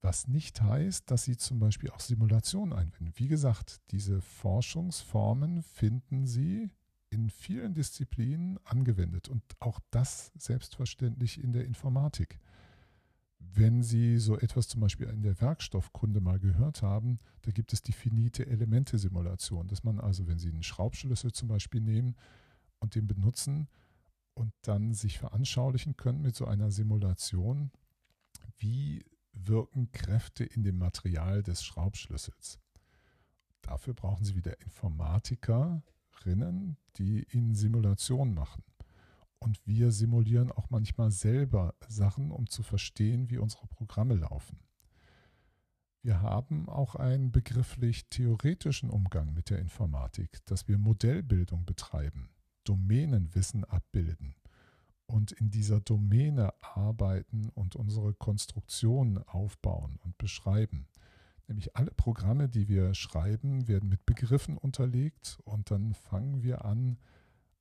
Was 0.00 0.28
nicht 0.28 0.62
heißt, 0.62 1.10
dass 1.10 1.24
Sie 1.24 1.36
zum 1.36 1.58
Beispiel 1.58 1.90
auch 1.90 2.00
Simulationen 2.00 2.72
einwenden. 2.72 3.12
Wie 3.16 3.28
gesagt, 3.28 3.80
diese 3.90 4.20
Forschungsformen 4.20 5.62
finden 5.62 6.26
Sie 6.26 6.70
in 7.10 7.30
vielen 7.30 7.74
Disziplinen 7.74 8.58
angewendet 8.64 9.28
und 9.28 9.42
auch 9.58 9.80
das 9.90 10.32
selbstverständlich 10.36 11.42
in 11.42 11.52
der 11.52 11.64
Informatik. 11.64 12.38
Wenn 13.38 13.82
Sie 13.82 14.18
so 14.18 14.38
etwas 14.38 14.68
zum 14.68 14.80
Beispiel 14.80 15.08
in 15.08 15.22
der 15.22 15.40
Werkstoffkunde 15.40 16.20
mal 16.20 16.38
gehört 16.38 16.82
haben, 16.82 17.18
da 17.42 17.50
gibt 17.50 17.72
es 17.72 17.82
die 17.82 17.92
finite 17.92 18.46
Elemente-Simulation, 18.46 19.68
dass 19.68 19.84
man 19.84 20.00
also, 20.00 20.26
wenn 20.26 20.38
Sie 20.38 20.50
einen 20.50 20.62
Schraubschlüssel 20.62 21.32
zum 21.32 21.48
Beispiel 21.48 21.80
nehmen 21.80 22.16
und 22.86 22.94
den 22.94 23.08
benutzen 23.08 23.68
und 24.34 24.52
dann 24.62 24.94
sich 24.94 25.18
veranschaulichen 25.18 25.96
können 25.96 26.22
mit 26.22 26.36
so 26.36 26.46
einer 26.46 26.70
Simulation, 26.70 27.72
wie 28.58 29.04
wirken 29.32 29.90
Kräfte 29.90 30.44
in 30.44 30.62
dem 30.62 30.78
Material 30.78 31.42
des 31.42 31.64
Schraubschlüssels. 31.64 32.60
Dafür 33.60 33.94
brauchen 33.94 34.24
Sie 34.24 34.36
wieder 34.36 34.60
Informatikerinnen, 34.60 36.76
die 36.96 37.26
Ihnen 37.32 37.56
Simulationen 37.56 38.34
machen. 38.34 38.62
Und 39.40 39.66
wir 39.66 39.90
simulieren 39.90 40.52
auch 40.52 40.70
manchmal 40.70 41.10
selber 41.10 41.74
Sachen, 41.88 42.30
um 42.30 42.48
zu 42.48 42.62
verstehen, 42.62 43.30
wie 43.30 43.38
unsere 43.38 43.66
Programme 43.66 44.14
laufen. 44.14 44.60
Wir 46.02 46.22
haben 46.22 46.68
auch 46.68 46.94
einen 46.94 47.32
begrifflich 47.32 48.08
theoretischen 48.10 48.90
Umgang 48.90 49.34
mit 49.34 49.50
der 49.50 49.58
Informatik, 49.58 50.38
dass 50.46 50.68
wir 50.68 50.78
Modellbildung 50.78 51.64
betreiben, 51.64 52.30
Domänenwissen 52.68 53.64
abbilden 53.64 54.34
und 55.06 55.32
in 55.32 55.50
dieser 55.50 55.80
Domäne 55.80 56.52
arbeiten 56.60 57.48
und 57.54 57.76
unsere 57.76 58.14
Konstruktionen 58.14 59.18
aufbauen 59.18 59.98
und 60.02 60.18
beschreiben. 60.18 60.88
Nämlich 61.48 61.76
alle 61.76 61.92
Programme, 61.92 62.48
die 62.48 62.68
wir 62.68 62.92
schreiben, 62.94 63.68
werden 63.68 63.88
mit 63.88 64.04
Begriffen 64.04 64.58
unterlegt 64.58 65.38
und 65.44 65.70
dann 65.70 65.94
fangen 65.94 66.42
wir 66.42 66.64
an, 66.64 66.98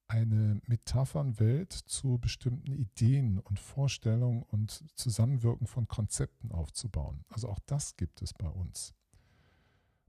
eine 0.07 0.61
Metaphernwelt 0.67 1.71
zu 1.71 2.19
bestimmten 2.19 2.73
Ideen 2.73 3.39
und 3.39 3.59
Vorstellungen 3.59 4.43
und 4.43 4.83
Zusammenwirken 4.95 5.67
von 5.67 5.87
Konzepten 5.87 6.51
aufzubauen. 6.51 7.25
Also 7.29 7.49
auch 7.49 7.59
das 7.65 7.95
gibt 7.95 8.21
es 8.21 8.33
bei 8.33 8.47
uns. 8.47 8.93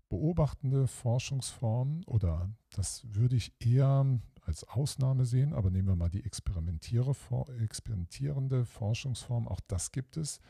Beobachtende 0.09 0.87
Forschungsformen 0.87 2.04
oder 2.04 2.50
das 2.70 3.02
würde 3.14 3.37
ich 3.37 3.54
eher 3.59 4.20
als 4.46 4.64
Ausnahme 4.64 5.24
sehen, 5.24 5.52
aber 5.52 5.70
nehmen 5.70 5.88
wir 5.88 5.96
mal 5.96 6.09
die 6.09 6.24
experimentierende 6.24 8.64
Forschungsform, 8.64 9.48
auch 9.48 9.61
das 9.66 9.92
gibt 9.92 10.16
es, 10.16 10.40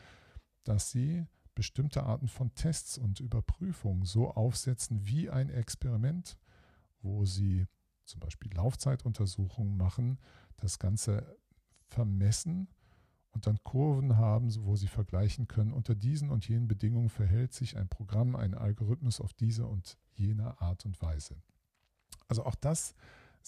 dass 0.63 0.91
sie 0.91 1.25
bestimmte 1.55 2.03
Arten 2.03 2.27
von 2.27 2.53
Tests 2.53 2.99
und 2.99 3.19
Überprüfungen 3.19 4.05
so 4.05 4.31
aufsetzen 4.31 5.07
wie 5.07 5.29
ein 5.29 5.49
Experiment, 5.49 6.37
wo 7.01 7.25
sie 7.25 7.65
zum 8.05 8.19
Beispiel 8.19 8.53
Laufzeituntersuchungen 8.53 9.75
machen, 9.75 10.19
das 10.57 10.77
Ganze 10.77 11.35
vermessen 11.87 12.67
und 13.31 13.47
dann 13.47 13.57
Kurven 13.63 14.17
haben, 14.17 14.53
wo 14.65 14.75
sie 14.75 14.87
vergleichen 14.87 15.47
können, 15.47 15.73
unter 15.73 15.95
diesen 15.95 16.29
und 16.29 16.47
jenen 16.47 16.67
Bedingungen 16.67 17.09
verhält 17.09 17.53
sich 17.53 17.77
ein 17.77 17.89
Programm, 17.89 18.35
ein 18.35 18.53
Algorithmus 18.53 19.19
auf 19.19 19.33
diese 19.33 19.65
und 19.65 19.97
jene 20.13 20.61
Art 20.61 20.85
und 20.85 21.01
Weise. 21.01 21.41
Also 22.27 22.45
auch 22.45 22.55
das 22.55 22.93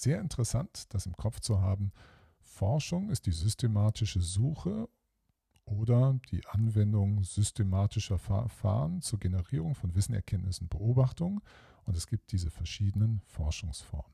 sehr 0.02 0.20
interessant, 0.22 0.86
das 0.94 1.06
im 1.06 1.16
Kopf 1.16 1.40
zu 1.40 1.62
haben. 1.62 1.92
Forschung 2.42 3.10
ist 3.10 3.26
die 3.26 3.32
systematische 3.32 4.22
Suche 4.22 4.90
oder 5.66 6.20
die 6.32 6.46
Anwendung 6.48 7.24
systematischer 7.24 8.18
Verfahren 8.18 9.02
zur 9.02 9.20
Generierung 9.20 9.76
von 9.76 9.94
Wissen, 9.96 10.16
Erkenntnissen, 10.16 10.68
Beobachtungen. 10.68 11.42
Und 11.86 11.96
es 11.96 12.08
gibt 12.08 12.32
diese 12.32 12.50
verschiedenen 12.50 13.22
Forschungsformen. 13.26 14.12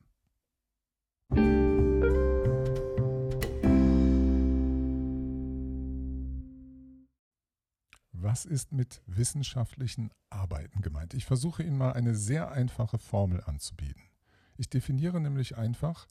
Was 8.12 8.44
ist 8.44 8.72
mit 8.72 9.02
wissenschaftlichen 9.06 10.10
Arbeiten 10.30 10.80
gemeint? 10.82 11.14
Ich 11.14 11.24
versuche 11.24 11.62
Ihnen 11.62 11.78
mal 11.78 11.92
eine 11.92 12.14
sehr 12.14 12.50
einfache 12.50 12.98
Formel 12.98 13.42
anzubieten. 13.44 14.05
Ich 14.56 14.68
definiere 14.68 15.20
nämlich 15.20 15.56
einfach, 15.56 16.06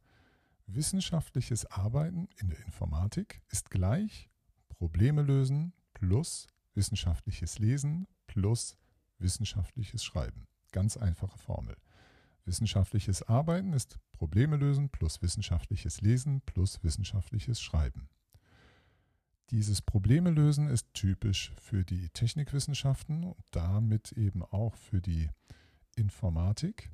wissenschaftliches 0.68 1.66
Arbeiten 1.66 2.28
in 2.38 2.50
der 2.50 2.60
Informatik 2.66 3.42
ist 3.50 3.70
gleich 3.70 4.30
Probleme 4.70 5.22
lösen 5.22 5.74
plus 5.94 6.48
wissenschaftliches 6.74 7.60
Lesen 7.60 8.08
plus 8.28 8.78
wissenschaftliches 9.20 10.04
Schreiben. 10.04 10.48
Ganz 10.72 10.98
einfache 10.98 11.38
Formel. 11.38 11.78
Wissenschaftliches 12.46 13.24
Arbeiten 13.24 13.74
ist 13.74 13.98
Probleme 14.12 14.58
lösen 14.58 14.90
plus 14.90 15.22
wissenschaftliches 15.22 16.02
Lesen 16.02 16.42
plus 16.42 16.84
wissenschaftliches 16.84 17.62
Schreiben. 17.62 18.10
Dieses 19.52 19.82
Probleme 19.82 20.32
lösen 20.32 20.68
ist 20.68 20.94
typisch 20.94 21.54
für 21.62 21.84
die 21.84 22.10
Technikwissenschaften 22.10 23.24
und 23.24 23.44
damit 23.52 24.12
eben 24.14 24.44
auch 24.44 24.76
für 24.76 25.02
die 25.02 25.30
Informatik. 25.96 26.92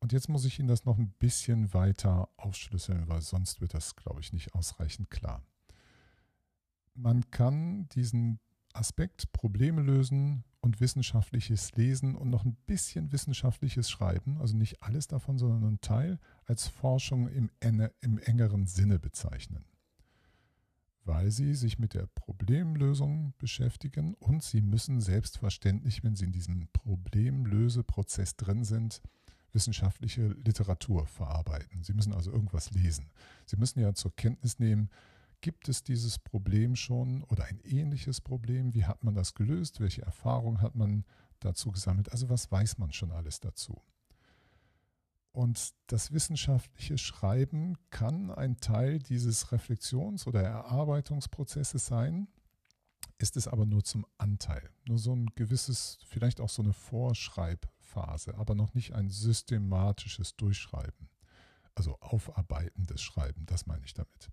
Und 0.00 0.12
jetzt 0.12 0.28
muss 0.28 0.44
ich 0.44 0.58
Ihnen 0.58 0.68
das 0.68 0.84
noch 0.84 0.98
ein 0.98 1.10
bisschen 1.18 1.74
weiter 1.74 2.28
aufschlüsseln, 2.36 3.08
weil 3.08 3.20
sonst 3.20 3.60
wird 3.60 3.74
das, 3.74 3.96
glaube 3.96 4.20
ich, 4.20 4.32
nicht 4.32 4.54
ausreichend 4.54 5.10
klar. 5.10 5.42
Man 6.94 7.30
kann 7.30 7.88
diesen 7.90 8.38
Aspekt 8.72 9.32
Probleme 9.32 9.82
lösen 9.82 10.44
und 10.60 10.80
wissenschaftliches 10.80 11.72
Lesen 11.72 12.14
und 12.14 12.30
noch 12.30 12.44
ein 12.44 12.56
bisschen 12.66 13.12
wissenschaftliches 13.12 13.90
Schreiben, 13.90 14.38
also 14.38 14.56
nicht 14.56 14.82
alles 14.82 15.06
davon, 15.08 15.38
sondern 15.38 15.64
ein 15.64 15.80
Teil, 15.80 16.18
als 16.44 16.66
Forschung 16.66 17.28
im, 17.28 17.50
im 17.60 18.18
engeren 18.18 18.66
Sinne 18.66 18.98
bezeichnen. 18.98 19.64
Weil 21.04 21.30
sie 21.30 21.54
sich 21.54 21.78
mit 21.78 21.94
der 21.94 22.06
Problemlösung 22.06 23.32
beschäftigen 23.38 24.14
und 24.14 24.42
sie 24.42 24.60
müssen 24.60 25.00
selbstverständlich, 25.00 26.04
wenn 26.04 26.16
sie 26.16 26.26
in 26.26 26.32
diesem 26.32 26.68
Problemlöseprozess 26.72 28.36
drin 28.36 28.64
sind, 28.64 29.00
wissenschaftliche 29.52 30.28
Literatur 30.28 31.06
verarbeiten. 31.06 31.82
Sie 31.82 31.94
müssen 31.94 32.12
also 32.12 32.30
irgendwas 32.30 32.70
lesen. 32.70 33.10
Sie 33.46 33.56
müssen 33.56 33.80
ja 33.80 33.94
zur 33.94 34.14
Kenntnis 34.14 34.58
nehmen, 34.58 34.90
gibt 35.40 35.68
es 35.68 35.82
dieses 35.82 36.18
Problem 36.18 36.76
schon 36.76 37.22
oder 37.24 37.44
ein 37.44 37.60
ähnliches 37.60 38.20
Problem? 38.20 38.74
Wie 38.74 38.84
hat 38.84 39.04
man 39.04 39.14
das 39.14 39.34
gelöst? 39.34 39.80
Welche 39.80 40.02
Erfahrungen 40.02 40.60
hat 40.60 40.74
man 40.74 41.04
dazu 41.40 41.70
gesammelt? 41.70 42.10
Also 42.12 42.28
was 42.28 42.50
weiß 42.50 42.78
man 42.78 42.92
schon 42.92 43.12
alles 43.12 43.40
dazu? 43.40 43.80
Und 45.32 45.74
das 45.86 46.12
wissenschaftliche 46.12 46.98
Schreiben 46.98 47.76
kann 47.90 48.30
ein 48.30 48.56
Teil 48.56 48.98
dieses 48.98 49.52
Reflexions- 49.52 50.26
oder 50.26 50.42
Erarbeitungsprozesses 50.42 51.86
sein, 51.86 52.26
ist 53.18 53.36
es 53.36 53.46
aber 53.46 53.66
nur 53.66 53.84
zum 53.84 54.06
Anteil. 54.16 54.70
Nur 54.86 54.98
so 54.98 55.14
ein 55.14 55.26
gewisses, 55.36 55.98
vielleicht 56.04 56.40
auch 56.40 56.48
so 56.48 56.62
eine 56.62 56.72
Vorschreibphase, 57.88 58.36
aber 58.36 58.54
noch 58.54 58.74
nicht 58.74 58.94
ein 58.94 59.10
systematisches 59.10 60.36
Durchschreiben. 60.36 61.08
Also 61.74 61.98
aufarbeitendes 62.00 63.00
Schreiben, 63.00 63.46
das 63.46 63.66
meine 63.66 63.84
ich 63.84 63.94
damit. 63.94 64.30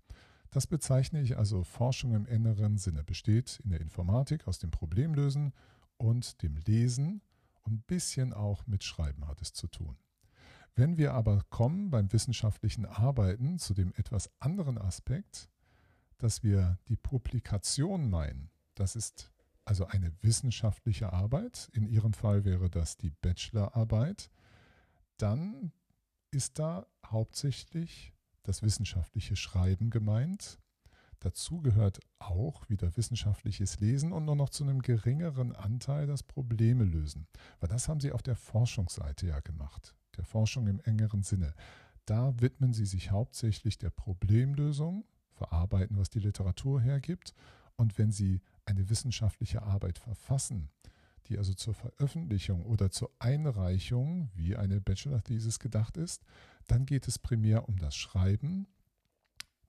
Das 0.50 0.66
bezeichne 0.66 1.20
ich 1.20 1.36
also 1.36 1.64
Forschung 1.64 2.14
im 2.14 2.26
inneren 2.26 2.78
Sinne, 2.78 3.04
besteht 3.04 3.60
in 3.64 3.70
der 3.70 3.80
Informatik 3.80 4.46
aus 4.48 4.58
dem 4.58 4.70
Problemlösen 4.70 5.52
und 5.96 6.42
dem 6.42 6.56
Lesen 6.56 7.20
und 7.62 7.72
ein 7.72 7.82
bisschen 7.86 8.32
auch 8.32 8.66
mit 8.66 8.84
Schreiben 8.84 9.26
hat 9.26 9.42
es 9.42 9.52
zu 9.52 9.66
tun. 9.68 9.96
Wenn 10.74 10.98
wir 10.98 11.14
aber 11.14 11.42
kommen 11.50 11.90
beim 11.90 12.12
wissenschaftlichen 12.12 12.84
Arbeiten 12.84 13.58
zu 13.58 13.74
dem 13.74 13.92
etwas 13.96 14.30
anderen 14.40 14.78
Aspekt, 14.78 15.48
dass 16.18 16.42
wir 16.42 16.78
die 16.88 16.96
Publikation 16.96 18.10
meinen, 18.10 18.50
das 18.74 18.94
ist 18.96 19.32
also 19.66 19.86
eine 19.86 20.12
wissenschaftliche 20.22 21.12
Arbeit, 21.12 21.68
in 21.72 21.86
Ihrem 21.86 22.12
Fall 22.12 22.44
wäre 22.44 22.70
das 22.70 22.96
die 22.96 23.10
Bachelorarbeit, 23.10 24.30
dann 25.18 25.72
ist 26.30 26.58
da 26.58 26.86
hauptsächlich 27.04 28.14
das 28.44 28.62
wissenschaftliche 28.62 29.34
Schreiben 29.34 29.90
gemeint. 29.90 30.58
Dazu 31.18 31.60
gehört 31.60 31.98
auch 32.18 32.68
wieder 32.68 32.96
wissenschaftliches 32.96 33.80
Lesen 33.80 34.12
und 34.12 34.24
nur 34.24 34.36
noch 34.36 34.50
zu 34.50 34.62
einem 34.62 34.82
geringeren 34.82 35.54
Anteil 35.54 36.06
das 36.06 36.22
Probleme 36.22 36.84
lösen. 36.84 37.26
Weil 37.58 37.68
das 37.68 37.88
haben 37.88 38.00
Sie 38.00 38.12
auf 38.12 38.22
der 38.22 38.36
Forschungsseite 38.36 39.26
ja 39.26 39.40
gemacht, 39.40 39.96
der 40.16 40.24
Forschung 40.24 40.68
im 40.68 40.78
engeren 40.80 41.22
Sinne. 41.22 41.54
Da 42.04 42.40
widmen 42.40 42.72
Sie 42.72 42.86
sich 42.86 43.10
hauptsächlich 43.10 43.78
der 43.78 43.90
Problemlösung, 43.90 45.04
verarbeiten, 45.32 45.98
was 45.98 46.08
die 46.08 46.20
Literatur 46.20 46.80
hergibt. 46.80 47.34
Und 47.76 47.98
wenn 47.98 48.12
Sie 48.12 48.40
eine 48.66 48.90
wissenschaftliche 48.90 49.62
Arbeit 49.62 49.98
verfassen, 49.98 50.68
die 51.26 51.38
also 51.38 51.54
zur 51.54 51.74
Veröffentlichung 51.74 52.64
oder 52.66 52.90
zur 52.90 53.10
Einreichung, 53.18 54.30
wie 54.34 54.56
eine 54.56 54.80
Bachelor-Thesis 54.80 55.58
gedacht 55.58 55.96
ist, 55.96 56.24
dann 56.66 56.86
geht 56.86 57.08
es 57.08 57.18
primär 57.18 57.68
um 57.68 57.78
das 57.78 57.96
Schreiben, 57.96 58.66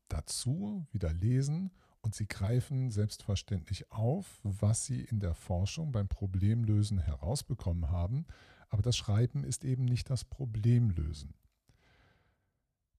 dazu 0.08 0.86
wieder 0.92 1.14
lesen 1.14 1.72
Und 2.02 2.16
sie 2.16 2.28
greifen 2.28 2.90
selbstverständlich 2.90 3.92
auf, 3.92 4.40
was 4.44 4.86
sie 4.86 5.02
in 5.02 5.20
der 5.20 5.34
Forschung 5.34 5.92
beim 5.92 6.08
Problemlösen 6.08 7.00
herausbekommen 7.00 7.90
haben, 7.90 8.26
aber 8.70 8.82
das 8.82 8.96
Schreiben 8.96 9.44
ist 9.44 9.66
eben 9.66 9.84
nicht 9.86 10.10
das 10.10 10.24
Problemlösen. 10.24 11.34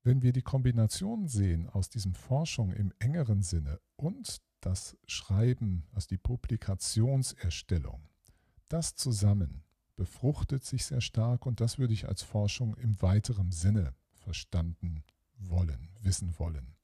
Wenn 0.02 0.22
wir 0.22 0.32
die 0.32 0.42
Kombination 0.42 1.28
sehen 1.28 1.68
aus 1.68 1.88
diesem 1.88 2.14
Forschung 2.14 2.72
im 2.72 2.92
engeren 2.98 3.42
Sinne 3.42 3.80
und 3.96 4.42
das 4.60 4.96
Schreiben, 5.06 5.84
also 5.92 6.08
die 6.08 6.18
Publikationserstellung, 6.18 8.08
das 8.68 8.94
zusammen 8.94 9.62
befruchtet 9.96 10.64
sich 10.64 10.86
sehr 10.86 11.00
stark 11.00 11.44
und 11.44 11.60
das 11.60 11.78
würde 11.78 11.92
ich 11.92 12.06
als 12.06 12.22
Forschung 12.22 12.76
im 12.76 13.00
weiteren 13.02 13.50
Sinne 13.50 13.94
verstanden 14.12 15.02
wollen, 15.38 15.88
wissen 16.02 16.38
wollen. 16.38 16.76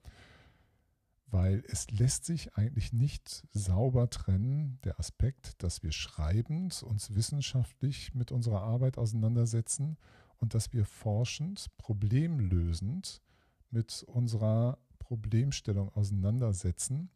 Weil 1.26 1.64
es 1.68 1.90
lässt 1.90 2.24
sich 2.24 2.54
eigentlich 2.54 2.92
nicht 2.92 3.46
sauber 3.52 4.10
trennen, 4.10 4.78
der 4.84 4.98
Aspekt, 4.98 5.62
dass 5.62 5.82
wir 5.82 5.92
schreibend 5.92 6.82
uns 6.82 7.14
wissenschaftlich 7.14 8.14
mit 8.14 8.32
unserer 8.32 8.62
Arbeit 8.62 8.98
auseinandersetzen 8.98 9.96
und 10.38 10.54
dass 10.54 10.72
wir 10.72 10.84
forschend, 10.84 11.66
problemlösend 11.76 13.22
mit 13.70 14.04
unserer 14.04 14.78
Problemstellung 14.98 15.88
auseinandersetzen, 15.90 17.10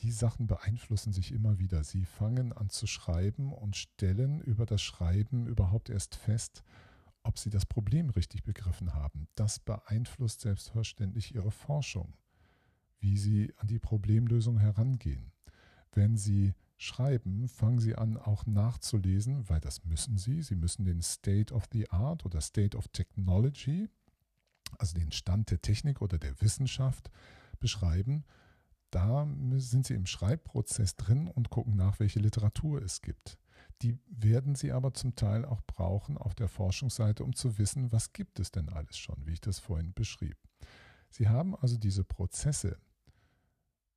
die 0.00 0.10
Sachen 0.10 0.46
beeinflussen 0.46 1.12
sich 1.12 1.32
immer 1.32 1.58
wieder. 1.58 1.84
Sie 1.84 2.04
fangen 2.04 2.52
an 2.52 2.68
zu 2.68 2.86
schreiben 2.86 3.52
und 3.52 3.76
stellen 3.76 4.40
über 4.40 4.66
das 4.66 4.82
Schreiben 4.82 5.46
überhaupt 5.46 5.88
erst 5.88 6.16
fest, 6.16 6.62
ob 7.22 7.38
sie 7.38 7.50
das 7.50 7.64
Problem 7.64 8.10
richtig 8.10 8.42
begriffen 8.42 8.94
haben. 8.94 9.28
Das 9.34 9.58
beeinflusst 9.58 10.42
selbstverständlich 10.42 11.34
ihre 11.34 11.50
Forschung, 11.50 12.14
wie 12.98 13.16
sie 13.16 13.52
an 13.56 13.68
die 13.68 13.78
Problemlösung 13.78 14.58
herangehen. 14.58 15.32
Wenn 15.92 16.16
sie 16.16 16.54
schreiben, 16.76 17.48
fangen 17.48 17.78
sie 17.78 17.94
an 17.94 18.16
auch 18.16 18.46
nachzulesen, 18.46 19.48
weil 19.48 19.60
das 19.60 19.84
müssen 19.84 20.18
sie. 20.18 20.42
Sie 20.42 20.56
müssen 20.56 20.84
den 20.84 21.00
State 21.02 21.54
of 21.54 21.64
the 21.72 21.88
Art 21.90 22.26
oder 22.26 22.40
State 22.40 22.76
of 22.76 22.88
Technology, 22.88 23.88
also 24.76 24.98
den 24.98 25.12
Stand 25.12 25.50
der 25.50 25.62
Technik 25.62 26.02
oder 26.02 26.18
der 26.18 26.38
Wissenschaft 26.40 27.10
beschreiben 27.60 28.24
da 28.94 29.26
sind 29.56 29.86
Sie 29.86 29.94
im 29.94 30.06
Schreibprozess 30.06 30.96
drin 30.96 31.28
und 31.28 31.50
gucken 31.50 31.74
nach, 31.74 31.98
welche 31.98 32.20
Literatur 32.20 32.80
es 32.80 33.02
gibt. 33.02 33.38
Die 33.82 33.98
werden 34.06 34.54
Sie 34.54 34.70
aber 34.70 34.94
zum 34.94 35.16
Teil 35.16 35.44
auch 35.44 35.62
brauchen 35.66 36.16
auf 36.16 36.34
der 36.34 36.48
Forschungsseite, 36.48 37.24
um 37.24 37.34
zu 37.34 37.58
wissen, 37.58 37.90
was 37.90 38.12
gibt 38.12 38.38
es 38.38 38.52
denn 38.52 38.68
alles 38.68 38.96
schon, 38.96 39.26
wie 39.26 39.32
ich 39.32 39.40
das 39.40 39.58
vorhin 39.58 39.92
beschrieb. 39.94 40.36
Sie 41.10 41.28
haben 41.28 41.56
also 41.56 41.76
diese 41.76 42.04
Prozesse 42.04 42.78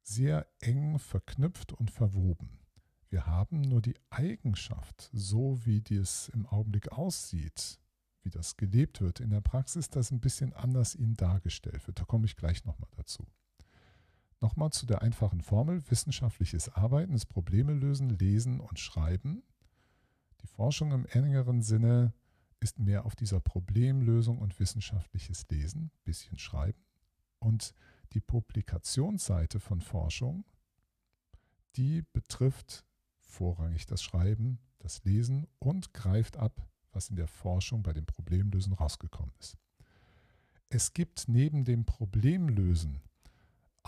sehr 0.01 0.47
eng 0.62 0.97
verknüpft 0.99 1.73
und 1.73 1.91
verwoben. 1.91 2.60
Wir 3.10 3.27
haben 3.27 3.62
nur 3.62 3.81
die 3.81 3.95
Eigenschaft, 4.10 5.10
so 5.13 5.65
wie 5.65 5.81
dies 5.81 6.29
im 6.29 6.45
Augenblick 6.47 6.91
aussieht, 6.91 7.79
wie 8.23 8.29
das 8.29 8.57
gelebt 8.57 8.99
wird 8.99 9.19
in 9.19 9.29
der 9.29 9.41
Praxis, 9.41 9.89
das 9.89 10.12
ein 10.12 10.19
bisschen 10.19 10.53
anders 10.53 10.95
Ihnen 10.95 11.15
dargestellt 11.15 11.86
wird. 11.88 11.99
Da 11.99 12.03
komme 12.03 12.25
ich 12.25 12.36
gleich 12.36 12.65
nochmal 12.65 12.89
dazu. 12.95 13.27
Nochmal 14.39 14.71
zu 14.71 14.86
der 14.86 15.02
einfachen 15.02 15.41
Formel. 15.41 15.82
Wissenschaftliches 15.89 16.69
Arbeiten 16.69 17.13
ist 17.13 17.26
Probleme 17.26 17.73
lösen, 17.73 18.10
lesen 18.10 18.60
und 18.60 18.80
schreiben. 18.80 19.43
Die 20.41 20.47
Forschung 20.47 20.91
im 20.91 21.06
engeren 21.08 21.63
Sinne 21.63 22.13
ist 22.60 22.80
mehr 22.80 23.06
auf 23.06 23.15
dieser 23.15 23.39
Problemlösung 23.39 24.38
und 24.39 24.60
wissenschaftliches 24.60 25.47
Lesen, 25.50 25.91
bisschen 26.04 26.38
schreiben. 26.38 26.84
Und 27.39 27.73
die 28.13 28.19
Publikationsseite 28.19 29.60
von 29.60 29.82
Forschung, 29.82 30.45
die 31.76 32.04
betrifft 32.13 32.86
vorrangig 33.19 33.86
das 33.86 34.04
Schreiben, 34.04 34.60
das 34.80 35.04
Lesen 35.04 35.47
und 35.60 35.93
greift 35.93 36.38
ab, 36.38 36.67
was 36.91 37.10
in 37.10 37.15
der 37.15 37.28
Forschung 37.28 37.84
bei 37.84 37.93
dem 37.93 38.06
Problemlösen 38.06 38.73
rausgekommen 38.73 39.34
ist. 39.39 39.58
Es 40.69 40.93
gibt 40.93 41.28
neben 41.28 41.65
dem 41.65 41.86
Problemlösen 41.86 43.02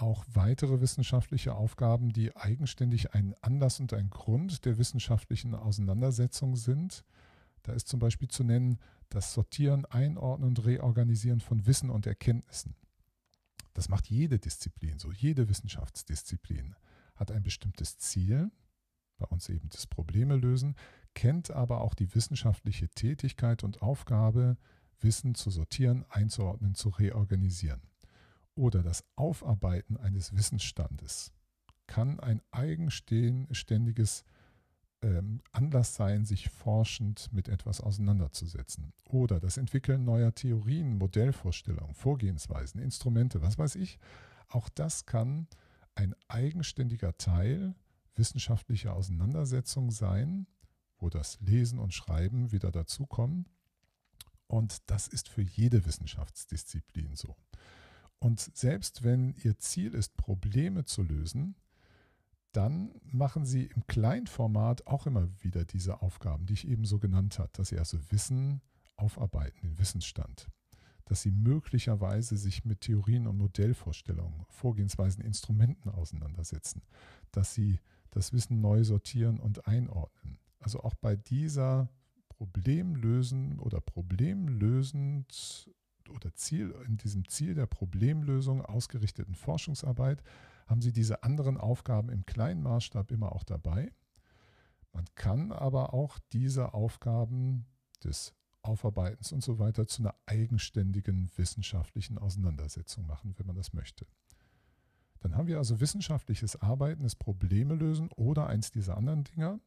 auch 0.01 0.25
weitere 0.33 0.81
wissenschaftliche 0.81 1.55
Aufgaben, 1.55 2.11
die 2.11 2.35
eigenständig 2.35 3.13
ein 3.13 3.35
Anlass 3.41 3.79
und 3.79 3.93
ein 3.93 4.09
Grund 4.09 4.65
der 4.65 4.77
wissenschaftlichen 4.77 5.55
Auseinandersetzung 5.55 6.55
sind. 6.55 7.03
Da 7.63 7.73
ist 7.73 7.87
zum 7.87 7.99
Beispiel 7.99 8.27
zu 8.27 8.43
nennen 8.43 8.79
das 9.09 9.33
Sortieren, 9.33 9.85
Einordnen 9.85 10.49
und 10.49 10.65
Reorganisieren 10.65 11.41
von 11.41 11.65
Wissen 11.65 11.89
und 11.89 12.05
Erkenntnissen. 12.05 12.75
Das 13.73 13.89
macht 13.89 14.07
jede 14.07 14.39
Disziplin 14.39 14.99
so. 14.99 15.11
Jede 15.11 15.49
Wissenschaftsdisziplin 15.49 16.75
hat 17.15 17.31
ein 17.31 17.43
bestimmtes 17.43 17.97
Ziel, 17.97 18.51
bei 19.17 19.25
uns 19.25 19.49
eben 19.49 19.69
das 19.69 19.87
Probleme 19.87 20.35
lösen, 20.35 20.75
kennt 21.13 21.51
aber 21.51 21.81
auch 21.81 21.93
die 21.93 22.13
wissenschaftliche 22.15 22.87
Tätigkeit 22.89 23.63
und 23.63 23.81
Aufgabe, 23.81 24.57
Wissen 25.01 25.35
zu 25.35 25.49
sortieren, 25.49 26.05
einzuordnen, 26.09 26.75
zu 26.75 26.89
reorganisieren 26.89 27.81
oder 28.59 28.83
das 28.83 29.05
Aufarbeiten 29.15 29.95
eines 29.95 30.35
Wissensstandes 30.35 31.31
kann 31.87 32.19
ein 32.19 32.41
eigenständiges 32.51 34.25
ähm, 35.01 35.41
Anlass 35.53 35.95
sein, 35.95 36.25
sich 36.25 36.49
forschend 36.49 37.31
mit 37.31 37.47
etwas 37.47 37.79
auseinanderzusetzen. 37.79 38.91
Oder 39.05 39.39
das 39.39 39.55
Entwickeln 39.55 40.03
neuer 40.03 40.35
Theorien, 40.35 40.97
Modellvorstellungen, 40.97 41.95
Vorgehensweisen, 41.95 42.81
Instrumente, 42.81 43.41
was 43.41 43.57
weiß 43.57 43.75
ich. 43.75 43.97
Auch 44.49 44.67
das 44.67 45.05
kann 45.05 45.47
ein 45.95 46.13
eigenständiger 46.27 47.17
Teil 47.17 47.75
wissenschaftlicher 48.15 48.93
Auseinandersetzung 48.93 49.89
sein, 49.89 50.47
wo 50.97 51.09
das 51.09 51.39
Lesen 51.39 51.79
und 51.79 51.93
Schreiben 51.93 52.51
wieder 52.51 52.71
dazukommen. 52.71 53.47
Und 54.47 54.89
das 54.89 55.07
ist 55.07 55.29
für 55.29 55.43
jede 55.43 55.85
Wissenschaftsdisziplin 55.85 57.15
so. 57.15 57.37
Und 58.19 58.39
selbst 58.39 59.03
wenn 59.03 59.33
Ihr 59.43 59.57
Ziel 59.57 59.93
ist, 59.93 60.17
Probleme 60.17 60.85
zu 60.85 61.03
lösen, 61.03 61.55
dann 62.51 62.91
machen 63.03 63.45
Sie 63.45 63.65
im 63.65 63.85
Kleinformat 63.87 64.87
auch 64.87 65.05
immer 65.07 65.29
wieder 65.41 65.65
diese 65.65 66.01
Aufgaben, 66.01 66.45
die 66.45 66.53
ich 66.53 66.67
eben 66.67 66.85
so 66.85 66.99
genannt 66.99 67.39
habe, 67.39 67.49
dass 67.53 67.69
Sie 67.69 67.77
also 67.77 67.97
Wissen 68.11 68.61
aufarbeiten, 68.95 69.61
den 69.61 69.79
Wissensstand, 69.79 70.47
dass 71.05 71.21
Sie 71.21 71.31
möglicherweise 71.31 72.37
sich 72.37 72.65
mit 72.65 72.81
Theorien 72.81 73.27
und 73.27 73.37
Modellvorstellungen, 73.37 74.45
Vorgehensweisen, 74.49 75.23
Instrumenten 75.23 75.89
auseinandersetzen, 75.89 76.81
dass 77.31 77.53
Sie 77.53 77.79
das 78.11 78.33
Wissen 78.33 78.59
neu 78.59 78.83
sortieren 78.83 79.39
und 79.39 79.67
einordnen. 79.67 80.39
Also 80.59 80.81
auch 80.81 80.95
bei 80.95 81.15
dieser 81.15 81.89
Problemlösen 82.29 83.59
oder 83.59 83.79
problemlösend 83.79 85.69
oder 86.09 86.33
Ziel, 86.35 86.73
in 86.85 86.97
diesem 86.97 87.27
Ziel 87.27 87.53
der 87.53 87.65
Problemlösung 87.65 88.63
ausgerichteten 88.63 89.35
Forschungsarbeit 89.35 90.23
haben 90.67 90.81
Sie 90.81 90.91
diese 90.91 91.23
anderen 91.23 91.57
Aufgaben 91.57 92.09
im 92.09 92.25
kleinen 92.25 92.61
Maßstab 92.61 93.11
immer 93.11 93.31
auch 93.31 93.43
dabei. 93.43 93.91
Man 94.93 95.05
kann 95.15 95.51
aber 95.51 95.93
auch 95.93 96.19
diese 96.31 96.73
Aufgaben 96.73 97.65
des 98.03 98.35
Aufarbeitens 98.61 99.31
und 99.31 99.43
so 99.43 99.57
weiter 99.57 99.87
zu 99.87 100.03
einer 100.03 100.15
eigenständigen 100.25 101.31
wissenschaftlichen 101.35 102.17
Auseinandersetzung 102.17 103.05
machen, 103.05 103.33
wenn 103.37 103.47
man 103.47 103.55
das 103.55 103.73
möchte. 103.73 104.05
Dann 105.21 105.35
haben 105.35 105.47
wir 105.47 105.57
also 105.57 105.79
wissenschaftliches 105.79 106.61
Arbeiten, 106.61 107.03
das 107.03 107.15
Probleme 107.15 107.75
lösen 107.75 108.09
oder 108.11 108.47
eins 108.47 108.71
dieser 108.71 108.97
anderen 108.97 109.23
Dinger 109.23 109.59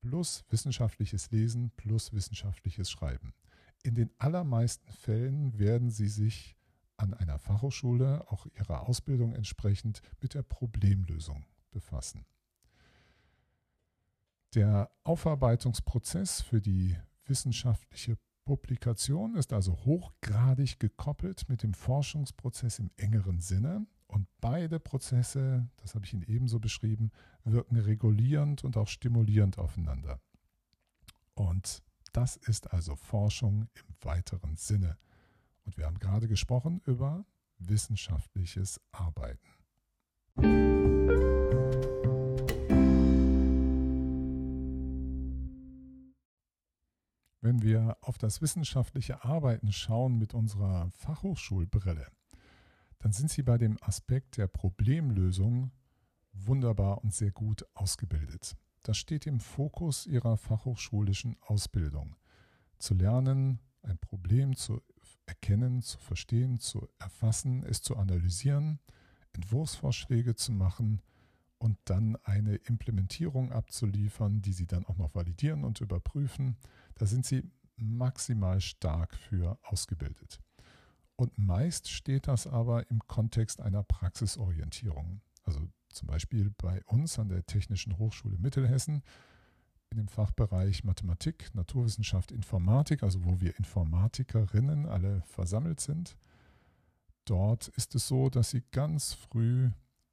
plus 0.00 0.44
wissenschaftliches 0.50 1.30
Lesen 1.30 1.70
plus 1.76 2.12
wissenschaftliches 2.12 2.90
Schreiben. 2.90 3.34
In 3.82 3.94
den 3.94 4.10
allermeisten 4.18 4.90
Fällen 4.92 5.58
werden 5.58 5.90
Sie 5.90 6.08
sich 6.08 6.56
an 6.96 7.14
einer 7.14 7.38
Fachhochschule, 7.38 8.30
auch 8.30 8.46
Ihrer 8.56 8.88
Ausbildung 8.88 9.34
entsprechend, 9.34 10.02
mit 10.20 10.34
der 10.34 10.42
Problemlösung 10.42 11.44
befassen. 11.72 12.24
Der 14.54 14.90
Aufarbeitungsprozess 15.02 16.42
für 16.42 16.60
die 16.60 16.96
wissenschaftliche 17.24 18.18
Publikation 18.44 19.36
ist 19.36 19.52
also 19.52 19.72
hochgradig 19.84 20.78
gekoppelt 20.78 21.48
mit 21.48 21.62
dem 21.62 21.74
Forschungsprozess 21.74 22.78
im 22.78 22.90
engeren 22.96 23.40
Sinne. 23.40 23.86
Und 24.06 24.28
beide 24.40 24.78
Prozesse, 24.78 25.68
das 25.76 25.94
habe 25.94 26.04
ich 26.04 26.12
Ihnen 26.12 26.24
ebenso 26.24 26.60
beschrieben, 26.60 27.10
wirken 27.44 27.76
regulierend 27.76 28.62
und 28.62 28.76
auch 28.76 28.88
stimulierend 28.88 29.58
aufeinander. 29.58 30.20
Und 31.34 31.82
das 32.12 32.36
ist 32.36 32.72
also 32.72 32.94
Forschung 32.96 33.68
im 33.74 33.94
weiteren 34.02 34.56
Sinne. 34.56 34.98
Und 35.64 35.76
wir 35.78 35.86
haben 35.86 35.98
gerade 35.98 36.28
gesprochen 36.28 36.80
über 36.86 37.24
wissenschaftliches 37.58 38.80
Arbeiten. 38.90 39.48
Wenn 47.40 47.62
wir 47.62 47.96
auf 48.00 48.18
das 48.18 48.40
wissenschaftliche 48.40 49.24
Arbeiten 49.24 49.72
schauen 49.72 50.16
mit 50.16 50.32
unserer 50.32 50.90
Fachhochschulbrille, 50.90 52.06
dann 52.98 53.12
sind 53.12 53.30
Sie 53.30 53.42
bei 53.42 53.58
dem 53.58 53.78
Aspekt 53.82 54.36
der 54.36 54.46
Problemlösung 54.46 55.72
wunderbar 56.32 57.02
und 57.02 57.12
sehr 57.12 57.32
gut 57.32 57.66
ausgebildet. 57.74 58.56
Das 58.82 58.96
steht 58.96 59.26
im 59.26 59.40
Fokus 59.40 60.06
ihrer 60.06 60.36
fachhochschulischen 60.36 61.36
Ausbildung. 61.40 62.16
Zu 62.78 62.94
lernen, 62.94 63.60
ein 63.82 63.98
Problem 63.98 64.56
zu 64.56 64.80
erkennen, 65.26 65.82
zu 65.82 65.98
verstehen, 65.98 66.58
zu 66.58 66.88
erfassen, 66.98 67.64
es 67.64 67.82
zu 67.82 67.96
analysieren, 67.96 68.80
Entwurfsvorschläge 69.32 70.34
zu 70.34 70.52
machen 70.52 71.00
und 71.58 71.78
dann 71.84 72.16
eine 72.24 72.56
Implementierung 72.56 73.52
abzuliefern, 73.52 74.42
die 74.42 74.52
sie 74.52 74.66
dann 74.66 74.84
auch 74.84 74.96
noch 74.96 75.14
validieren 75.14 75.64
und 75.64 75.80
überprüfen. 75.80 76.56
Da 76.96 77.06
sind 77.06 77.24
sie 77.24 77.48
maximal 77.76 78.60
stark 78.60 79.14
für 79.14 79.58
ausgebildet. 79.62 80.40
Und 81.16 81.38
meist 81.38 81.88
steht 81.88 82.26
das 82.26 82.48
aber 82.48 82.90
im 82.90 83.06
Kontext 83.06 83.60
einer 83.60 83.84
Praxisorientierung. 83.84 85.20
Also 85.44 85.68
zum 85.92 86.08
Beispiel 86.08 86.50
bei 86.58 86.82
uns 86.84 87.18
an 87.18 87.28
der 87.28 87.44
Technischen 87.44 87.98
Hochschule 87.98 88.38
Mittelhessen 88.38 89.02
in 89.90 89.98
dem 89.98 90.08
Fachbereich 90.08 90.84
Mathematik, 90.84 91.54
Naturwissenschaft, 91.54 92.32
Informatik, 92.32 93.02
also 93.02 93.24
wo 93.24 93.40
wir 93.40 93.56
Informatikerinnen 93.58 94.86
alle 94.86 95.22
versammelt 95.22 95.80
sind. 95.80 96.16
Dort 97.26 97.68
ist 97.68 97.94
es 97.94 98.08
so, 98.08 98.30
dass 98.30 98.50
sie 98.50 98.62
ganz 98.72 99.12
früh 99.12 99.70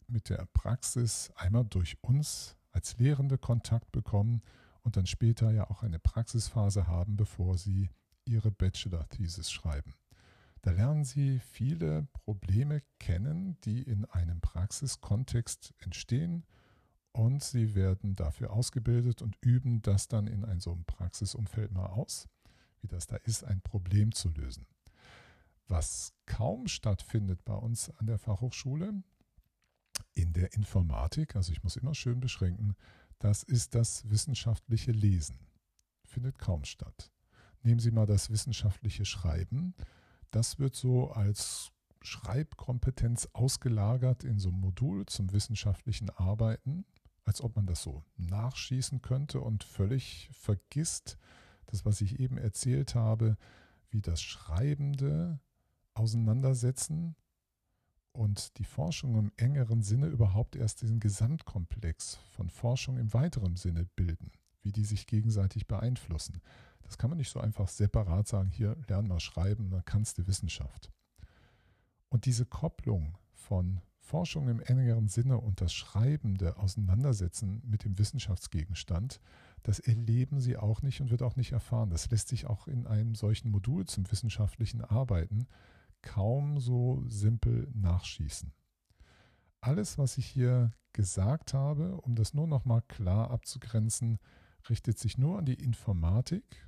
mit 0.08 0.30
der 0.30 0.48
Praxis 0.54 1.32
einmal 1.36 1.66
durch 1.66 1.98
uns 2.02 2.56
als 2.72 2.98
Lehrende 3.00 3.38
Kontakt 3.38 3.92
bekommen 3.92 4.42
und 4.82 4.98
dann 4.98 5.06
später 5.06 5.52
ja 5.52 5.70
auch 5.70 5.84
eine 5.84 6.00
Praxisphase 6.00 6.88
haben, 6.88 7.18
bevor 7.18 7.58
sie 7.58 7.90
ihre 8.26 8.52
Bachelor-Thesis 8.52 9.52
schreiben. 9.52 9.94
Da 10.62 10.72
lernen 10.72 11.06
Sie 11.06 11.40
viele 11.40 12.08
Probleme 12.12 12.82
kennen, 13.00 13.58
die 13.64 13.82
in 13.82 14.06
einem 14.06 14.42
Praxiskontext 14.42 15.74
entstehen 15.80 16.46
und 17.12 17.44
Sie 17.44 17.76
werden 17.76 18.16
dafür 18.16 18.52
ausgebildet 18.52 19.22
und 19.22 19.38
üben 19.42 19.82
das 19.82 20.08
dann 20.08 20.28
in 20.28 20.44
ein 20.46 20.60
so 20.60 20.72
einem 20.72 20.86
Praxisumfeld 20.86 21.72
mal 21.72 21.88
aus, 21.88 22.28
wie 22.82 22.88
das 22.88 23.08
da 23.08 23.16
ist, 23.18 23.44
ein 23.44 23.62
Problem 23.62 24.12
zu 24.12 24.30
lösen. 24.30 24.68
Was 25.68 26.14
kaum 26.26 26.68
stattfindet 26.68 27.46
bei 27.46 27.56
uns 27.56 27.90
an 27.92 28.08
der 28.08 28.18
Fachhochschule, 28.18 29.04
in 30.14 30.34
der 30.34 30.54
Informatik, 30.54 31.36
also 31.36 31.52
ich 31.52 31.64
muss 31.64 31.78
immer 31.78 31.94
schön 31.96 32.20
beschränken, 32.20 32.76
das 33.20 33.44
ist 33.44 33.76
das 33.76 34.10
wissenschaftliche 34.10 34.92
Lesen. 34.92 35.40
Findet 36.06 36.40
kaum 36.40 36.64
statt. 36.64 37.12
Nehmen 37.64 37.80
Sie 37.80 37.92
mal 37.92 38.06
das 38.06 38.30
wissenschaftliche 38.30 39.06
Schreiben. 39.06 39.76
Das 40.32 40.60
wird 40.60 40.76
so 40.76 41.12
als 41.12 41.72
Schreibkompetenz 42.02 43.28
ausgelagert 43.34 44.24
in 44.24 44.40
so 44.40 44.50
einem 44.50 44.62
Modul 44.62 45.06
zum 45.06 45.32
wissenschaftlichen 45.34 46.10
Arbeiten, 46.12 46.86
als 47.26 47.42
ob 47.42 47.56
man 47.56 47.66
das 47.66 47.84
so 47.84 48.04
nachschießen 48.18 49.02
könnte 49.02 49.42
und 49.42 49.64
völlig 49.64 50.30
vergisst, 50.32 51.18
das, 51.66 51.86
was 51.86 52.02
ich 52.02 52.20
eben 52.20 52.38
erzählt 52.38 52.96
habe, 52.96 53.38
wie 53.90 54.02
das 54.02 54.22
Schreibende 54.22 55.40
auseinandersetzen 55.94 57.16
und 58.12 58.58
die 58.58 58.66
Forschung 58.66 59.16
im 59.16 59.32
engeren 59.38 59.82
Sinne 59.82 60.08
überhaupt 60.08 60.56
erst 60.56 60.82
diesen 60.82 61.00
Gesamtkomplex 61.00 62.16
von 62.32 62.50
Forschung 62.50 62.98
im 62.98 63.14
weiteren 63.14 63.56
Sinne 63.56 63.86
bilden, 63.96 64.32
wie 64.62 64.72
die 64.72 64.86
sich 64.86 65.06
gegenseitig 65.06 65.68
beeinflussen. 65.68 66.42
Das 66.90 66.98
kann 66.98 67.12
man 67.12 67.18
nicht 67.18 67.30
so 67.30 67.40
einfach 67.40 67.68
separat 67.68 68.28
sagen, 68.28 68.50
hier 68.50 68.76
lern 68.88 69.08
mal 69.08 69.20
schreiben, 69.20 69.70
dann 69.70 69.86
kannst 69.86 70.18
du 70.18 70.26
Wissenschaft. 70.26 70.92
Und 72.10 72.26
diese 72.26 72.48
Kopplung 72.48 73.16
von 73.32 73.82
Forschung 74.00 74.50
im 74.50 74.60
engeren 74.60 75.08
Sinne 75.08 75.38
und 75.38 75.62
das 75.62 75.72
Schreibende 75.72 76.58
Auseinandersetzen 76.58 77.62
mit 77.64 77.84
dem 77.84 78.00
Wissenschaftsgegenstand, 78.00 79.22
das 79.62 79.78
erleben 79.78 80.40
sie 80.40 80.58
auch 80.58 80.82
nicht 80.82 81.00
und 81.00 81.12
wird 81.12 81.22
auch 81.22 81.36
nicht 81.36 81.52
erfahren. 81.52 81.92
Das 81.92 82.10
lässt 82.10 82.30
sich 82.30 82.48
auch 82.48 82.68
in 82.68 82.88
einem 82.88 83.14
solchen 83.14 83.52
Modul 83.52 83.86
zum 83.86 84.12
wissenschaftlichen 84.12 84.84
Arbeiten 84.84 85.46
kaum 86.02 86.60
so 86.60 87.04
simpel 87.08 87.70
nachschießen. 87.76 88.52
Alles, 89.62 90.00
was 90.00 90.18
ich 90.18 90.26
hier 90.26 90.72
gesagt 90.94 91.54
habe, 91.54 92.02
um 92.02 92.16
das 92.16 92.34
nur 92.34 92.48
noch 92.48 92.66
mal 92.66 92.82
klar 92.82 93.30
abzugrenzen, 93.30 94.18
richtet 94.72 94.98
sich 94.98 95.20
nur 95.20 95.38
an 95.38 95.46
die 95.46 95.54
Informatik 95.54 96.68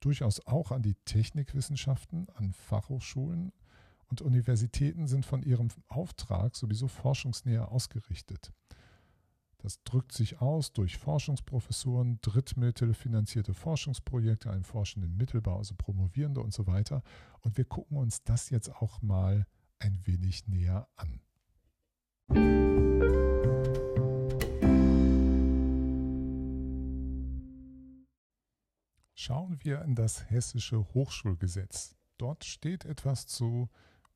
durchaus 0.00 0.46
auch 0.46 0.70
an 0.72 0.82
die 0.82 0.94
Technikwissenschaften, 1.04 2.28
an 2.34 2.52
Fachhochschulen 2.52 3.52
und 4.08 4.22
Universitäten 4.22 5.06
sind 5.06 5.26
von 5.26 5.42
ihrem 5.42 5.68
Auftrag 5.88 6.54
sowieso 6.56 6.88
forschungsnäher 6.88 7.70
ausgerichtet. 7.70 8.52
Das 9.58 9.82
drückt 9.82 10.12
sich 10.12 10.40
aus 10.40 10.72
durch 10.72 10.96
Forschungsprofessuren, 10.96 12.20
drittmittelfinanzierte 12.20 13.52
Forschungsprojekte, 13.52 14.50
einen 14.50 14.62
forschenden 14.62 15.16
Mittelbau, 15.16 15.58
also 15.58 15.74
Promovierende 15.76 16.40
und 16.40 16.52
so 16.52 16.66
weiter. 16.66 17.02
Und 17.40 17.56
wir 17.56 17.64
gucken 17.64 17.96
uns 17.96 18.22
das 18.22 18.50
jetzt 18.50 18.70
auch 18.76 19.02
mal 19.02 19.46
ein 19.78 19.98
wenig 20.04 20.46
näher 20.46 20.86
an. 20.94 21.20
Schauen 29.26 29.58
wir 29.64 29.82
in 29.82 29.96
das 29.96 30.30
hessische 30.30 30.86
Hochschulgesetz. 30.94 31.96
Dort 32.16 32.44
steht 32.44 32.84
etwas 32.84 33.26
zu, 33.26 33.68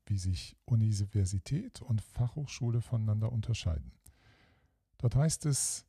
wie 0.05 0.17
sich 0.17 0.55
Universität 0.63 1.81
und 1.81 2.01
Fachhochschule 2.01 2.79
voneinander 2.79 3.29
unterscheiden. 3.29 3.91
Dort 4.99 5.15
heißt 5.15 5.47
es, 5.47 5.85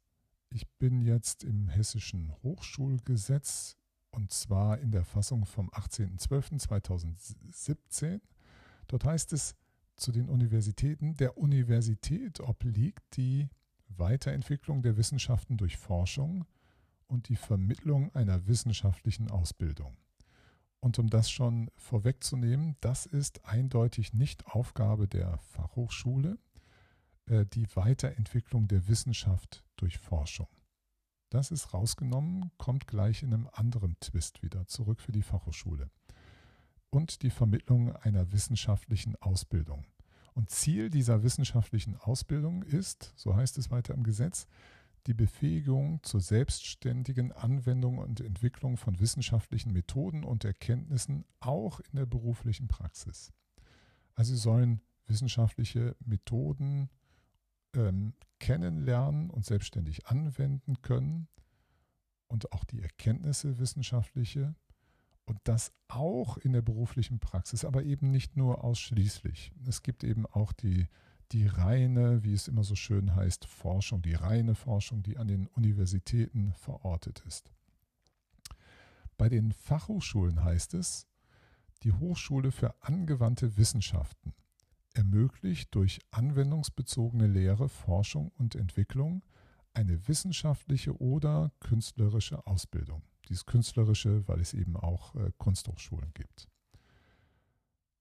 ich 0.50 0.68
bin 0.72 1.02
jetzt 1.02 1.44
im 1.44 1.68
hessischen 1.68 2.32
Hochschulgesetz 2.42 3.76
und 4.10 4.32
zwar 4.32 4.80
in 4.80 4.90
der 4.90 5.04
Fassung 5.04 5.46
vom 5.46 5.70
18.12.2017. 5.70 8.20
Dort 8.88 9.04
heißt 9.04 9.32
es 9.34 9.54
zu 9.94 10.10
den 10.10 10.28
Universitäten, 10.28 11.14
der 11.14 11.38
Universität 11.38 12.40
obliegt 12.40 13.16
die 13.16 13.48
Weiterentwicklung 13.86 14.82
der 14.82 14.96
Wissenschaften 14.96 15.58
durch 15.58 15.76
Forschung 15.76 16.44
und 17.12 17.28
die 17.28 17.36
Vermittlung 17.36 18.12
einer 18.14 18.46
wissenschaftlichen 18.46 19.30
Ausbildung. 19.30 19.96
Und 20.80 20.98
um 20.98 21.10
das 21.10 21.30
schon 21.30 21.70
vorwegzunehmen, 21.76 22.76
das 22.80 23.06
ist 23.06 23.44
eindeutig 23.44 24.14
nicht 24.14 24.46
Aufgabe 24.46 25.06
der 25.06 25.38
Fachhochschule, 25.38 26.38
äh, 27.26 27.44
die 27.46 27.68
Weiterentwicklung 27.76 28.66
der 28.66 28.88
Wissenschaft 28.88 29.62
durch 29.76 29.98
Forschung. 29.98 30.48
Das 31.28 31.50
ist 31.50 31.72
rausgenommen, 31.72 32.50
kommt 32.56 32.86
gleich 32.86 33.22
in 33.22 33.32
einem 33.32 33.48
anderen 33.52 33.96
Twist 34.00 34.42
wieder 34.42 34.66
zurück 34.66 35.00
für 35.00 35.12
die 35.12 35.22
Fachhochschule. 35.22 35.90
Und 36.90 37.22
die 37.22 37.30
Vermittlung 37.30 37.94
einer 37.96 38.32
wissenschaftlichen 38.32 39.16
Ausbildung. 39.16 39.84
Und 40.34 40.50
Ziel 40.50 40.88
dieser 40.88 41.22
wissenschaftlichen 41.22 41.96
Ausbildung 41.96 42.62
ist, 42.62 43.12
so 43.16 43.36
heißt 43.36 43.58
es 43.58 43.70
weiter 43.70 43.94
im 43.94 44.02
Gesetz, 44.02 44.46
die 45.06 45.14
Befähigung 45.14 46.02
zur 46.02 46.20
selbstständigen 46.20 47.32
Anwendung 47.32 47.98
und 47.98 48.20
Entwicklung 48.20 48.76
von 48.76 49.00
wissenschaftlichen 49.00 49.72
Methoden 49.72 50.24
und 50.24 50.44
Erkenntnissen 50.44 51.24
auch 51.40 51.80
in 51.80 51.96
der 51.96 52.06
beruflichen 52.06 52.68
Praxis. 52.68 53.32
Also 54.14 54.34
sie 54.34 54.40
sollen 54.40 54.80
wissenschaftliche 55.06 55.96
Methoden 56.04 56.88
ähm, 57.74 58.14
kennenlernen 58.38 59.30
und 59.30 59.44
selbstständig 59.44 60.06
anwenden 60.06 60.82
können 60.82 61.28
und 62.28 62.52
auch 62.52 62.64
die 62.64 62.80
Erkenntnisse 62.80 63.58
wissenschaftliche 63.58 64.54
und 65.24 65.38
das 65.44 65.72
auch 65.88 66.36
in 66.38 66.52
der 66.52 66.62
beruflichen 66.62 67.20
Praxis, 67.20 67.64
aber 67.64 67.84
eben 67.84 68.10
nicht 68.10 68.36
nur 68.36 68.64
ausschließlich. 68.64 69.52
Es 69.66 69.82
gibt 69.82 70.04
eben 70.04 70.26
auch 70.26 70.52
die 70.52 70.88
die 71.32 71.46
reine, 71.46 72.22
wie 72.24 72.34
es 72.34 72.48
immer 72.48 72.62
so 72.62 72.74
schön 72.74 73.14
heißt, 73.14 73.46
Forschung, 73.46 74.02
die 74.02 74.14
reine 74.14 74.54
Forschung, 74.54 75.02
die 75.02 75.16
an 75.16 75.28
den 75.28 75.46
Universitäten 75.48 76.52
verortet 76.52 77.22
ist. 77.26 77.52
Bei 79.16 79.28
den 79.28 79.52
Fachhochschulen 79.52 80.42
heißt 80.44 80.74
es, 80.74 81.06
die 81.82 81.92
Hochschule 81.92 82.52
für 82.52 82.74
angewandte 82.82 83.56
Wissenschaften 83.56 84.34
ermöglicht 84.94 85.74
durch 85.74 86.00
anwendungsbezogene 86.10 87.26
Lehre, 87.26 87.68
Forschung 87.68 88.30
und 88.36 88.54
Entwicklung 88.54 89.24
eine 89.74 90.06
wissenschaftliche 90.06 91.00
oder 91.00 91.50
künstlerische 91.60 92.46
Ausbildung. 92.46 93.02
Dies 93.28 93.46
künstlerische, 93.46 94.26
weil 94.28 94.40
es 94.40 94.52
eben 94.52 94.76
auch 94.76 95.14
äh, 95.14 95.32
Kunsthochschulen 95.38 96.12
gibt. 96.12 96.48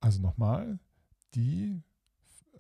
Also 0.01 0.21
nochmal, 0.21 0.79
die 1.33 1.81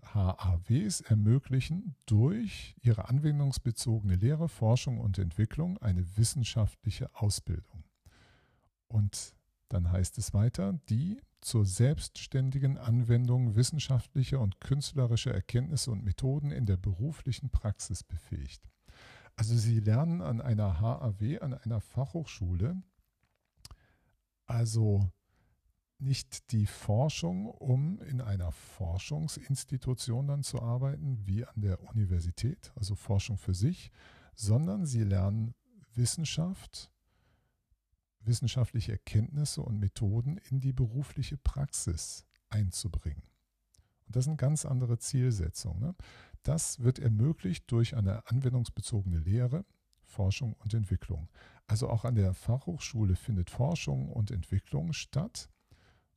HAWs 0.03 1.01
ermöglichen 1.01 1.95
durch 2.05 2.75
ihre 2.81 3.07
anwendungsbezogene 3.09 4.15
Lehre, 4.15 4.49
Forschung 4.49 4.99
und 4.99 5.17
Entwicklung 5.17 5.77
eine 5.77 6.17
wissenschaftliche 6.17 7.13
Ausbildung. 7.15 7.83
Und 8.87 9.35
dann 9.69 9.91
heißt 9.91 10.17
es 10.17 10.33
weiter, 10.33 10.79
die 10.89 11.21
zur 11.39 11.65
selbstständigen 11.65 12.77
Anwendung 12.77 13.55
wissenschaftlicher 13.55 14.39
und 14.39 14.59
künstlerischer 14.59 15.33
Erkenntnisse 15.33 15.91
und 15.91 16.03
Methoden 16.03 16.51
in 16.51 16.65
der 16.65 16.77
beruflichen 16.77 17.49
Praxis 17.49 18.03
befähigt. 18.03 18.61
Also 19.35 19.55
Sie 19.55 19.79
lernen 19.79 20.21
an 20.21 20.41
einer 20.41 20.81
HAW, 20.81 21.39
an 21.39 21.53
einer 21.53 21.81
Fachhochschule, 21.81 22.81
also 24.45 25.09
nicht 26.01 26.51
die 26.51 26.65
Forschung, 26.65 27.47
um 27.47 28.01
in 28.01 28.21
einer 28.21 28.51
Forschungsinstitution 28.51 30.27
dann 30.27 30.43
zu 30.43 30.61
arbeiten, 30.61 31.25
wie 31.25 31.45
an 31.45 31.61
der 31.61 31.81
Universität, 31.89 32.71
also 32.75 32.95
Forschung 32.95 33.37
für 33.37 33.53
sich, 33.53 33.91
sondern 34.35 34.85
sie 34.85 35.03
lernen 35.03 35.53
Wissenschaft, 35.93 36.91
wissenschaftliche 38.21 38.93
Erkenntnisse 38.93 39.61
und 39.61 39.79
Methoden 39.79 40.37
in 40.49 40.59
die 40.59 40.73
berufliche 40.73 41.37
Praxis 41.37 42.25
einzubringen. 42.49 43.23
Und 44.07 44.15
das 44.15 44.27
eine 44.27 44.37
ganz 44.37 44.65
andere 44.65 44.97
Zielsetzung. 44.97 45.79
Ne? 45.79 45.95
Das 46.43 46.79
wird 46.79 46.99
ermöglicht 46.99 47.71
durch 47.71 47.95
eine 47.95 48.27
anwendungsbezogene 48.27 49.19
Lehre, 49.19 49.65
Forschung 50.03 50.53
und 50.53 50.73
Entwicklung. 50.73 51.29
Also 51.67 51.89
auch 51.89 52.03
an 52.03 52.15
der 52.15 52.33
Fachhochschule 52.33 53.15
findet 53.15 53.49
Forschung 53.49 54.09
und 54.09 54.31
Entwicklung 54.31 54.93
statt. 54.93 55.49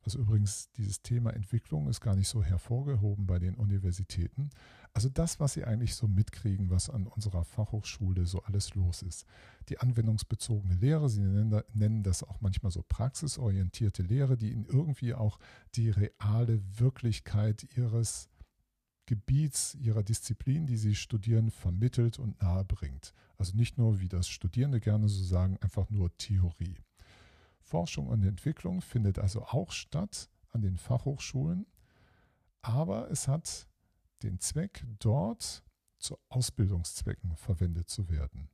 Also 0.05 0.19
übrigens, 0.19 0.69
dieses 0.73 1.01
Thema 1.01 1.31
Entwicklung 1.31 1.89
ist 1.89 1.99
gar 1.99 2.15
nicht 2.15 2.27
so 2.27 2.43
hervorgehoben 2.43 3.25
bei 3.25 3.39
den 3.39 3.55
Universitäten. 3.55 4.51
Also 4.93 5.09
das, 5.09 5.39
was 5.39 5.53
Sie 5.53 5.65
eigentlich 5.65 5.95
so 5.95 6.07
mitkriegen, 6.07 6.69
was 6.69 6.91
an 6.91 7.07
unserer 7.07 7.43
Fachhochschule 7.43 8.27
so 8.27 8.43
alles 8.43 8.75
los 8.75 9.01
ist. 9.01 9.25
Die 9.67 9.79
anwendungsbezogene 9.79 10.75
Lehre, 10.75 11.09
Sie 11.09 11.21
nennen 11.21 12.03
das 12.03 12.21
auch 12.21 12.39
manchmal 12.39 12.71
so 12.71 12.83
praxisorientierte 12.87 14.03
Lehre, 14.03 14.37
die 14.37 14.51
Ihnen 14.51 14.65
irgendwie 14.65 15.15
auch 15.15 15.39
die 15.73 15.89
reale 15.89 16.61
Wirklichkeit 16.79 17.67
Ihres 17.75 18.29
Gebiets, 19.07 19.73
Ihrer 19.73 20.03
Disziplin, 20.03 20.67
die 20.67 20.77
Sie 20.77 20.93
studieren, 20.93 21.49
vermittelt 21.49 22.19
und 22.19 22.39
nahebringt. 22.41 23.13
Also 23.37 23.57
nicht 23.57 23.79
nur, 23.79 23.99
wie 23.99 24.07
das 24.07 24.27
Studierende 24.27 24.79
gerne 24.79 25.09
so 25.09 25.23
sagen, 25.23 25.57
einfach 25.61 25.89
nur 25.89 26.15
Theorie. 26.17 26.77
Forschung 27.65 28.07
und 28.07 28.23
Entwicklung 28.23 28.81
findet 28.81 29.17
also 29.17 29.43
auch 29.43 29.71
statt 29.71 30.29
an 30.51 30.61
den 30.61 30.77
Fachhochschulen, 30.77 31.65
aber 32.61 33.09
es 33.09 33.27
hat 33.27 33.67
den 34.23 34.39
Zweck, 34.39 34.85
dort 34.99 35.63
zu 35.97 36.17
Ausbildungszwecken 36.29 37.35
verwendet 37.35 37.89
zu 37.89 38.09
werden, 38.09 38.49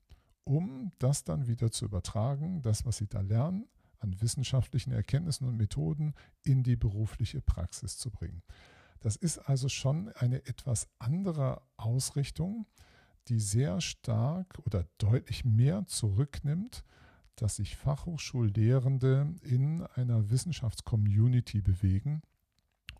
um 0.45 0.91
das 0.97 1.24
dann 1.24 1.47
wieder 1.47 1.72
zu 1.72 1.86
übertragen, 1.86 2.62
das, 2.62 2.86
was 2.86 2.97
Sie 2.97 3.07
da 3.07 3.22
lernen, 3.22 3.68
an 3.99 4.20
wissenschaftlichen 4.22 4.91
Erkenntnissen 4.91 5.47
und 5.47 5.57
Methoden 5.57 6.14
in 6.43 6.64
die 6.64 6.76
berufliche 6.76 7.41
Praxis 7.41 7.97
zu 7.97 8.09
bringen. 8.09 8.41
Das 9.01 9.16
ist 9.16 9.38
also 9.38 9.68
schon 9.70 10.09
eine 10.14 10.45
etwas 10.45 10.88
andere 10.99 11.62
Ausrichtung, 11.78 12.66
die 13.28 13.39
sehr 13.39 13.82
stark 13.82 14.57
oder 14.66 14.86
deutlich 14.97 15.43
mehr 15.45 15.86
zurücknimmt 15.86 16.84
dass 17.41 17.55
sich 17.55 17.75
Fachhochschullehrende 17.75 19.33
in 19.41 19.81
einer 19.95 20.29
Wissenschaftscommunity 20.29 21.61
bewegen 21.61 22.21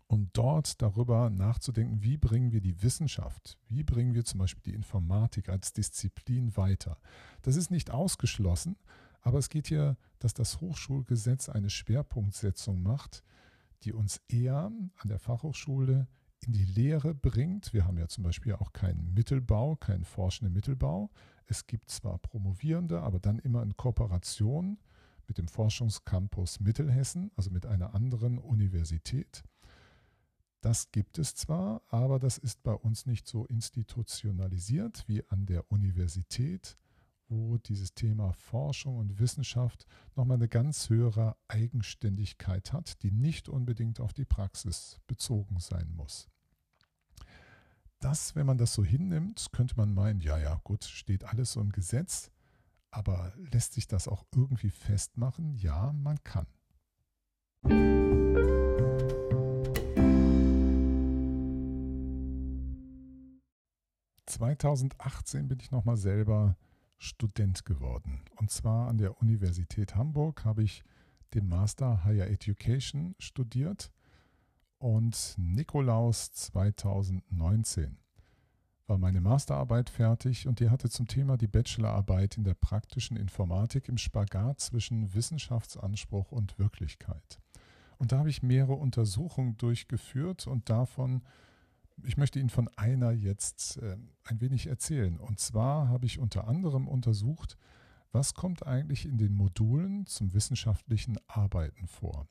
und 0.08 0.30
dort 0.32 0.82
darüber 0.82 1.30
nachzudenken, 1.30 2.02
wie 2.02 2.16
bringen 2.16 2.50
wir 2.50 2.60
die 2.60 2.82
Wissenschaft, 2.82 3.56
wie 3.68 3.84
bringen 3.84 4.14
wir 4.14 4.24
zum 4.24 4.40
Beispiel 4.40 4.64
die 4.64 4.74
Informatik 4.74 5.48
als 5.48 5.72
Disziplin 5.72 6.56
weiter. 6.56 6.98
Das 7.42 7.54
ist 7.54 7.70
nicht 7.70 7.92
ausgeschlossen, 7.92 8.74
aber 9.20 9.38
es 9.38 9.48
geht 9.48 9.68
hier, 9.68 9.96
dass 10.18 10.34
das 10.34 10.60
Hochschulgesetz 10.60 11.48
eine 11.48 11.70
Schwerpunktsetzung 11.70 12.82
macht, 12.82 13.22
die 13.84 13.92
uns 13.92 14.20
eher 14.26 14.72
an 14.96 15.08
der 15.08 15.20
Fachhochschule 15.20 16.08
in 16.46 16.52
die 16.52 16.64
Lehre 16.64 17.14
bringt. 17.14 17.72
Wir 17.72 17.86
haben 17.86 17.98
ja 17.98 18.08
zum 18.08 18.24
Beispiel 18.24 18.54
auch 18.54 18.72
keinen 18.72 19.14
Mittelbau, 19.14 19.76
keinen 19.76 20.04
forschenden 20.04 20.52
Mittelbau. 20.52 21.10
Es 21.46 21.66
gibt 21.66 21.90
zwar 21.90 22.18
Promovierende, 22.18 23.02
aber 23.02 23.18
dann 23.18 23.38
immer 23.38 23.62
in 23.62 23.76
Kooperation 23.76 24.78
mit 25.26 25.38
dem 25.38 25.48
Forschungscampus 25.48 26.60
Mittelhessen, 26.60 27.30
also 27.36 27.50
mit 27.50 27.66
einer 27.66 27.94
anderen 27.94 28.38
Universität. 28.38 29.42
Das 30.60 30.92
gibt 30.92 31.18
es 31.18 31.34
zwar, 31.34 31.82
aber 31.88 32.18
das 32.18 32.38
ist 32.38 32.62
bei 32.62 32.74
uns 32.74 33.06
nicht 33.06 33.26
so 33.26 33.46
institutionalisiert 33.46 35.04
wie 35.08 35.24
an 35.28 35.46
der 35.46 35.70
Universität, 35.72 36.76
wo 37.32 37.58
dieses 37.58 37.94
Thema 37.94 38.32
Forschung 38.34 38.98
und 38.98 39.18
Wissenschaft 39.18 39.86
nochmal 40.14 40.36
eine 40.36 40.48
ganz 40.48 40.90
höhere 40.90 41.36
Eigenständigkeit 41.48 42.72
hat, 42.72 43.02
die 43.02 43.10
nicht 43.10 43.48
unbedingt 43.48 43.98
auf 44.00 44.12
die 44.12 44.26
Praxis 44.26 45.00
bezogen 45.06 45.58
sein 45.58 45.90
muss 45.96 46.28
das, 48.02 48.34
wenn 48.34 48.46
man 48.46 48.58
das 48.58 48.74
so 48.74 48.84
hinnimmt, 48.84 49.46
könnte 49.52 49.76
man 49.76 49.94
meinen, 49.94 50.20
ja, 50.20 50.38
ja, 50.38 50.60
gut, 50.64 50.84
steht 50.84 51.24
alles 51.24 51.52
so 51.52 51.60
im 51.60 51.70
Gesetz, 51.70 52.30
aber 52.90 53.32
lässt 53.52 53.74
sich 53.74 53.86
das 53.86 54.08
auch 54.08 54.24
irgendwie 54.34 54.70
festmachen? 54.70 55.54
Ja, 55.54 55.92
man 55.92 56.22
kann. 56.24 56.46
...2018 64.28 65.46
bin 65.46 65.60
ich 65.60 65.70
nochmal 65.70 65.96
selber 65.96 66.56
Student 67.02 67.64
geworden. 67.64 68.20
Und 68.36 68.50
zwar 68.50 68.88
an 68.88 68.98
der 68.98 69.20
Universität 69.20 69.96
Hamburg 69.96 70.44
habe 70.44 70.62
ich 70.62 70.84
den 71.34 71.48
Master 71.48 72.04
Higher 72.04 72.30
Education 72.30 73.16
studiert 73.18 73.90
und 74.78 75.34
Nikolaus 75.36 76.32
2019 76.32 77.98
war 78.86 78.98
meine 78.98 79.20
Masterarbeit 79.20 79.90
fertig 79.90 80.46
und 80.46 80.60
die 80.60 80.70
hatte 80.70 80.90
zum 80.90 81.08
Thema 81.08 81.36
die 81.36 81.46
Bachelorarbeit 81.46 82.36
in 82.36 82.44
der 82.44 82.54
praktischen 82.54 83.16
Informatik 83.16 83.88
im 83.88 83.96
Spagat 83.96 84.60
zwischen 84.60 85.14
Wissenschaftsanspruch 85.14 86.30
und 86.30 86.58
Wirklichkeit. 86.58 87.40
Und 87.98 88.12
da 88.12 88.18
habe 88.18 88.30
ich 88.30 88.42
mehrere 88.42 88.74
Untersuchungen 88.74 89.56
durchgeführt 89.56 90.46
und 90.46 90.68
davon, 90.68 91.22
ich 92.04 92.16
möchte 92.16 92.38
Ihnen 92.38 92.50
von 92.50 92.68
einer 92.76 93.12
jetzt 93.12 93.78
äh, 93.78 93.96
ein 94.24 94.40
wenig 94.40 94.66
erzählen. 94.66 95.18
Und 95.18 95.40
zwar 95.40 95.88
habe 95.88 96.06
ich 96.06 96.18
unter 96.18 96.48
anderem 96.48 96.88
untersucht, 96.88 97.56
was 98.12 98.34
kommt 98.34 98.66
eigentlich 98.66 99.06
in 99.06 99.18
den 99.18 99.34
Modulen 99.34 100.06
zum 100.06 100.34
wissenschaftlichen 100.34 101.18
Arbeiten 101.26 101.86
vor. 101.86 102.28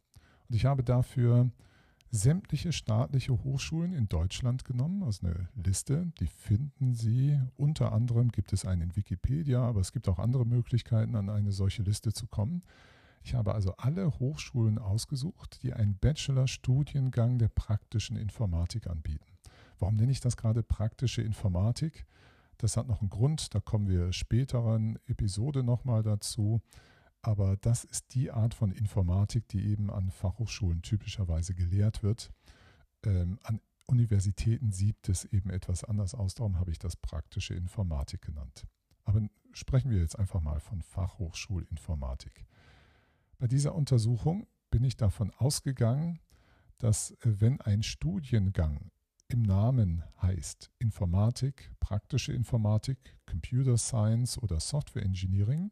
Und 0.47 0.55
ich 0.55 0.65
habe 0.65 0.83
dafür 0.83 1.49
sämtliche 2.11 2.73
staatliche 2.73 3.31
Hochschulen 3.43 3.93
in 3.93 4.09
Deutschland 4.09 4.65
genommen, 4.65 5.01
also 5.03 5.25
eine 5.25 5.47
Liste, 5.55 6.11
die 6.19 6.27
finden 6.27 6.93
Sie. 6.93 7.39
Unter 7.55 7.93
anderem 7.93 8.31
gibt 8.31 8.51
es 8.51 8.65
einen 8.65 8.81
in 8.81 8.95
Wikipedia, 8.95 9.61
aber 9.61 9.79
es 9.79 9.93
gibt 9.93 10.09
auch 10.09 10.19
andere 10.19 10.45
Möglichkeiten, 10.45 11.15
an 11.15 11.29
eine 11.29 11.53
solche 11.53 11.83
Liste 11.83 12.11
zu 12.11 12.27
kommen. 12.27 12.63
Ich 13.23 13.33
habe 13.33 13.53
also 13.53 13.75
alle 13.77 14.19
Hochschulen 14.19 14.77
ausgesucht, 14.77 15.63
die 15.63 15.73
einen 15.73 15.97
Bachelor-Studiengang 15.97 17.37
der 17.37 17.49
praktischen 17.49 18.17
Informatik 18.17 18.87
anbieten. 18.87 19.30
Warum 19.81 19.95
nenne 19.95 20.11
ich 20.11 20.19
das 20.19 20.37
gerade 20.37 20.61
praktische 20.61 21.23
Informatik? 21.23 22.05
Das 22.57 22.77
hat 22.77 22.87
noch 22.87 23.01
einen 23.01 23.09
Grund, 23.09 23.55
da 23.55 23.59
kommen 23.59 23.89
wir 23.89 24.13
späteren 24.13 24.99
Episode 25.07 25.63
nochmal 25.63 26.03
dazu. 26.03 26.61
Aber 27.23 27.57
das 27.57 27.83
ist 27.83 28.13
die 28.13 28.31
Art 28.31 28.53
von 28.53 28.71
Informatik, 28.71 29.47
die 29.47 29.65
eben 29.65 29.89
an 29.89 30.11
Fachhochschulen 30.11 30.83
typischerweise 30.83 31.55
gelehrt 31.55 32.03
wird. 32.03 32.31
Ähm, 33.03 33.39
an 33.43 33.59
Universitäten 33.87 34.71
sieht 34.71 35.09
es 35.09 35.25
eben 35.25 35.49
etwas 35.49 35.83
anders 35.83 36.13
aus, 36.13 36.35
darum 36.35 36.59
habe 36.59 36.71
ich 36.71 36.79
das 36.79 36.95
praktische 36.95 37.55
Informatik 37.55 38.21
genannt. 38.21 38.67
Aber 39.03 39.21
sprechen 39.51 39.89
wir 39.89 39.99
jetzt 39.99 40.17
einfach 40.17 40.41
mal 40.41 40.59
von 40.59 40.81
Fachhochschulinformatik. 40.81 42.45
Bei 43.39 43.47
dieser 43.47 43.73
Untersuchung 43.73 44.47
bin 44.69 44.83
ich 44.83 44.95
davon 44.95 45.31
ausgegangen, 45.31 46.19
dass 46.77 47.11
äh, 47.11 47.41
wenn 47.41 47.59
ein 47.61 47.81
Studiengang 47.81 48.91
im 49.31 49.43
Namen 49.43 50.03
heißt 50.21 50.69
Informatik, 50.79 51.71
praktische 51.79 52.33
Informatik, 52.33 53.17
Computer 53.25 53.77
Science 53.77 54.37
oder 54.37 54.59
Software 54.59 55.03
Engineering, 55.03 55.71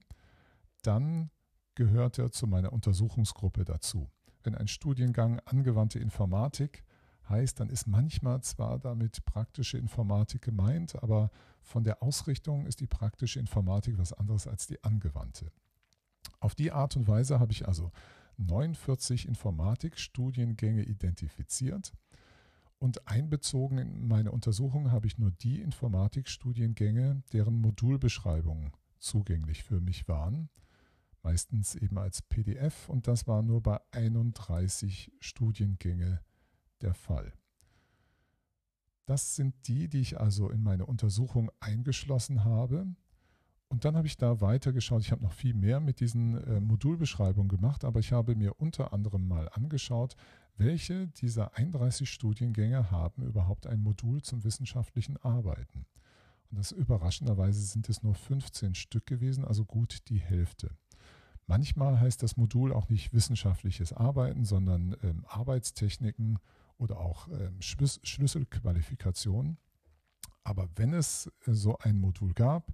dann 0.81 1.29
gehört 1.75 2.19
er 2.19 2.31
zu 2.31 2.47
meiner 2.47 2.71
Untersuchungsgruppe 2.71 3.65
dazu. 3.65 4.09
Wenn 4.43 4.55
ein 4.55 4.67
Studiengang 4.67 5.41
angewandte 5.45 5.99
Informatik 5.99 6.85
heißt, 7.27 7.59
dann 7.59 7.69
ist 7.69 7.85
manchmal 7.85 8.41
zwar 8.41 8.79
damit 8.79 9.25
praktische 9.25 9.77
Informatik 9.77 10.41
gemeint, 10.41 11.01
aber 11.03 11.29
von 11.61 11.83
der 11.83 12.01
Ausrichtung 12.01 12.65
ist 12.65 12.79
die 12.79 12.87
praktische 12.87 13.39
Informatik 13.39 13.97
was 13.97 14.13
anderes 14.13 14.47
als 14.47 14.67
die 14.67 14.81
angewandte. 14.83 15.51
Auf 16.39 16.55
die 16.55 16.71
Art 16.71 16.95
und 16.95 17.07
Weise 17.07 17.39
habe 17.39 17.51
ich 17.51 17.67
also 17.67 17.91
49 18.37 19.27
Informatikstudiengänge 19.27 20.83
identifiziert 20.83 21.91
und 22.79 23.07
einbezogen 23.07 23.77
in 23.77 24.07
meine 24.07 24.31
Untersuchung 24.31 24.91
habe 24.91 25.07
ich 25.07 25.17
nur 25.17 25.31
die 25.31 25.61
Informatikstudiengänge, 25.61 27.23
deren 27.33 27.59
Modulbeschreibungen 27.59 28.71
zugänglich 28.99 29.63
für 29.63 29.79
mich 29.79 30.07
waren. 30.07 30.49
meistens 31.21 31.75
eben 31.75 31.97
als 31.97 32.21
PDF 32.21 32.87
und 32.87 33.05
das 33.05 33.27
war 33.27 33.43
nur 33.43 33.61
bei 33.61 33.81
31 33.91 35.11
Studiengänge 35.19 36.21
der 36.81 36.93
Fall. 36.93 37.33
Das 39.05 39.35
sind 39.35 39.67
die, 39.67 39.89
die 39.89 39.99
ich 39.99 40.19
also 40.19 40.49
in 40.49 40.63
meine 40.63 40.85
Untersuchung 40.85 41.51
eingeschlossen 41.59 42.45
habe. 42.45 42.87
Und 43.67 43.83
dann 43.83 43.97
habe 43.97 44.07
ich 44.07 44.17
da 44.17 44.39
weitergeschaut. 44.39 45.01
Ich 45.01 45.11
habe 45.11 45.23
noch 45.23 45.33
viel 45.33 45.53
mehr 45.53 45.79
mit 45.79 45.99
diesen 45.99 46.37
äh, 46.37 46.59
Modulbeschreibungen 46.61 47.49
gemacht, 47.49 47.83
aber 47.83 47.99
ich 47.99 48.11
habe 48.11 48.35
mir 48.35 48.59
unter 48.61 48.93
anderem 48.93 49.27
mal 49.27 49.49
angeschaut, 49.49 50.15
welche 50.59 51.07
dieser 51.07 51.55
31 51.55 52.09
Studiengänge 52.09 52.91
haben 52.91 53.23
überhaupt 53.23 53.65
ein 53.65 53.81
Modul 53.81 54.21
zum 54.21 54.43
wissenschaftlichen 54.43 55.17
Arbeiten. 55.17 55.85
Und 56.51 56.57
das 56.57 56.71
überraschenderweise 56.71 57.61
sind 57.61 57.89
es 57.89 58.03
nur 58.03 58.15
15 58.15 58.75
Stück 58.75 59.05
gewesen, 59.05 59.45
also 59.45 59.65
gut 59.65 60.09
die 60.09 60.19
Hälfte. 60.19 60.75
Manchmal 61.47 61.99
heißt 61.99 62.21
das 62.21 62.37
Modul 62.37 62.73
auch 62.73 62.89
nicht 62.89 63.13
wissenschaftliches 63.13 63.93
Arbeiten, 63.93 64.45
sondern 64.45 64.95
ähm, 65.01 65.25
Arbeitstechniken 65.27 66.39
oder 66.77 66.99
auch 66.99 67.27
ähm, 67.29 67.61
Schlüs 67.61 67.99
Schlüsselqualifikationen. 68.03 69.57
Aber 70.43 70.69
wenn 70.75 70.93
es 70.93 71.31
äh, 71.45 71.53
so 71.53 71.77
ein 71.79 71.99
Modul 71.99 72.33
gab, 72.33 72.73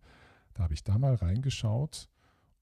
da 0.54 0.64
habe 0.64 0.74
ich 0.74 0.84
da 0.84 0.98
mal 0.98 1.16
reingeschaut 1.16 2.10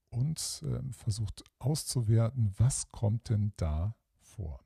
und 0.09 0.63
äh, 0.65 0.91
versucht 0.91 1.43
auszuwerten, 1.59 2.51
was 2.57 2.91
kommt 2.91 3.29
denn 3.29 3.53
da 3.57 3.95
vor. 4.19 4.63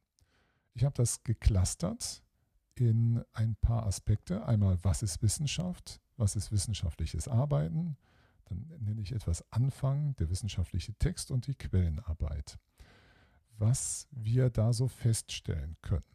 Ich 0.78 0.84
habe 0.84 0.94
das 0.94 1.24
geclustert 1.24 2.22
in 2.76 3.24
ein 3.34 3.56
paar 3.56 3.88
Aspekte. 3.88 4.46
Einmal, 4.46 4.78
was 4.84 5.02
ist 5.02 5.24
Wissenschaft? 5.24 6.00
Was 6.18 6.36
ist 6.36 6.52
wissenschaftliches 6.52 7.28
Arbeiten? 7.28 7.98
Dann 8.46 8.72
nenne 8.82 9.02
ich 9.02 9.12
etwas 9.12 9.44
Anfang, 9.52 10.16
der 10.18 10.30
wissenschaftliche 10.30 10.94
Text 10.94 11.32
und 11.32 11.48
die 11.48 11.56
Quellenarbeit. 11.56 12.60
Was 13.58 14.08
wir 14.12 14.52
da 14.52 14.72
so 14.72 14.88
feststellen 14.88 15.78
können. 15.82 16.06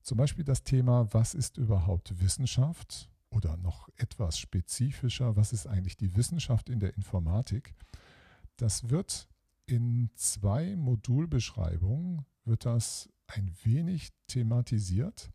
Zum 0.00 0.16
Beispiel 0.16 0.44
das 0.44 0.64
Thema, 0.64 1.12
was 1.12 1.34
ist 1.34 1.58
überhaupt 1.58 2.18
Wissenschaft? 2.18 3.10
Oder 3.28 3.58
noch 3.58 3.90
etwas 3.96 4.38
spezifischer, 4.38 5.36
was 5.36 5.52
ist 5.52 5.66
eigentlich 5.66 5.98
die 5.98 6.16
Wissenschaft 6.16 6.70
in 6.70 6.80
der 6.80 6.96
Informatik? 6.96 7.74
Das 8.56 8.88
wird 8.88 9.28
in 9.66 10.08
zwei 10.14 10.74
Modulbeschreibungen, 10.74 12.24
wird 12.46 12.64
das 12.64 13.10
ein 13.28 13.52
wenig 13.64 14.10
thematisiert 14.26 15.30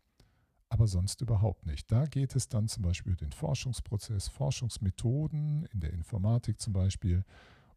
aber 0.72 0.86
sonst 0.86 1.20
überhaupt 1.20 1.66
nicht. 1.66 1.92
Da 1.92 2.06
geht 2.06 2.34
es 2.34 2.48
dann 2.48 2.66
zum 2.66 2.82
Beispiel 2.82 3.12
über 3.12 3.18
den 3.18 3.32
Forschungsprozess, 3.32 4.28
Forschungsmethoden 4.28 5.66
in 5.66 5.80
der 5.80 5.92
Informatik 5.92 6.62
zum 6.62 6.72
Beispiel 6.72 7.26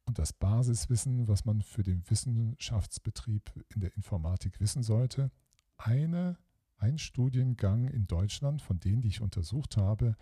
und 0.05 0.18
das 0.18 0.32
Basiswissen, 0.32 1.28
was 1.28 1.43
man 1.43 1.61
für 1.61 1.84
den 1.84 2.09
Wissenschaftsbetrieb 2.09 3.51
in 3.74 3.82
der 3.82 3.93
Informatik 3.97 4.61
wissen 4.61 4.82
sollte. 4.82 5.30
Eine, 5.76 6.38
ein 6.78 6.97
Studiengang 6.97 7.89
in 7.89 8.07
Deutschland, 8.07 8.61
von 8.61 8.80
denen, 8.80 9.01
die 9.01 9.09
ich 9.09 9.20
untersucht 9.20 9.76
habe, 9.76 10.16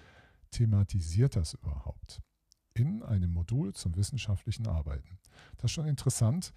thematisiert 0.49 1.35
das 1.35 1.53
überhaupt 1.53 2.23
in 2.73 3.03
einem 3.03 3.31
Modul 3.31 3.73
zum 3.73 3.95
wissenschaftlichen 3.95 4.65
Arbeiten. 4.65 5.19
Das 5.57 5.65
ist 5.65 5.73
schon 5.73 5.85
interessant. 5.85 6.55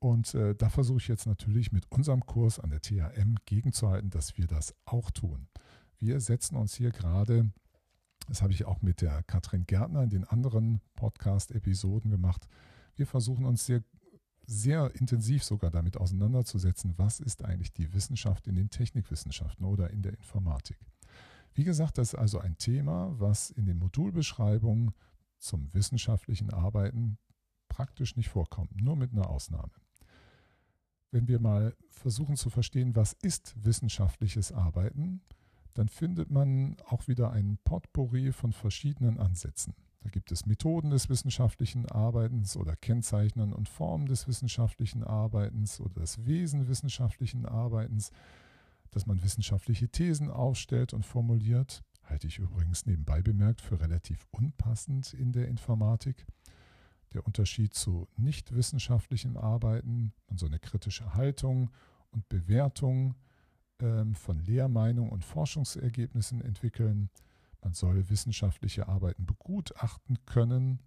Und 0.00 0.32
äh, 0.34 0.54
da 0.54 0.68
versuche 0.68 0.98
ich 0.98 1.08
jetzt 1.08 1.26
natürlich 1.26 1.72
mit 1.72 1.90
unserem 1.90 2.24
Kurs 2.24 2.60
an 2.60 2.70
der 2.70 2.80
THM 2.80 3.34
gegenzuhalten, 3.46 4.10
dass 4.10 4.38
wir 4.38 4.46
das 4.46 4.74
auch 4.84 5.10
tun. 5.10 5.48
Wir 5.98 6.20
setzen 6.20 6.56
uns 6.56 6.74
hier 6.74 6.92
gerade, 6.92 7.50
das 8.28 8.42
habe 8.42 8.52
ich 8.52 8.64
auch 8.64 8.80
mit 8.80 9.00
der 9.00 9.24
Katrin 9.24 9.66
Gärtner 9.66 10.04
in 10.04 10.10
den 10.10 10.24
anderen 10.24 10.80
Podcast-Episoden 10.94 12.10
gemacht, 12.10 12.46
wir 12.94 13.06
versuchen 13.06 13.44
uns 13.44 13.66
sehr, 13.66 13.82
sehr 14.46 14.94
intensiv 14.94 15.42
sogar 15.42 15.70
damit 15.70 15.96
auseinanderzusetzen, 15.96 16.94
was 16.96 17.18
ist 17.18 17.44
eigentlich 17.44 17.72
die 17.72 17.92
Wissenschaft 17.92 18.46
in 18.46 18.54
den 18.54 18.70
Technikwissenschaften 18.70 19.66
oder 19.66 19.90
in 19.90 20.02
der 20.02 20.12
Informatik. 20.14 20.78
Wie 21.54 21.64
gesagt, 21.64 21.98
das 21.98 22.12
ist 22.12 22.18
also 22.18 22.38
ein 22.38 22.56
Thema, 22.56 23.12
was 23.18 23.50
in 23.50 23.66
den 23.66 23.78
Modulbeschreibungen 23.78 24.92
zum 25.38 25.72
wissenschaftlichen 25.74 26.50
Arbeiten 26.50 27.18
praktisch 27.68 28.16
nicht 28.16 28.28
vorkommt, 28.28 28.80
nur 28.80 28.96
mit 28.96 29.12
einer 29.12 29.28
Ausnahme 29.28 29.72
wenn 31.10 31.28
wir 31.28 31.40
mal 31.40 31.74
versuchen 31.90 32.36
zu 32.36 32.50
verstehen, 32.50 32.94
was 32.94 33.14
ist 33.22 33.54
wissenschaftliches 33.64 34.52
Arbeiten, 34.52 35.22
dann 35.74 35.88
findet 35.88 36.30
man 36.30 36.76
auch 36.88 37.08
wieder 37.08 37.30
ein 37.30 37.58
Potpourri 37.64 38.32
von 38.32 38.52
verschiedenen 38.52 39.18
Ansätzen. 39.18 39.74
Da 40.00 40.10
gibt 40.10 40.32
es 40.32 40.46
Methoden 40.46 40.90
des 40.90 41.08
wissenschaftlichen 41.08 41.86
Arbeitens 41.86 42.56
oder 42.56 42.76
Kennzeichnen 42.76 43.52
und 43.52 43.68
Formen 43.68 44.06
des 44.06 44.28
wissenschaftlichen 44.28 45.02
Arbeitens 45.04 45.80
oder 45.80 46.00
das 46.00 46.24
Wesen 46.24 46.68
wissenschaftlichen 46.68 47.46
Arbeitens, 47.46 48.10
dass 48.90 49.06
man 49.06 49.22
wissenschaftliche 49.22 49.88
Thesen 49.88 50.30
aufstellt 50.30 50.94
und 50.94 51.04
formuliert, 51.04 51.82
halte 52.04 52.26
ich 52.26 52.38
übrigens 52.38 52.86
nebenbei 52.86 53.22
bemerkt 53.22 53.60
für 53.60 53.80
relativ 53.80 54.26
unpassend 54.30 55.14
in 55.14 55.32
der 55.32 55.48
Informatik 55.48 56.26
der 57.14 57.26
Unterschied 57.26 57.74
zu 57.74 58.08
nicht 58.16 58.54
wissenschaftlichem 58.54 59.36
Arbeiten 59.36 60.12
und 60.26 60.38
so 60.38 60.46
eine 60.46 60.58
kritische 60.58 61.14
Haltung 61.14 61.70
und 62.10 62.28
Bewertung 62.28 63.14
ähm, 63.80 64.14
von 64.14 64.40
Lehrmeinung 64.40 65.10
und 65.10 65.24
Forschungsergebnissen 65.24 66.40
entwickeln. 66.40 67.10
Man 67.62 67.74
soll 67.74 68.08
wissenschaftliche 68.08 68.88
Arbeiten 68.88 69.26
begutachten 69.26 70.18
können 70.26 70.80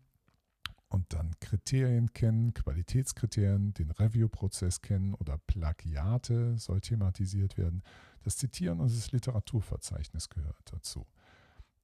und 0.89 1.13
dann 1.13 1.31
Kriterien 1.39 2.11
kennen, 2.13 2.53
Qualitätskriterien, 2.53 3.73
den 3.73 3.91
Review-Prozess 3.91 4.81
kennen 4.81 5.13
oder 5.13 5.37
Plagiate 5.37 6.57
soll 6.57 6.81
thematisiert 6.81 7.57
werden. 7.57 7.81
Das 8.23 8.37
Zitieren 8.37 8.79
und 8.79 8.91
das 8.91 9.11
Literaturverzeichnis 9.11 10.29
gehört 10.29 10.61
dazu. 10.65 11.07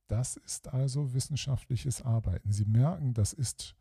Das 0.08 0.38
ist 0.38 0.68
also 0.70 1.14
wissenschaftliches 1.14 2.02
Arbeiten. 2.02 2.52
Sie 2.52 2.66
merken, 2.66 3.14
das 3.14 3.34
ist 3.34 3.76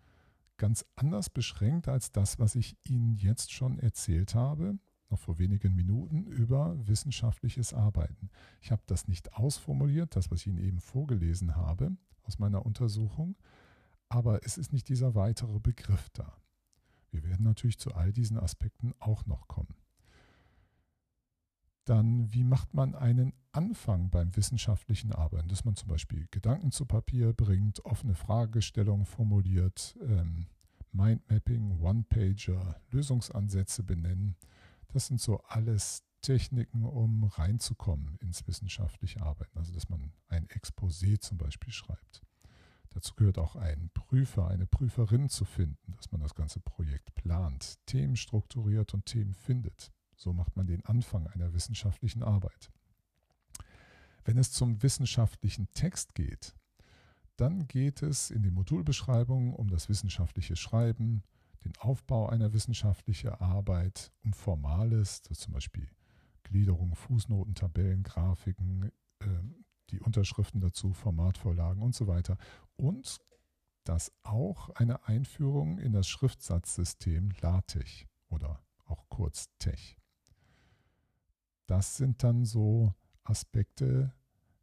ganz 0.57 0.85
anders 0.95 1.31
beschränkt 1.31 1.89
als 1.89 2.13
das, 2.13 2.39
was 2.39 2.55
ich 2.55 2.77
Ihnen 2.85 3.15
jetzt 3.15 3.53
schon 3.53 3.79
erzählt 3.79 4.35
habe, 4.35 4.79
noch 5.11 5.19
vor 5.19 5.39
wenigen 5.39 5.75
Minuten, 5.75 6.25
über 6.27 6.77
wissenschaftliches 6.87 7.73
Arbeiten. 7.73 8.31
Ich 8.61 8.73
habe 8.73 8.83
das 8.87 9.09
nicht 9.09 9.35
ausformuliert, 9.35 10.17
das, 10.17 10.31
was 10.31 10.41
ich 10.41 10.49
Ihnen 10.49 10.59
eben 10.59 10.81
vorgelesen 10.81 11.57
habe 11.57 11.97
aus 12.23 12.39
meiner 12.39 12.67
Untersuchung, 12.67 13.37
aber 14.09 14.45
es 14.45 14.59
ist 14.59 14.73
nicht 14.73 14.89
dieser 14.89 15.15
weitere 15.15 15.61
Begriff 15.61 16.09
da. 16.11 16.37
Wir 17.11 17.23
werden 17.23 17.45
natürlich 17.45 17.79
zu 17.79 17.95
all 17.95 18.13
diesen 18.13 18.39
Aspekten 18.39 18.93
auch 18.99 19.27
noch 19.27 19.49
kommen. 19.49 19.75
Dann, 21.85 22.33
wie 22.33 22.43
macht 22.43 22.75
man 22.75 22.95
einen 22.97 23.33
Anfang 23.57 24.11
beim 24.11 24.37
wissenschaftlichen 24.37 25.13
Arbeiten? 25.13 25.49
Dass 25.49 25.65
man 25.65 25.77
zum 25.77 25.89
Beispiel 25.89 26.29
Gedanken 26.31 26.73
zu 26.73 26.85
Papier 26.85 27.33
bringt, 27.33 27.85
offene 27.85 28.15
Fragestellungen 28.15 29.07
formuliert, 29.07 29.97
ähm, 30.03 30.47
Mindmapping, 30.93 31.81
One-Pager, 31.81 32.81
Lösungsansätze 32.91 33.83
benennen. 33.83 34.37
Das 34.93 35.07
sind 35.07 35.21
so 35.21 35.41
alles 35.49 36.05
Techniken, 36.21 36.85
um 36.85 37.25
reinzukommen 37.25 38.17
ins 38.21 38.47
wissenschaftliche 38.47 39.23
Arbeiten. 39.23 39.59
Also, 39.59 39.73
dass 39.73 39.89
man 39.89 40.13
ein 40.29 40.47
Exposé 40.49 41.19
zum 41.21 41.39
Beispiel 41.39 41.73
schreibt. 41.73 42.23
Dazu 42.91 43.15
gehört 43.15 43.39
auch 43.39 43.57
ein 43.57 43.91
Prüfer, 43.93 44.49
eine 44.49 44.67
Prüferin 44.67 45.29
zu 45.29 45.45
finden, 45.45 45.95
dass 45.97 46.13
man 46.13 46.21
das 46.21 46.35
ganze 46.35 46.61
Projekt 46.61 47.15
plant, 47.15 47.79
Themen 47.87 48.17
strukturiert 48.17 48.95
und 48.95 49.07
Themen 49.07 49.35
findet. 49.35 49.93
So 50.17 50.33
macht 50.33 50.57
man 50.57 50.67
den 50.67 50.85
Anfang 50.87 51.27
einer 51.27 51.53
wissenschaftlichen 51.53 52.23
Arbeit. 52.23 52.71
Wenn 54.27 54.39
es 54.39 54.51
zum 54.51 54.83
wissenschaftlichen 54.83 55.70
Text 55.70 56.16
geht, 56.16 56.57
dann 57.37 57.68
geht 57.68 58.03
es 58.03 58.33
in 58.33 58.43
den 58.43 58.55
Modulbeschreibungen 58.55 59.55
um 59.55 59.70
das 59.70 59.89
wissenschaftliche 59.89 60.57
Schreiben, 60.57 61.22
den 61.64 61.77
Aufbau 61.79 62.29
einer 62.29 62.53
wissenschaftlichen 62.53 63.31
Arbeit, 63.31 64.12
um 64.24 64.33
Formales, 64.33 65.22
zum 65.22 65.53
Beispiel 65.53 65.89
Gliederung, 66.43 66.97
Fußnoten, 66.97 67.55
Tabellen, 67.55 68.03
Grafiken, 68.03 68.91
äh, 69.20 69.27
die 69.91 70.01
Unterschriften 70.01 70.61
dazu, 70.61 70.93
Formatvorlagen 70.93 71.81
und 71.81 71.95
so 71.95 72.09
weiter. 72.09 72.37
Und 72.74 73.20
das 73.85 74.11
auch 74.24 74.70
eine 74.70 75.07
Einführung 75.07 75.79
in 75.79 75.93
das 75.93 76.09
Schriftsatzsystem 76.09 77.31
LaTeX 77.41 78.07
oder 78.29 78.61
auch 78.87 79.09
kurz 79.09 79.51
TeX. 79.61 79.95
Das 81.66 81.97
sind 81.97 82.24
dann 82.24 82.45
so 82.45 82.93
Aspekte, 83.29 84.12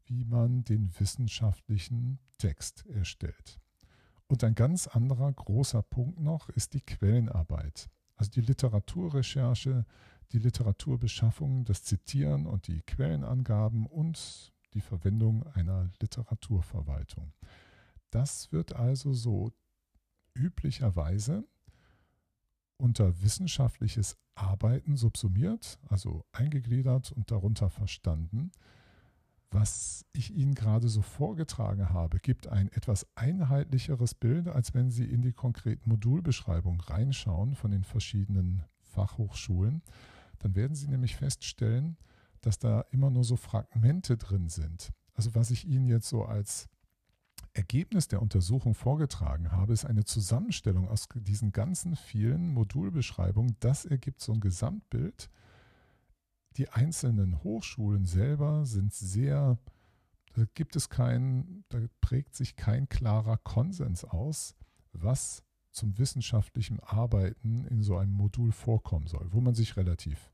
wie 0.05 0.25
man 0.25 0.63
den 0.63 0.91
wissenschaftlichen 0.99 2.19
Text 2.37 2.85
erstellt. 2.87 3.59
Und 4.27 4.43
ein 4.43 4.55
ganz 4.55 4.87
anderer 4.87 5.31
großer 5.31 5.81
Punkt 5.83 6.19
noch 6.19 6.49
ist 6.49 6.73
die 6.73 6.81
Quellenarbeit. 6.81 7.89
Also 8.15 8.31
die 8.31 8.41
Literaturrecherche, 8.41 9.85
die 10.31 10.39
Literaturbeschaffung, 10.39 11.65
das 11.65 11.83
Zitieren 11.83 12.47
und 12.47 12.67
die 12.67 12.81
Quellenangaben 12.81 13.85
und 13.85 14.53
die 14.73 14.81
Verwendung 14.81 15.43
einer 15.53 15.91
Literaturverwaltung. 15.99 17.33
Das 18.09 18.51
wird 18.51 18.73
also 18.75 19.13
so 19.13 19.51
üblicherweise 20.33 21.45
unter 22.77 23.21
wissenschaftliches 23.21 24.17
Arbeiten 24.35 24.97
subsumiert, 24.97 25.79
also 25.89 26.23
eingegliedert 26.31 27.11
und 27.11 27.31
darunter 27.31 27.69
verstanden. 27.69 28.51
Was 29.51 30.05
ich 30.13 30.33
Ihnen 30.33 30.55
gerade 30.55 30.89
so 30.89 31.03
vorgetragen 31.03 31.89
habe, 31.89 32.17
gibt 32.19 32.47
ein 32.47 32.71
etwas 32.71 33.05
einheitlicheres 33.13 34.15
Bild, 34.15 34.47
als 34.47 34.73
wenn 34.73 34.89
Sie 34.89 35.05
in 35.05 35.21
die 35.21 35.33
konkreten 35.33 35.89
Modulbeschreibungen 35.89 36.81
reinschauen 36.81 37.53
von 37.53 37.69
den 37.69 37.83
verschiedenen 37.83 38.63
Fachhochschulen. 38.79 39.83
Dann 40.39 40.55
werden 40.55 40.75
Sie 40.75 40.87
nämlich 40.87 41.15
feststellen, 41.15 41.97
dass 42.41 42.57
da 42.57 42.81
immer 42.89 43.11
nur 43.11 43.23
so 43.23 43.35
Fragmente 43.35 44.17
drin 44.17 44.49
sind. 44.49 44.91
Also 45.13 45.35
was 45.35 45.51
ich 45.51 45.67
Ihnen 45.67 45.87
jetzt 45.87 46.09
so 46.09 46.25
als 46.25 46.67
Ergebnis 47.53 48.07
der 48.07 48.21
Untersuchung 48.21 48.73
vorgetragen 48.73 49.51
habe, 49.51 49.73
ist 49.73 49.85
eine 49.85 50.05
Zusammenstellung 50.05 50.89
aus 50.89 51.07
diesen 51.13 51.51
ganzen 51.51 51.95
vielen 51.95 52.51
Modulbeschreibungen. 52.53 53.55
Das 53.59 53.85
ergibt 53.85 54.21
so 54.21 54.33
ein 54.33 54.39
Gesamtbild. 54.39 55.29
Die 56.57 56.69
einzelnen 56.69 57.43
Hochschulen 57.43 58.05
selber 58.05 58.65
sind 58.65 58.93
sehr, 58.93 59.57
da 60.33 60.45
gibt 60.55 60.75
es 60.75 60.89
keinen, 60.89 61.63
da 61.69 61.79
prägt 62.01 62.35
sich 62.35 62.55
kein 62.55 62.89
klarer 62.89 63.37
Konsens 63.37 64.03
aus, 64.03 64.55
was 64.91 65.43
zum 65.71 65.97
wissenschaftlichen 65.97 66.79
Arbeiten 66.79 67.65
in 67.65 67.81
so 67.81 67.97
einem 67.97 68.13
Modul 68.13 68.51
vorkommen 68.51 69.07
soll, 69.07 69.27
wo 69.31 69.41
man 69.41 69.55
sich 69.55 69.77
relativ 69.77 70.31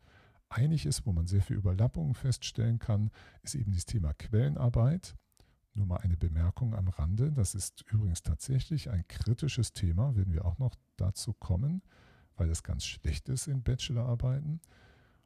einig 0.50 0.86
ist, 0.86 1.06
wo 1.06 1.14
man 1.14 1.28
sehr 1.28 1.42
viel 1.42 1.58
Überlappungen 1.58 2.16
feststellen 2.16 2.80
kann, 2.80 3.12
ist 3.44 3.56
eben 3.56 3.72
das 3.72 3.86
Thema 3.86 4.14
Quellenarbeit. 4.14 5.16
Nur 5.80 5.88
mal 5.88 5.98
eine 6.02 6.18
Bemerkung 6.18 6.76
am 6.76 6.90
Rande. 6.90 7.32
Das 7.32 7.56
ist 7.56 7.86
übrigens 7.90 8.22
tatsächlich 8.22 8.90
ein 8.90 9.08
kritisches 9.08 9.72
Thema, 9.72 10.14
werden 10.18 10.34
wir 10.34 10.44
auch 10.44 10.60
noch 10.60 10.76
dazu 10.98 11.32
kommen, 11.32 11.82
weil 12.36 12.50
es 12.50 12.64
ganz 12.64 12.84
schlecht 12.84 13.30
ist 13.30 13.48
in 13.48 13.64
Bachelorarbeiten. 13.64 14.60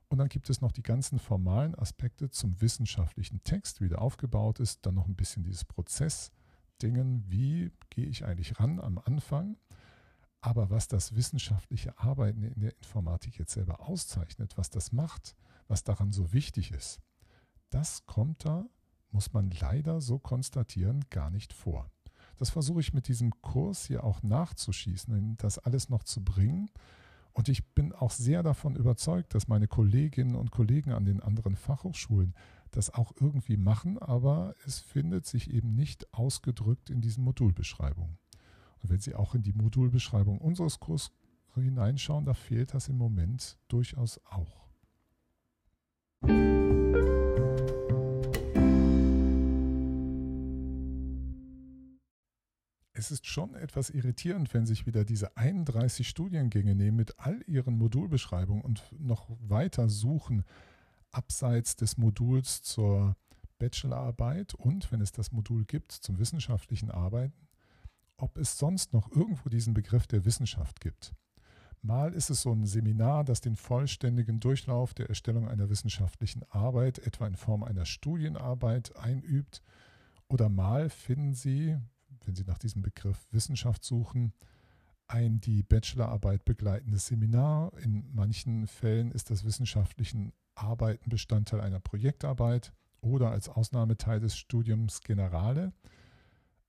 Und 0.10 0.20
dann 0.20 0.30
gibt 0.30 0.52
es 0.52 0.62
noch 0.62 0.72
die 0.72 0.84
ganzen 0.84 1.18
formalen 1.18 1.74
Aspekte 1.74 2.30
zum 2.30 2.62
wissenschaftlichen 2.62 3.44
Text, 3.44 3.82
wie 3.82 3.90
der 3.90 4.00
aufgebaut 4.00 4.60
ist. 4.60 4.86
Dann 4.86 4.94
noch 4.94 5.08
ein 5.08 5.16
bisschen 5.16 5.44
dieses 5.44 5.66
Prozessdingen, 5.66 7.24
wie 7.32 7.72
gehe 7.90 8.06
ich 8.06 8.24
eigentlich 8.24 8.60
ran 8.60 8.80
am 8.80 9.00
Anfang. 9.00 9.58
Aber 10.40 10.70
was 10.70 10.88
das 10.88 11.16
wissenschaftliche 11.16 11.98
Arbeiten 11.98 12.44
in 12.44 12.60
der 12.60 12.78
Informatik 12.78 13.40
jetzt 13.40 13.54
selber 13.54 13.80
auszeichnet, 13.90 14.56
was 14.56 14.70
das 14.70 14.92
macht, 14.92 15.36
was 15.68 15.84
daran 15.84 16.12
so 16.12 16.32
wichtig 16.32 16.70
ist, 16.74 17.00
das 17.72 18.06
kommt 18.06 18.46
da, 18.46 18.68
muss 19.14 19.34
man 19.34 19.52
leider 19.52 20.02
so 20.02 20.20
konstatieren, 20.20 21.06
gar 21.10 21.30
nicht 21.30 21.54
vor. 21.54 21.90
Das 22.38 22.50
versuche 22.50 22.82
ich 22.82 22.94
mit 22.94 23.08
diesem 23.08 23.32
Kurs 23.42 23.86
hier 23.86 24.04
auch 24.04 24.24
nachzuschießen, 24.24 25.38
das 25.38 25.60
alles 25.60 25.90
noch 25.90 26.04
zu 26.04 26.24
bringen. 26.24 26.70
Und 27.32 27.48
ich 27.50 27.66
bin 27.74 27.94
auch 27.94 28.12
sehr 28.12 28.44
davon 28.44 28.76
überzeugt, 28.76 29.34
dass 29.34 29.48
meine 29.48 29.68
Kolleginnen 29.68 30.36
und 30.36 30.52
Kollegen 30.52 30.92
an 30.92 31.06
den 31.06 31.22
anderen 31.22 31.56
Fachhochschulen 31.56 32.34
das 32.72 32.94
auch 32.94 33.14
irgendwie 33.20 33.58
machen, 33.58 34.00
aber 34.00 34.56
es 34.66 34.80
findet 34.80 35.26
sich 35.26 35.52
eben 35.52 35.76
nicht 35.76 36.14
ausgedrückt 36.14 36.90
in 36.90 37.02
diesen 37.02 37.24
Modulbeschreibungen. 37.24 38.18
Und 38.82 38.90
wenn 38.90 39.00
Sie 39.00 39.16
auch 39.16 39.36
in 39.36 39.44
die 39.44 39.54
Modulbeschreibung 39.54 40.40
unseres 40.40 40.80
Kurses 40.80 41.12
hineinschauen, 41.56 42.26
da 42.26 42.34
fehlt 42.34 42.74
das 42.74 42.90
im 42.90 42.98
Moment 42.98 43.58
durchaus 43.68 44.20
auch. 44.26 44.64
Es 53.04 53.12
ist 53.12 53.28
schon 53.28 53.54
etwas 53.54 53.90
irritierend, 53.90 54.54
wenn 54.54 54.66
sich 54.66 54.86
wieder 54.86 55.04
diese 55.04 55.36
31 55.36 56.08
Studiengänge 56.08 56.74
nehmen 56.74 56.96
mit 56.96 57.20
all 57.20 57.44
ihren 57.48 57.78
Modulbeschreibungen 57.78 58.64
und 58.64 58.82
noch 58.98 59.30
weiter 59.42 59.90
suchen 59.90 60.46
abseits 61.12 61.76
des 61.76 61.98
Moduls 61.98 62.62
zur 62.62 63.18
Bachelorarbeit 63.60 64.54
und, 64.54 64.90
wenn 64.90 65.02
es 65.02 65.12
das 65.12 65.34
Modul 65.34 65.66
gibt, 65.66 65.92
zum 65.92 66.18
wissenschaftlichen 66.18 66.92
Arbeiten 66.92 67.44
ob 68.24 68.38
es 68.38 68.58
sonst 68.58 68.94
noch 68.94 69.12
irgendwo 69.12 69.50
diesen 69.50 69.74
Begriff 69.74 70.08
der 70.08 70.24
Wissenschaft 70.24 70.80
gibt. 70.80 71.14
Mal 71.82 72.14
ist 72.14 72.30
es 72.30 72.42
so 72.42 72.54
ein 72.54 72.66
Seminar, 72.66 73.26
das 73.26 73.42
den 73.42 73.58
vollständigen 73.58 74.40
Durchlauf 74.40 74.94
der 74.94 75.10
Erstellung 75.10 75.50
einer 75.50 75.70
wissenschaftlichen 75.70 76.44
Arbeit, 76.50 77.00
etwa 77.00 77.28
in 77.28 77.36
Form 77.36 77.64
einer 77.64 77.86
Studienarbeit, 77.86 78.96
einübt. 78.96 79.62
Oder 80.30 80.48
mal 80.48 80.90
finden 80.90 81.34
Sie, 81.34 81.78
wenn 82.26 82.36
Sie 82.36 82.44
nach 82.44 82.58
diesem 82.58 82.82
Begriff 82.82 83.28
Wissenschaft 83.32 83.84
suchen, 83.84 84.34
ein 85.08 85.40
die 85.42 85.64
Bachelorarbeit 85.64 86.46
begleitendes 86.46 87.08
Seminar. 87.08 87.72
In 87.80 88.14
manchen 88.14 88.68
Fällen 88.68 89.12
ist 89.12 89.30
das 89.30 89.44
wissenschaftliche 89.44 90.32
Arbeiten 90.56 91.10
Bestandteil 91.10 91.62
einer 91.62 91.80
Projektarbeit 91.80 92.74
oder 93.02 93.32
als 93.32 93.50
Ausnahmeteil 93.50 94.20
des 94.20 94.38
Studiums 94.38 95.02
Generale. 95.02 95.74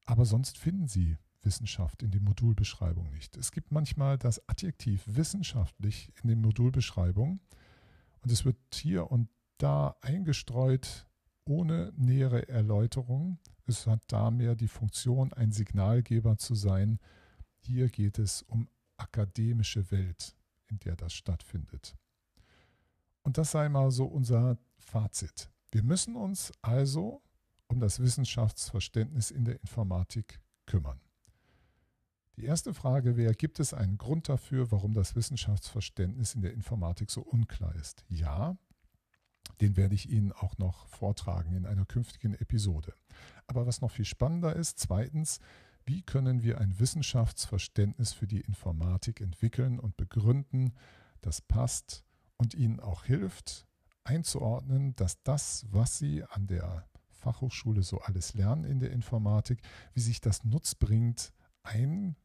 Aber 0.04 0.24
sonst 0.24 0.58
finden 0.58 0.88
Sie 0.88 1.16
Wissenschaft 1.42 2.02
in 2.02 2.10
den 2.10 2.24
Modulbeschreibungen 2.24 3.12
nicht. 3.12 3.36
Es 3.36 3.52
gibt 3.52 3.70
manchmal 3.70 4.18
das 4.18 4.46
Adjektiv 4.48 5.02
wissenschaftlich 5.06 6.12
in 6.22 6.28
den 6.28 6.40
Modulbeschreibungen 6.40 7.40
und 8.22 8.32
es 8.32 8.44
wird 8.44 8.56
hier 8.72 9.10
und 9.10 9.28
da 9.58 9.96
eingestreut 10.00 11.06
ohne 11.44 11.92
nähere 11.96 12.48
Erläuterung. 12.48 13.38
Es 13.66 13.86
hat 13.86 14.02
da 14.08 14.30
mehr 14.30 14.54
die 14.54 14.68
Funktion, 14.68 15.32
ein 15.32 15.52
Signalgeber 15.52 16.36
zu 16.36 16.54
sein. 16.54 16.98
Hier 17.58 17.88
geht 17.88 18.18
es 18.18 18.42
um 18.42 18.68
akademische 18.96 19.90
Welt, 19.90 20.36
in 20.68 20.78
der 20.80 20.96
das 20.96 21.12
stattfindet. 21.12 21.96
Und 23.22 23.38
das 23.38 23.52
sei 23.52 23.68
mal 23.68 23.90
so 23.90 24.04
unser 24.04 24.58
Fazit. 24.78 25.50
Wir 25.70 25.82
müssen 25.82 26.14
uns 26.14 26.52
also 26.62 27.22
um 27.68 27.80
das 27.80 28.00
Wissenschaftsverständnis 28.00 29.30
in 29.30 29.44
der 29.44 29.60
Informatik 29.60 30.40
kümmern. 30.66 31.00
Die 32.36 32.44
erste 32.44 32.74
Frage 32.74 33.16
wäre, 33.16 33.34
gibt 33.34 33.60
es 33.60 33.72
einen 33.72 33.96
Grund 33.96 34.28
dafür, 34.28 34.70
warum 34.72 34.92
das 34.92 35.14
Wissenschaftsverständnis 35.14 36.34
in 36.34 36.42
der 36.42 36.52
Informatik 36.52 37.10
so 37.10 37.22
unklar 37.22 37.74
ist? 37.76 38.04
Ja, 38.08 38.56
den 39.60 39.76
werde 39.76 39.94
ich 39.94 40.08
Ihnen 40.10 40.32
auch 40.32 40.58
noch 40.58 40.86
vortragen 40.86 41.54
in 41.54 41.66
einer 41.66 41.84
künftigen 41.84 42.34
Episode. 42.34 42.94
Aber 43.46 43.66
was 43.66 43.80
noch 43.80 43.90
viel 43.90 44.04
spannender 44.04 44.54
ist, 44.56 44.78
zweitens, 44.78 45.40
wie 45.84 46.02
können 46.02 46.42
wir 46.42 46.58
ein 46.58 46.78
Wissenschaftsverständnis 46.78 48.12
für 48.12 48.26
die 48.26 48.40
Informatik 48.40 49.20
entwickeln 49.20 49.78
und 49.78 49.96
begründen, 49.96 50.72
das 51.20 51.40
passt 51.40 52.04
und 52.36 52.54
Ihnen 52.54 52.80
auch 52.80 53.04
hilft, 53.04 53.66
einzuordnen, 54.02 54.96
dass 54.96 55.22
das, 55.22 55.66
was 55.70 55.98
Sie 55.98 56.24
an 56.24 56.46
der 56.46 56.86
Fachhochschule 57.10 57.82
so 57.82 58.00
alles 58.00 58.34
lernen 58.34 58.64
in 58.64 58.80
der 58.80 58.90
Informatik, 58.90 59.62
wie 59.92 60.00
sich 60.00 60.20
das 60.20 60.44
nutzbringend 60.44 61.32
ein 61.62 62.16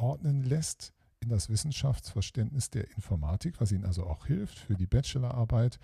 einordnen 0.00 0.42
lässt 0.42 0.92
in 1.20 1.28
das 1.28 1.50
Wissenschaftsverständnis 1.50 2.70
der 2.70 2.90
Informatik, 2.92 3.60
was 3.60 3.72
Ihnen 3.72 3.84
also 3.84 4.06
auch 4.06 4.26
hilft 4.26 4.58
für 4.58 4.74
die 4.74 4.86
Bachelorarbeit 4.86 5.78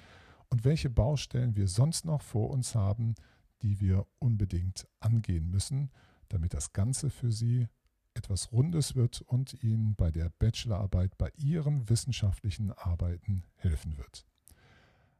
und 0.49 0.65
welche 0.65 0.91
Baustellen 0.91 1.57
wir 1.57 1.69
sonst 1.69 2.05
noch 2.05 2.23
vor 2.23 2.51
uns 2.51 2.75
haben, 2.75 3.15
die 3.63 3.81
wir 3.81 4.07
unbedingt 4.19 4.87
angehen 5.01 5.51
müssen, 5.51 5.91
damit 6.29 6.55
das 6.55 6.73
Ganze 6.73 7.11
für 7.11 7.31
Sie 7.31 7.69
etwas 8.15 8.51
Rundes 8.53 8.95
wird 8.95 9.23
und 9.23 9.63
Ihnen 9.63 9.95
bei 9.95 10.11
der 10.11 10.31
Bachelorarbeit, 10.39 11.17
bei 11.19 11.31
Ihrem 11.37 11.89
wissenschaftlichen 11.89 12.73
Arbeiten 12.73 13.45
helfen 13.57 13.99
wird. 13.99 14.27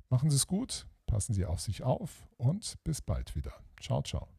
Machen 0.09 0.31
Sie 0.31 0.37
es 0.37 0.47
gut, 0.47 0.87
passen 1.07 1.35
Sie 1.35 1.45
auf 1.45 1.61
sich 1.61 1.83
auf 1.83 2.29
und 2.37 2.83
bis 2.85 3.03
bald 3.03 3.37
wieder. 3.37 3.53
Ciao, 3.81 4.03
ciao. 4.03 4.36